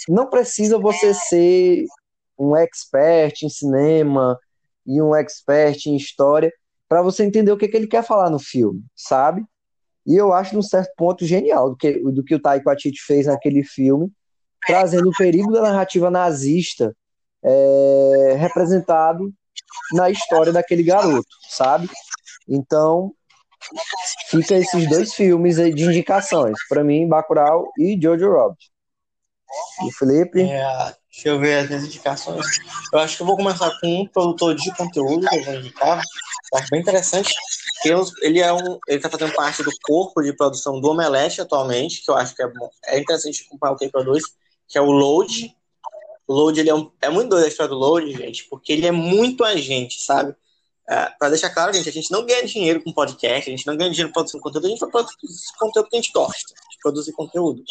não 0.08 0.30
precisa 0.30 0.78
você 0.78 1.14
ser 1.14 1.86
um 2.38 2.56
expert 2.56 3.44
em 3.44 3.50
cinema 3.50 4.38
e 4.86 5.02
um 5.02 5.16
expert 5.16 5.86
em 5.86 5.96
história 5.96 6.52
para 6.90 7.02
você 7.02 7.24
entender 7.24 7.52
o 7.52 7.58
que, 7.58 7.68
que 7.68 7.78
ele 7.78 7.88
quer 7.88 8.04
falar 8.04 8.30
no 8.30 8.40
filme, 8.40 8.84
sabe? 8.96 9.44
E 10.06 10.16
eu 10.16 10.34
acho, 10.34 10.56
num 10.56 10.62
certo 10.62 10.92
ponto, 10.98 11.26
genial 11.26 11.70
do 11.70 11.76
que, 11.78 12.00
do 12.00 12.24
que 12.24 12.36
o 12.36 12.42
Taika 12.42 12.66
Waititi 12.66 13.00
fez 13.02 13.28
naquele 13.28 13.64
filme, 13.64 14.12
trazendo 14.66 15.10
o 15.10 15.18
perigo 15.18 15.52
da 15.52 15.62
narrativa 15.62 16.10
nazista 16.10 16.96
é, 17.44 18.36
representado 18.38 19.32
na 19.94 20.10
história 20.10 20.52
daquele 20.52 20.84
garoto, 20.84 21.30
sabe? 21.50 21.90
Então, 22.48 23.14
fica 24.30 24.56
esses 24.56 24.90
dois 24.90 25.14
filmes 25.14 25.60
aí 25.60 25.74
de 25.74 25.84
indicações, 25.84 26.58
para 26.68 26.84
mim, 26.84 27.08
Bacurau 27.08 27.72
e 27.78 28.00
Jojo 28.02 28.32
Rabbit. 28.32 28.72
E 29.86 29.92
Felipe? 29.92 30.42
É, 30.42 30.96
deixa 31.12 31.30
eu 31.30 31.40
ver 31.40 31.60
as 31.60 31.68
minhas 31.68 31.84
indicações. 31.84 32.46
Eu 32.92 33.00
acho 33.00 33.18
que 33.18 33.24
eu 33.24 33.28
vou 33.28 33.36
começar 33.36 33.70
com 33.80 34.02
um 34.02 34.08
produtor 34.08 34.56
de 34.56 34.74
conteúdo 34.76 35.28
que 35.28 35.36
eu 35.36 35.44
vou 35.44 35.56
indicar. 35.56 36.02
Acho 36.54 36.68
bem 36.70 36.82
interessante. 36.82 37.34
Ele 38.22 38.40
é 38.40 38.54
um, 38.54 38.80
ele 38.88 38.98
está 38.98 39.10
fazendo 39.10 39.34
parte 39.34 39.64
do 39.64 39.72
corpo 39.84 40.22
de 40.22 40.34
produção 40.34 40.80
do 40.80 40.90
Omelete 40.90 41.42
atualmente, 41.42 42.04
que 42.04 42.12
eu 42.12 42.16
acho 42.16 42.36
que 42.36 42.44
é, 42.44 42.48
bom, 42.48 42.70
é 42.86 43.00
interessante 43.00 43.44
acompanhar 43.48 43.74
o 43.74 43.78
que 43.78 43.86
ele 43.86 43.92
produz, 43.92 44.24
que 44.68 44.78
é 44.78 44.82
o 44.82 44.92
Load. 44.92 45.56
O 46.28 46.34
Load 46.34 46.60
ele 46.60 46.70
é, 46.70 46.76
um, 46.76 46.92
é 47.02 47.10
muito 47.10 47.30
doido 47.30 47.46
a 47.46 47.48
história 47.48 47.70
do 47.70 47.78
Load, 47.78 48.12
gente, 48.12 48.48
porque 48.50 48.72
ele 48.72 48.86
é 48.86 48.92
muito 48.92 49.44
agente, 49.44 50.00
sabe? 50.02 50.36
É, 50.92 51.10
para 51.18 51.30
deixar 51.30 51.50
claro, 51.52 51.72
gente, 51.72 51.88
a 51.88 51.92
gente 51.92 52.12
não 52.12 52.26
ganha 52.26 52.46
dinheiro 52.46 52.84
com 52.84 52.92
podcast, 52.92 53.50
a 53.50 53.56
gente 53.56 53.66
não 53.66 53.78
ganha 53.78 53.90
dinheiro 53.90 54.12
produzindo 54.12 54.44
conteúdo, 54.44 54.66
a 54.66 54.70
gente 54.70 54.80
vai 54.82 54.90
produzir 54.90 55.16
conteúdo 55.58 55.88
que 55.90 55.96
a 55.96 56.02
gente 56.02 56.12
gosta 56.12 56.54
de 56.70 56.78
produzir 56.84 57.14
conteúdo. 57.14 57.64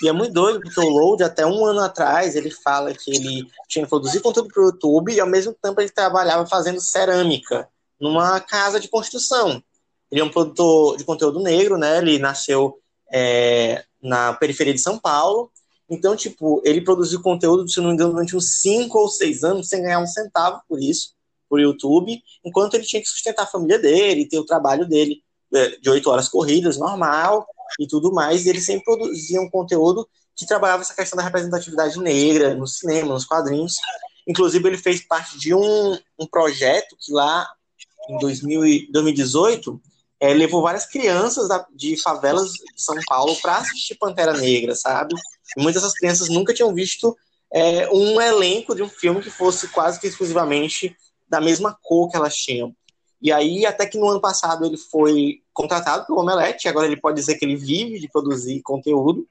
E 0.00 0.08
é 0.08 0.12
muito 0.12 0.32
doido, 0.32 0.60
porque 0.60 0.78
o 0.78 0.88
Load, 0.88 1.24
até 1.24 1.44
um 1.44 1.66
ano 1.66 1.80
atrás, 1.80 2.36
ele 2.36 2.48
fala 2.48 2.94
que 2.94 3.10
ele 3.10 3.44
tinha 3.68 3.84
que 3.84 3.88
produzir 3.90 4.20
conteúdo 4.20 4.50
para 4.54 4.62
o 4.62 4.66
YouTube 4.66 5.12
e, 5.12 5.18
ao 5.18 5.26
mesmo 5.26 5.52
tempo, 5.60 5.80
ele 5.80 5.90
trabalhava 5.90 6.46
fazendo 6.46 6.80
cerâmica 6.80 7.68
numa 8.00 8.38
casa 8.38 8.78
de 8.78 8.86
construção. 8.86 9.60
Ele 10.08 10.20
é 10.20 10.24
um 10.24 10.30
produtor 10.30 10.96
de 10.96 11.02
conteúdo 11.02 11.40
negro, 11.40 11.76
né? 11.76 11.98
Ele 11.98 12.20
nasceu 12.20 12.78
é, 13.12 13.84
na 14.00 14.32
periferia 14.34 14.72
de 14.72 14.80
São 14.80 14.96
Paulo. 14.96 15.50
Então, 15.88 16.14
tipo, 16.14 16.62
ele 16.64 16.82
produziu 16.82 17.20
conteúdo, 17.20 17.68
se 17.68 17.80
não 17.80 17.88
me 17.88 17.94
engano, 17.94 18.12
durante 18.12 18.36
uns 18.36 18.60
5 18.60 18.96
ou 18.96 19.08
6 19.08 19.42
anos, 19.42 19.68
sem 19.68 19.82
ganhar 19.82 19.98
um 19.98 20.06
centavo 20.06 20.62
por 20.68 20.80
isso 20.80 21.18
por 21.50 21.60
YouTube, 21.60 22.22
enquanto 22.44 22.74
ele 22.74 22.84
tinha 22.84 23.02
que 23.02 23.08
sustentar 23.08 23.42
a 23.42 23.48
família 23.48 23.78
dele, 23.78 24.28
ter 24.28 24.38
o 24.38 24.46
trabalho 24.46 24.88
dele 24.88 25.20
é, 25.52 25.76
de 25.78 25.90
oito 25.90 26.08
horas 26.08 26.28
corridas, 26.28 26.78
normal, 26.78 27.44
e 27.78 27.86
tudo 27.86 28.12
mais, 28.12 28.46
e 28.46 28.48
ele 28.48 28.60
sempre 28.60 28.84
produzia 28.84 29.40
um 29.40 29.50
conteúdo 29.50 30.08
que 30.36 30.46
trabalhava 30.46 30.82
essa 30.82 30.94
questão 30.94 31.16
da 31.16 31.22
representatividade 31.22 31.98
negra 31.98 32.54
no 32.54 32.66
cinema, 32.66 33.12
nos 33.12 33.24
quadrinhos. 33.24 33.76
Inclusive, 34.26 34.66
ele 34.68 34.78
fez 34.78 35.06
parte 35.06 35.38
de 35.38 35.52
um, 35.52 35.98
um 36.18 36.26
projeto 36.30 36.96
que 36.98 37.12
lá 37.12 37.46
em 38.08 38.18
2000, 38.18 38.88
2018 38.90 39.80
é, 40.20 40.32
levou 40.32 40.62
várias 40.62 40.86
crianças 40.86 41.48
da, 41.48 41.66
de 41.74 42.00
favelas 42.00 42.52
de 42.52 42.82
São 42.82 42.96
Paulo 43.06 43.36
para 43.40 43.56
assistir 43.56 43.96
Pantera 43.96 44.32
Negra, 44.32 44.74
sabe? 44.74 45.14
E 45.56 45.62
muitas 45.62 45.82
dessas 45.82 45.98
crianças 45.98 46.28
nunca 46.28 46.54
tinham 46.54 46.72
visto 46.74 47.16
é, 47.52 47.88
um 47.90 48.20
elenco 48.20 48.74
de 48.74 48.82
um 48.82 48.88
filme 48.88 49.20
que 49.20 49.30
fosse 49.30 49.68
quase 49.68 49.98
que 49.98 50.06
exclusivamente 50.06 50.96
da 51.30 51.40
mesma 51.40 51.78
cor 51.80 52.10
que 52.10 52.16
elas 52.16 52.34
tinham. 52.34 52.74
E 53.22 53.30
aí, 53.30 53.64
até 53.64 53.86
que 53.86 53.98
no 53.98 54.08
ano 54.08 54.20
passado 54.20 54.64
ele 54.66 54.76
foi 54.76 55.42
contratado 55.52 56.06
pelo 56.06 56.20
Omelete, 56.20 56.68
agora 56.68 56.86
ele 56.86 57.00
pode 57.00 57.16
dizer 57.16 57.36
que 57.36 57.44
ele 57.44 57.54
vive 57.54 58.00
de 58.00 58.08
produzir 58.08 58.60
conteúdo. 58.62 59.26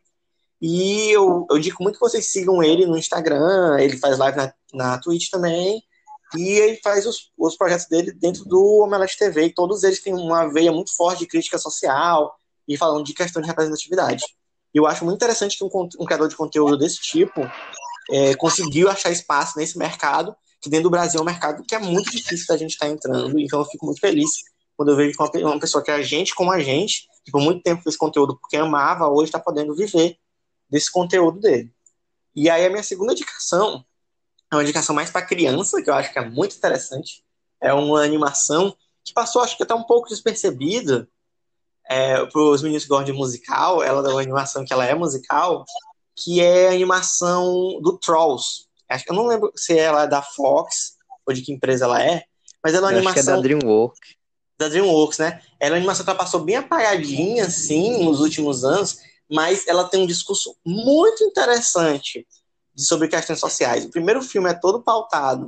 E 0.62 1.10
eu, 1.10 1.46
eu 1.50 1.60
digo 1.60 1.82
muito 1.82 1.96
que 1.96 2.02
vocês 2.02 2.32
sigam 2.32 2.62
ele 2.64 2.86
no 2.86 2.98
Instagram, 2.98 3.78
ele 3.80 3.98
faz 3.98 4.18
live 4.18 4.38
na, 4.38 4.54
na 4.74 4.98
Twitch 5.00 5.30
também, 5.30 5.82
e 6.38 6.50
ele 6.50 6.78
faz 6.84 7.06
os, 7.06 7.32
os 7.38 7.58
projetos 7.58 7.88
dele 7.88 8.12
dentro 8.12 8.46
do 8.46 8.84
Omelete 8.84 9.18
TV, 9.18 9.46
e 9.46 9.54
todos 9.54 9.84
eles 9.84 10.02
têm 10.02 10.14
uma 10.14 10.48
veia 10.48 10.72
muito 10.72 10.96
forte 10.96 11.20
de 11.20 11.28
crítica 11.28 11.58
social 11.58 12.36
e 12.68 12.78
falando 12.78 13.04
de 13.04 13.14
questão 13.14 13.42
de 13.42 13.48
representatividade. 13.48 14.24
E 14.74 14.78
eu 14.78 14.86
acho 14.86 15.04
muito 15.04 15.18
interessante 15.18 15.58
que 15.58 15.64
um, 15.64 15.70
um 16.00 16.06
criador 16.06 16.28
de 16.28 16.36
conteúdo 16.36 16.78
desse 16.78 17.02
tipo 17.02 17.42
é, 18.12 18.36
conseguiu 18.36 18.90
achar 18.90 19.12
espaço 19.12 19.58
nesse 19.58 19.78
mercado 19.78 20.36
que 20.62 20.70
dentro 20.70 20.86
do 20.86 20.90
Brasil 20.90 21.20
é 21.20 21.24
um 21.24 21.26
mercado 21.26 21.64
que 21.64 21.76
é 21.76 21.80
muito 21.80 22.12
difícil 22.12 22.46
da 22.48 22.58
gente 22.58 22.72
estar 22.72 22.86
tá 22.86 22.92
entrando, 22.92 23.40
então 23.40 23.60
eu 23.60 23.66
fico 23.66 23.86
muito 23.86 24.00
feliz 24.00 24.30
quando 24.76 24.90
eu 24.90 24.96
vejo 24.96 25.18
que 25.18 25.38
uma 25.44 25.60
pessoa 25.60 25.84
que 25.84 25.92
é 25.92 25.96
a 25.96 26.02
gente 26.02 26.34
como 26.34 26.52
a 26.52 26.60
gente, 26.60 27.08
que 27.26 27.32
por 27.32 27.42
muito 27.42 27.62
tempo 27.62 27.84
fez 27.84 27.98
conteúdo 27.98 28.38
porque 28.40 28.56
amava, 28.56 29.08
hoje 29.08 29.26
está 29.26 29.40
podendo 29.40 29.76
viver 29.76 30.18
desse 30.70 30.92
conteúdo 30.92 31.40
dele. 31.40 31.74
E 32.36 32.50
aí 32.50 32.66
a 32.66 32.70
minha 32.70 32.84
segunda 32.84 33.12
indicação 33.12 33.84
é 34.52 34.56
uma 34.56 34.64
indicação 34.64 34.96
mais 34.96 35.10
para 35.10 35.26
criança, 35.26 35.82
que 35.82 35.90
eu 35.90 35.94
acho 35.94 36.12
que 36.12 36.20
é 36.20 36.30
muito 36.30 36.56
interessante. 36.56 37.24
É 37.62 37.74
uma 37.74 38.02
animação 38.04 38.76
que 39.04 39.14
passou, 39.14 39.42
acho 39.42 39.58
que 39.58 39.64
até 39.64 39.74
um 39.74 39.84
pouco 39.84 40.10
despercebida 40.10 41.08
é, 41.88 42.26
para 42.26 42.42
os 42.42 42.62
meninos 42.62 42.84
que 42.84 42.90
gostam 42.90 43.06
de 43.06 43.14
musical. 43.14 43.84
Ela 43.84 44.08
é 44.08 44.12
uma 44.12 44.22
animação 44.22 44.64
que 44.64 44.72
ela 44.72 44.86
é 44.86 44.96
musical, 44.96 45.66
que 46.16 46.40
é 46.40 46.70
a 46.70 46.72
animação 46.72 47.80
do 47.82 47.98
Trolls. 47.98 48.69
Acho 48.90 49.06
que 49.06 49.12
eu 49.12 49.16
não 49.16 49.28
lembro 49.28 49.52
se 49.56 49.78
ela 49.78 50.04
é 50.04 50.08
da 50.08 50.22
Fox 50.22 50.98
ou 51.26 51.34
de 51.34 51.42
que 51.42 51.54
empresa 51.54 51.86
ela 51.86 52.04
é, 52.04 52.24
mas 52.64 52.74
ela 52.74 52.88
é 52.88 52.90
uma 52.90 52.94
eu 52.94 52.98
animação. 52.98 53.20
Acho 53.20 53.26
que 53.26 53.30
é 53.30 53.36
da 53.36 53.42
DreamWorks. 53.42 54.00
Da 54.58 54.68
DreamWorks, 54.68 55.18
né? 55.20 55.42
Ela 55.60 55.70
é 55.70 55.74
uma 55.76 55.78
animação 55.78 56.04
que 56.04 56.10
ela 56.10 56.20
passou 56.20 56.42
bem 56.42 56.56
apagadinha, 56.56 57.46
assim, 57.46 58.04
nos 58.04 58.20
últimos 58.20 58.66
anos, 58.66 58.98
mas 59.30 59.68
ela 59.68 59.88
tem 59.88 60.02
um 60.02 60.08
discurso 60.08 60.56
muito 60.66 61.24
interessante 61.24 62.28
sobre 62.76 63.08
questões 63.08 63.40
sociais. 63.40 63.86
O 63.86 63.92
primeiro 63.92 64.22
filme 64.22 64.50
é 64.50 64.54
todo 64.54 64.82
pautado 64.82 65.46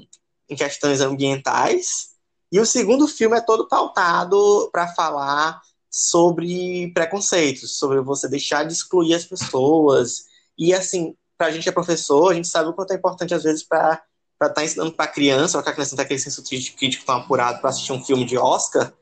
em 0.50 0.56
questões 0.56 1.02
ambientais, 1.02 2.12
e 2.52 2.60
o 2.60 2.66
segundo 2.66 3.08
filme 3.08 3.38
é 3.38 3.42
todo 3.42 3.68
pautado 3.68 4.70
para 4.72 4.89
falar 4.89 5.62
sobre 5.89 6.92
preconceitos, 6.94 7.78
sobre 7.78 8.02
você 8.02 8.28
deixar 8.28 8.66
de 8.66 8.74
excluir 8.74 9.14
as 9.14 9.26
pessoas. 9.26 10.24
E 10.58 10.74
assim, 10.74 11.16
para 11.42 11.48
a 11.48 11.52
gente 11.52 11.68
é 11.68 11.72
professor, 11.72 12.32
a 12.32 12.36
gente 12.36 12.48
sabe 12.48 12.70
o 12.70 12.74
quanto 12.74 12.94
é 12.94 12.96
importante, 12.96 13.34
às 13.34 13.42
vezes, 13.42 13.64
para 13.64 14.00
estar 14.34 14.54
tá 14.54 14.64
ensinando 14.64 14.92
para 14.92 15.08
criança, 15.08 15.58
ou 15.58 15.64
que 15.64 15.70
a 15.72 15.74
criança 15.74 15.96
tem 15.96 16.06
aquele 16.06 16.20
senso 16.20 16.44
crítico 16.44 17.04
tão 17.04 17.16
apurado 17.16 17.60
para 17.60 17.72
assistir 17.72 17.92
um 17.92 18.04
filme 18.04 18.24
de 18.26 18.38
Oscar, 18.38 18.94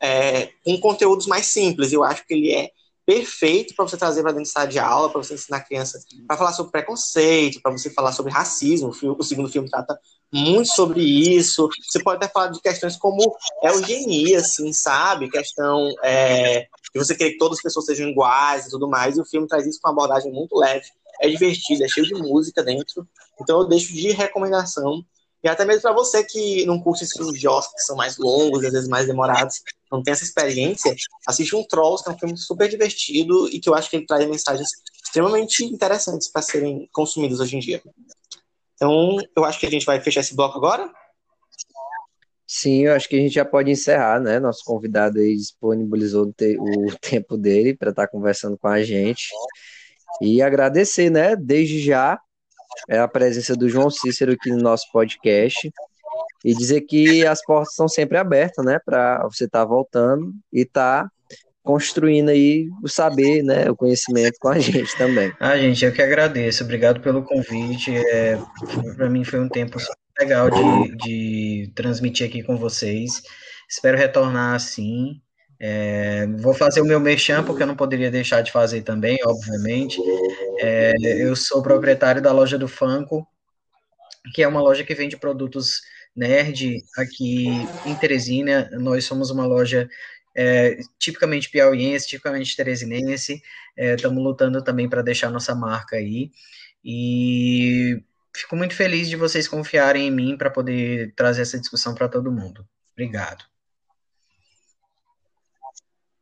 é, 0.00 0.50
com 0.64 0.78
conteúdos 0.78 1.26
mais 1.26 1.46
simples. 1.46 1.92
Eu 1.92 2.04
acho 2.04 2.24
que 2.24 2.34
ele 2.34 2.52
é 2.52 2.70
perfeito 3.04 3.74
para 3.74 3.84
você 3.84 3.96
trazer 3.96 4.22
para 4.22 4.30
dentro 4.30 4.44
de 4.44 4.50
sala 4.50 4.68
de 4.68 4.78
aula, 4.78 5.10
para 5.10 5.20
você 5.20 5.34
ensinar 5.34 5.56
a 5.56 5.64
criança 5.64 5.98
para 6.24 6.36
falar 6.36 6.52
sobre 6.52 6.70
preconceito, 6.70 7.60
para 7.60 7.72
você 7.72 7.90
falar 7.90 8.12
sobre 8.12 8.30
racismo. 8.30 8.92
O 9.18 9.24
segundo 9.24 9.48
filme 9.48 9.68
trata 9.68 9.98
muito 10.32 10.72
sobre 10.72 11.00
isso. 11.00 11.68
Você 11.82 12.00
pode 12.00 12.18
até 12.18 12.32
falar 12.32 12.46
de 12.46 12.60
questões 12.60 12.96
como 12.96 13.36
eugenia, 13.60 14.38
assim, 14.38 14.72
sabe? 14.72 15.28
Questão 15.28 15.90
é, 16.04 16.68
de 16.94 16.98
você 16.98 17.14
querer 17.14 17.32
que 17.32 17.38
todas 17.38 17.58
as 17.58 17.62
pessoas 17.62 17.86
sejam 17.86 18.08
iguais 18.08 18.66
e 18.66 18.70
tudo 18.70 18.88
mais. 18.88 19.16
E 19.16 19.20
o 19.20 19.24
filme 19.24 19.46
traz 19.46 19.66
isso 19.66 19.78
com 19.80 19.88
uma 19.88 19.94
abordagem 19.94 20.32
muito 20.32 20.56
leve 20.56 20.86
é 21.20 21.28
divertido, 21.28 21.84
é 21.84 21.88
cheio 21.88 22.06
de 22.06 22.14
música 22.14 22.62
dentro. 22.62 23.06
Então 23.40 23.60
eu 23.60 23.68
deixo 23.68 23.92
de 23.92 24.10
recomendação. 24.10 25.04
E 25.42 25.48
até 25.48 25.64
mesmo 25.64 25.82
para 25.82 25.92
você 25.92 26.22
que 26.22 26.64
não 26.66 26.80
curte 26.80 27.02
esses 27.02 27.16
filmes 27.16 27.38
de 27.38 27.48
Oscar, 27.48 27.74
que 27.74 27.82
são 27.82 27.96
mais 27.96 28.16
longos, 28.16 28.64
às 28.64 28.72
vezes 28.72 28.88
mais 28.88 29.06
demorados, 29.06 29.60
não 29.90 30.02
tem 30.02 30.12
essa 30.12 30.22
experiência, 30.24 30.94
assiste 31.26 31.54
um 31.56 31.64
Trolls, 31.64 32.02
que 32.02 32.10
é 32.10 32.14
um 32.14 32.18
filme 32.18 32.36
super 32.38 32.68
divertido 32.68 33.48
e 33.48 33.58
que 33.58 33.68
eu 33.68 33.74
acho 33.74 33.90
que 33.90 33.96
ele 33.96 34.06
traz 34.06 34.28
mensagens 34.28 34.68
extremamente 35.04 35.64
interessantes 35.64 36.30
para 36.30 36.42
serem 36.42 36.88
consumidas 36.92 37.40
hoje 37.40 37.56
em 37.56 37.60
dia. 37.60 37.82
Então, 38.76 39.16
eu 39.36 39.44
acho 39.44 39.58
que 39.58 39.66
a 39.66 39.70
gente 39.70 39.84
vai 39.84 40.00
fechar 40.00 40.20
esse 40.20 40.34
bloco 40.34 40.58
agora. 40.58 40.92
Sim, 42.46 42.86
eu 42.86 42.94
acho 42.94 43.08
que 43.08 43.16
a 43.16 43.18
gente 43.18 43.34
já 43.34 43.44
pode 43.44 43.70
encerrar, 43.70 44.20
né? 44.20 44.38
Nosso 44.38 44.62
convidado 44.64 45.18
aí 45.18 45.34
disponibilizou 45.34 46.26
o 46.26 46.32
tempo 47.00 47.36
dele 47.36 47.74
para 47.74 47.90
estar 47.90 48.06
tá 48.06 48.10
conversando 48.10 48.58
com 48.58 48.68
a 48.68 48.82
gente. 48.82 49.28
E 50.20 50.42
agradecer, 50.42 51.10
né, 51.10 51.34
desde 51.34 51.80
já, 51.80 52.18
é 52.88 52.98
a 52.98 53.08
presença 53.08 53.54
do 53.54 53.68
João 53.68 53.90
Cícero 53.90 54.32
aqui 54.32 54.50
no 54.50 54.58
nosso 54.58 54.90
podcast 54.92 55.70
e 56.44 56.54
dizer 56.54 56.82
que 56.82 57.26
as 57.26 57.42
portas 57.44 57.70
estão 57.70 57.88
sempre 57.88 58.18
abertas, 58.18 58.64
né, 58.64 58.78
para 58.84 59.22
você 59.24 59.44
estar 59.44 59.60
tá 59.60 59.64
voltando 59.64 60.32
e 60.52 60.62
estar 60.62 61.04
tá 61.04 61.10
construindo 61.62 62.28
aí 62.28 62.68
o 62.82 62.88
saber, 62.88 63.42
né, 63.42 63.70
o 63.70 63.76
conhecimento 63.76 64.36
com 64.40 64.48
a 64.48 64.58
gente 64.60 64.96
também. 64.96 65.32
Ah, 65.38 65.56
gente, 65.56 65.84
eu 65.84 65.92
que 65.92 66.02
agradeço. 66.02 66.64
Obrigado 66.64 67.00
pelo 67.00 67.22
convite. 67.22 67.96
É, 67.96 68.38
para 68.96 69.08
mim 69.08 69.24
foi 69.24 69.40
um 69.40 69.48
tempo 69.48 69.78
legal 70.22 70.48
de, 70.50 70.96
de 70.96 71.72
transmitir 71.74 72.26
aqui 72.26 72.42
com 72.42 72.56
vocês. 72.56 73.22
Espero 73.68 73.98
retornar 73.98 74.54
assim. 74.54 75.20
É, 75.58 76.26
vou 76.38 76.54
fazer 76.54 76.80
o 76.80 76.84
meu 76.84 76.98
merchan, 76.98 77.44
porque 77.44 77.62
eu 77.62 77.66
não 77.66 77.76
poderia 77.76 78.10
deixar 78.10 78.40
de 78.42 78.52
fazer 78.52 78.82
também, 78.82 79.18
obviamente. 79.24 80.00
É, 80.58 80.92
eu 81.00 81.34
sou 81.36 81.62
proprietário 81.62 82.22
da 82.22 82.32
loja 82.32 82.58
do 82.58 82.68
Fanco, 82.68 83.26
que 84.34 84.42
é 84.42 84.48
uma 84.48 84.60
loja 84.60 84.84
que 84.84 84.94
vende 84.94 85.16
produtos 85.16 85.82
nerd 86.14 86.82
aqui 86.96 87.48
em 87.84 87.94
Teresina. 87.94 88.70
Nós 88.72 89.04
somos 89.04 89.30
uma 89.30 89.46
loja 89.46 89.88
é, 90.36 90.78
tipicamente 90.98 91.50
piauiense, 91.50 92.08
tipicamente 92.08 92.56
teresinense. 92.56 93.42
Estamos 93.76 94.18
é, 94.18 94.20
lutando 94.20 94.62
também 94.62 94.88
para 94.88 95.02
deixar 95.02 95.30
nossa 95.30 95.54
marca 95.54 95.96
aí. 95.96 96.30
E 96.84 98.02
fico 98.34 98.56
muito 98.56 98.74
feliz 98.74 99.08
de 99.08 99.16
vocês 99.16 99.46
confiarem 99.46 100.06
em 100.06 100.10
mim 100.10 100.36
para 100.36 100.50
poder 100.50 101.12
trazer 101.14 101.42
essa 101.42 101.58
discussão 101.58 101.94
para 101.94 102.08
todo 102.08 102.32
mundo. 102.32 102.66
Obrigado. 102.92 103.44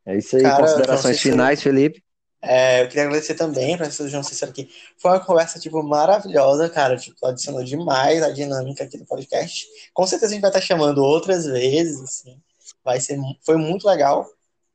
É 0.07 0.17
isso 0.17 0.37
aí, 0.37 0.43
Cara, 0.43 0.63
considerações 0.63 1.21
finais, 1.21 1.63
Felipe. 1.63 2.03
É, 2.43 2.83
eu 2.83 2.89
queria 2.89 3.05
agradecer 3.05 3.35
também 3.35 3.77
para 3.77 3.87
o 3.87 4.09
João 4.09 4.23
Cícero 4.23 4.51
aqui. 4.51 4.69
Foi 4.99 5.11
uma 5.11 5.21
conversa, 5.21 5.59
tipo, 5.59 5.83
maravilhosa, 5.83 6.69
cara. 6.71 6.97
Tipo, 6.97 7.27
adicionou 7.27 7.63
demais 7.63 8.23
a 8.23 8.31
dinâmica 8.31 8.85
aqui 8.85 8.97
do 8.97 9.05
podcast. 9.05 9.67
Com 9.93 10.07
certeza 10.07 10.33
a 10.33 10.35
gente 10.35 10.41
vai 10.41 10.51
estar 10.51 10.61
chamando 10.61 11.05
outras 11.05 11.45
vezes, 11.45 12.01
assim. 12.01 12.41
Vai 12.83 12.99
ser, 13.01 13.19
foi 13.45 13.57
muito 13.57 13.87
legal. 13.87 14.27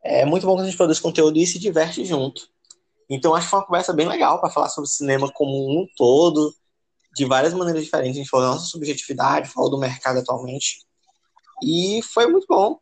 É 0.03 0.23
muito 0.25 0.45
bom 0.45 0.55
que 0.55 0.61
a 0.61 0.65
gente 0.65 0.77
produz 0.77 0.99
conteúdo 0.99 1.37
e 1.39 1.47
se 1.47 1.57
diverte 1.57 2.05
junto. 2.05 2.47
Então, 3.09 3.33
acho 3.33 3.47
que 3.47 3.49
foi 3.49 3.59
uma 3.59 3.65
conversa 3.65 3.93
bem 3.93 4.07
legal 4.07 4.39
para 4.39 4.51
falar 4.51 4.69
sobre 4.69 4.89
cinema 4.89 5.31
como 5.31 5.51
um 5.51 5.87
todo, 5.97 6.53
de 7.15 7.25
várias 7.25 7.53
maneiras 7.53 7.83
diferentes. 7.83 8.17
A 8.17 8.19
gente 8.19 8.29
falou 8.29 8.45
da 8.45 8.53
nossa 8.53 8.67
subjetividade, 8.67 9.49
falou 9.49 9.69
do 9.69 9.79
mercado 9.79 10.19
atualmente. 10.19 10.85
E 11.63 12.01
foi 12.13 12.27
muito 12.27 12.45
bom. 12.47 12.77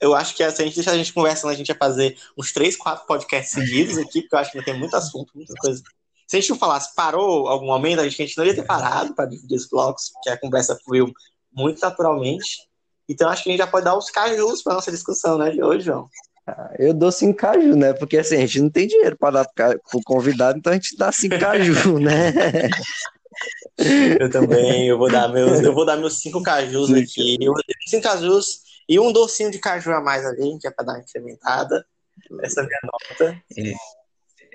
Eu 0.00 0.14
acho 0.14 0.34
que 0.34 0.50
se 0.50 0.62
a 0.62 0.64
gente 0.64 0.74
deixar 0.74 0.92
a 0.92 0.96
gente 0.96 1.12
conversando, 1.12 1.50
a 1.50 1.54
gente 1.54 1.68
ia 1.68 1.76
fazer 1.76 2.16
uns 2.36 2.52
três, 2.52 2.76
quatro 2.76 3.06
podcasts 3.06 3.52
seguidos 3.52 3.98
aqui, 3.98 4.22
porque 4.22 4.34
eu 4.34 4.38
acho 4.38 4.52
que 4.52 4.64
tem 4.64 4.78
muito 4.78 4.96
assunto, 4.96 5.30
muita 5.34 5.54
coisa. 5.54 5.82
Se 6.26 6.36
a 6.36 6.40
gente 6.40 6.50
não 6.50 6.58
falasse, 6.58 6.94
parou 6.94 7.46
algum 7.48 7.66
momento, 7.66 8.00
a 8.00 8.04
gente, 8.04 8.22
a 8.22 8.26
gente 8.26 8.38
não 8.38 8.44
ia 8.44 8.54
ter 8.54 8.64
parado 8.64 9.14
para 9.14 9.26
dividir 9.26 9.56
os 9.56 9.68
blocos, 9.68 10.10
porque 10.12 10.30
a 10.30 10.38
conversa 10.38 10.78
fluiu 10.84 11.12
muito 11.52 11.80
naturalmente. 11.80 12.68
Então 13.08 13.28
acho 13.28 13.42
que 13.42 13.50
a 13.50 13.52
gente 13.52 13.60
já 13.60 13.66
pode 13.66 13.84
dar 13.84 13.96
os 13.96 14.10
cajus 14.10 14.62
para 14.62 14.74
nossa 14.74 14.90
discussão, 14.90 15.38
né, 15.38 15.50
de 15.50 15.62
hoje, 15.62 15.86
João. 15.86 16.08
Ah, 16.46 16.70
eu 16.78 16.92
dou 16.92 17.12
cinco 17.12 17.38
caju, 17.38 17.76
né? 17.76 17.92
Porque 17.92 18.18
assim, 18.18 18.36
a 18.36 18.40
gente 18.40 18.60
não 18.60 18.70
tem 18.70 18.86
dinheiro 18.86 19.16
para 19.16 19.42
dar 19.42 19.48
para 19.54 19.78
o 19.94 20.02
convidado, 20.02 20.58
então 20.58 20.72
a 20.72 20.76
gente 20.76 20.96
dá 20.96 21.12
cinco 21.12 21.38
caju, 21.38 21.98
né? 21.98 22.32
Eu 24.20 24.30
também, 24.30 24.88
eu 24.88 24.98
vou 24.98 25.10
dar 25.10 25.28
meus, 25.28 25.60
eu 25.60 25.74
vou 25.74 25.84
dar 25.84 25.96
meus 25.96 26.20
cinco 26.20 26.42
cajus 26.42 26.92
aqui. 26.92 27.36
Eu 27.40 27.54
cinco 27.86 28.02
cajus 28.02 28.62
e 28.88 28.98
um 28.98 29.12
docinho 29.12 29.50
de 29.50 29.58
caju 29.58 29.92
a 29.92 30.00
mais 30.00 30.24
ali, 30.24 30.58
que 30.60 30.66
é 30.66 30.70
para 30.70 30.84
dar 30.84 30.92
uma 30.94 31.00
incrementada. 31.00 31.84
Essa 32.42 32.60
é 32.60 32.64
a 32.64 32.66
minha 32.66 32.80
nota. 32.84 33.42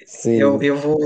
Sim. 0.05 0.39
Eu, 0.39 0.61
eu 0.61 0.77
vou. 0.77 0.99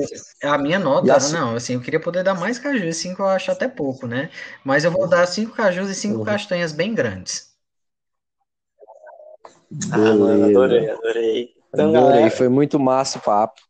A 0.44 0.58
minha 0.60 0.78
nota, 0.78 1.18
não, 1.30 1.56
assim, 1.56 1.74
eu 1.74 1.82
queria 1.82 2.00
poder 2.00 2.24
dar 2.24 2.36
mais 2.36 2.60
cajus, 2.60 2.98
cinco 2.98 3.24
eu 3.24 3.28
acho 3.28 3.52
até 3.52 3.68
pouco, 3.68 4.06
né? 4.06 4.30
Mas 4.64 4.84
eu 4.84 4.92
vou 4.92 5.08
dar 5.08 5.26
cinco 5.26 5.56
cajus 5.56 5.90
e 5.90 5.96
cinco 5.96 6.20
uhum. 6.20 6.26
castanhas 6.26 6.72
bem 6.72 6.94
grandes. 6.94 7.52
Ah, 9.92 9.98
mano, 9.98 10.46
adorei, 10.46 10.90
adorei. 10.90 11.56
Então, 11.74 11.90
adorei, 11.90 12.12
galera, 12.12 12.32
foi 12.32 12.48
muito 12.48 12.80
massa 12.80 13.18
o 13.18 13.22
papo. 13.22 13.62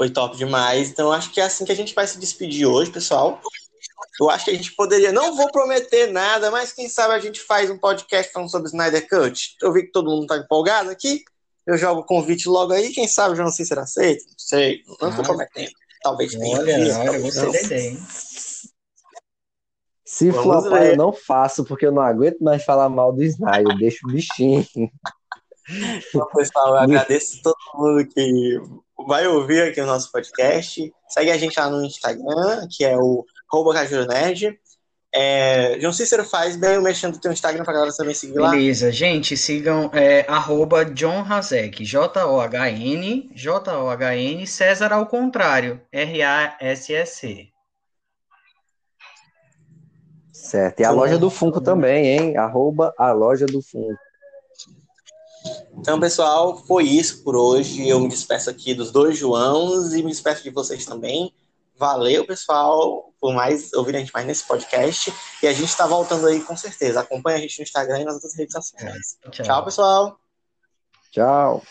Foi 0.00 0.08
top 0.08 0.34
demais. 0.34 0.88
Então, 0.88 1.12
acho 1.12 1.30
que 1.30 1.42
é 1.42 1.44
assim 1.44 1.62
que 1.62 1.72
a 1.72 1.76
gente 1.76 1.94
vai 1.94 2.06
se 2.06 2.18
despedir 2.18 2.64
hoje, 2.64 2.90
pessoal. 2.90 3.38
Eu 4.18 4.30
acho 4.30 4.46
que 4.46 4.50
a 4.50 4.54
gente 4.54 4.74
poderia, 4.74 5.12
não 5.12 5.36
vou 5.36 5.52
prometer 5.52 6.10
nada, 6.10 6.50
mas 6.50 6.72
quem 6.72 6.88
sabe 6.88 7.12
a 7.12 7.18
gente 7.18 7.38
faz 7.38 7.68
um 7.68 7.76
podcast 7.76 8.32
falando 8.32 8.50
sobre 8.50 8.68
Snyder 8.68 9.06
Cut. 9.06 9.56
Eu 9.60 9.70
vi 9.74 9.82
que 9.82 9.92
todo 9.92 10.10
mundo 10.10 10.26
tá 10.26 10.38
empolgado 10.38 10.88
aqui. 10.88 11.22
Eu 11.66 11.76
jogo 11.76 12.00
o 12.00 12.04
convite 12.06 12.48
logo 12.48 12.72
aí, 12.72 12.94
quem 12.94 13.06
sabe 13.06 13.36
já 13.36 13.44
não 13.44 13.50
sei 13.50 13.66
se 13.66 13.68
será 13.68 13.82
aceito. 13.82 14.24
Não 14.24 14.38
sei, 14.38 14.80
não 14.86 15.10
estou 15.10 15.22
ah, 15.22 15.28
prometendo. 15.28 15.70
Talvez 16.02 16.32
tenha. 16.32 16.58
Olha, 16.58 16.74
fiz, 17.22 17.36
olha, 17.36 17.62
ideia, 17.62 17.90
hein? 17.90 18.06
Se 20.06 20.30
Vamos 20.30 20.44
flopar, 20.44 20.80
ver. 20.80 20.92
eu 20.92 20.96
não 20.96 21.12
faço, 21.12 21.62
porque 21.62 21.84
eu 21.84 21.92
não 21.92 22.00
aguento 22.00 22.38
mais 22.40 22.64
falar 22.64 22.88
mal 22.88 23.12
do 23.12 23.22
Snyder. 23.22 23.74
Eu 23.74 23.78
deixo 23.78 24.06
o 24.08 24.10
bichinho. 24.10 24.66
Então, 25.68 26.26
pessoal, 26.34 26.68
eu 26.68 26.78
agradeço 26.88 27.42
todo 27.42 27.56
mundo 27.74 28.06
que 28.06 28.58
vai 29.06 29.26
ouvir 29.26 29.62
aqui 29.62 29.80
o 29.80 29.86
nosso 29.86 30.10
podcast. 30.10 30.92
Segue 31.08 31.30
a 31.30 31.38
gente 31.38 31.58
lá 31.58 31.68
no 31.68 31.84
Instagram, 31.84 32.66
que 32.70 32.84
é 32.84 32.96
o 32.96 33.24
arroba 33.52 33.74
Nerd. 34.08 34.58
É, 35.12 35.76
João 35.80 35.92
Cícero 35.92 36.24
faz 36.24 36.54
bem 36.54 36.78
o 36.78 36.82
mexendo 36.82 37.14
do 37.14 37.20
teu 37.20 37.32
Instagram 37.32 37.64
pra 37.64 37.72
galera 37.72 37.92
também 37.96 38.14
seguir 38.14 38.38
lá. 38.38 38.50
Beleza, 38.50 38.92
gente, 38.92 39.36
sigam 39.36 39.90
é, 39.92 40.24
arroba 40.28 40.84
John 40.84 41.24
Hazek, 41.28 41.84
J-O-H-N, 41.84 43.30
J-O-H-N, 43.34 44.46
César 44.46 44.92
ao 44.92 45.06
contrário, 45.06 45.80
R-A-S-S-E. 45.90 47.50
Certo, 50.32 50.80
e 50.80 50.84
a 50.84 50.90
loja 50.90 51.18
do 51.18 51.28
Funko 51.28 51.60
também, 51.60 52.06
hein? 52.06 52.36
Arroba 52.36 52.94
a 52.96 53.12
loja 53.12 53.46
do 53.46 53.60
Funko. 53.60 54.09
Então, 55.80 55.98
pessoal, 55.98 56.58
foi 56.58 56.84
isso 56.84 57.24
por 57.24 57.34
hoje. 57.34 57.88
Eu 57.88 57.98
me 57.98 58.08
despeço 58.08 58.50
aqui 58.50 58.74
dos 58.74 58.92
dois 58.92 59.16
Joãos 59.16 59.94
e 59.94 60.02
me 60.02 60.10
despeço 60.10 60.42
de 60.42 60.50
vocês 60.50 60.84
também. 60.84 61.32
Valeu, 61.74 62.26
pessoal, 62.26 63.10
por 63.18 63.32
mais 63.32 63.72
ouvir 63.72 63.96
a 63.96 63.98
gente 63.98 64.12
mais 64.12 64.26
nesse 64.26 64.46
podcast. 64.46 65.10
E 65.42 65.46
a 65.46 65.52
gente 65.54 65.70
está 65.70 65.86
voltando 65.86 66.26
aí 66.26 66.42
com 66.42 66.54
certeza. 66.54 67.00
Acompanhe 67.00 67.38
a 67.38 67.40
gente 67.40 67.58
no 67.58 67.62
Instagram 67.62 68.00
e 68.00 68.04
nas 68.04 68.14
outras 68.16 68.36
redes 68.36 68.52
sociais. 68.52 69.16
É, 69.24 69.30
tchau. 69.30 69.46
tchau, 69.46 69.64
pessoal. 69.64 70.20
Tchau. 71.10 71.62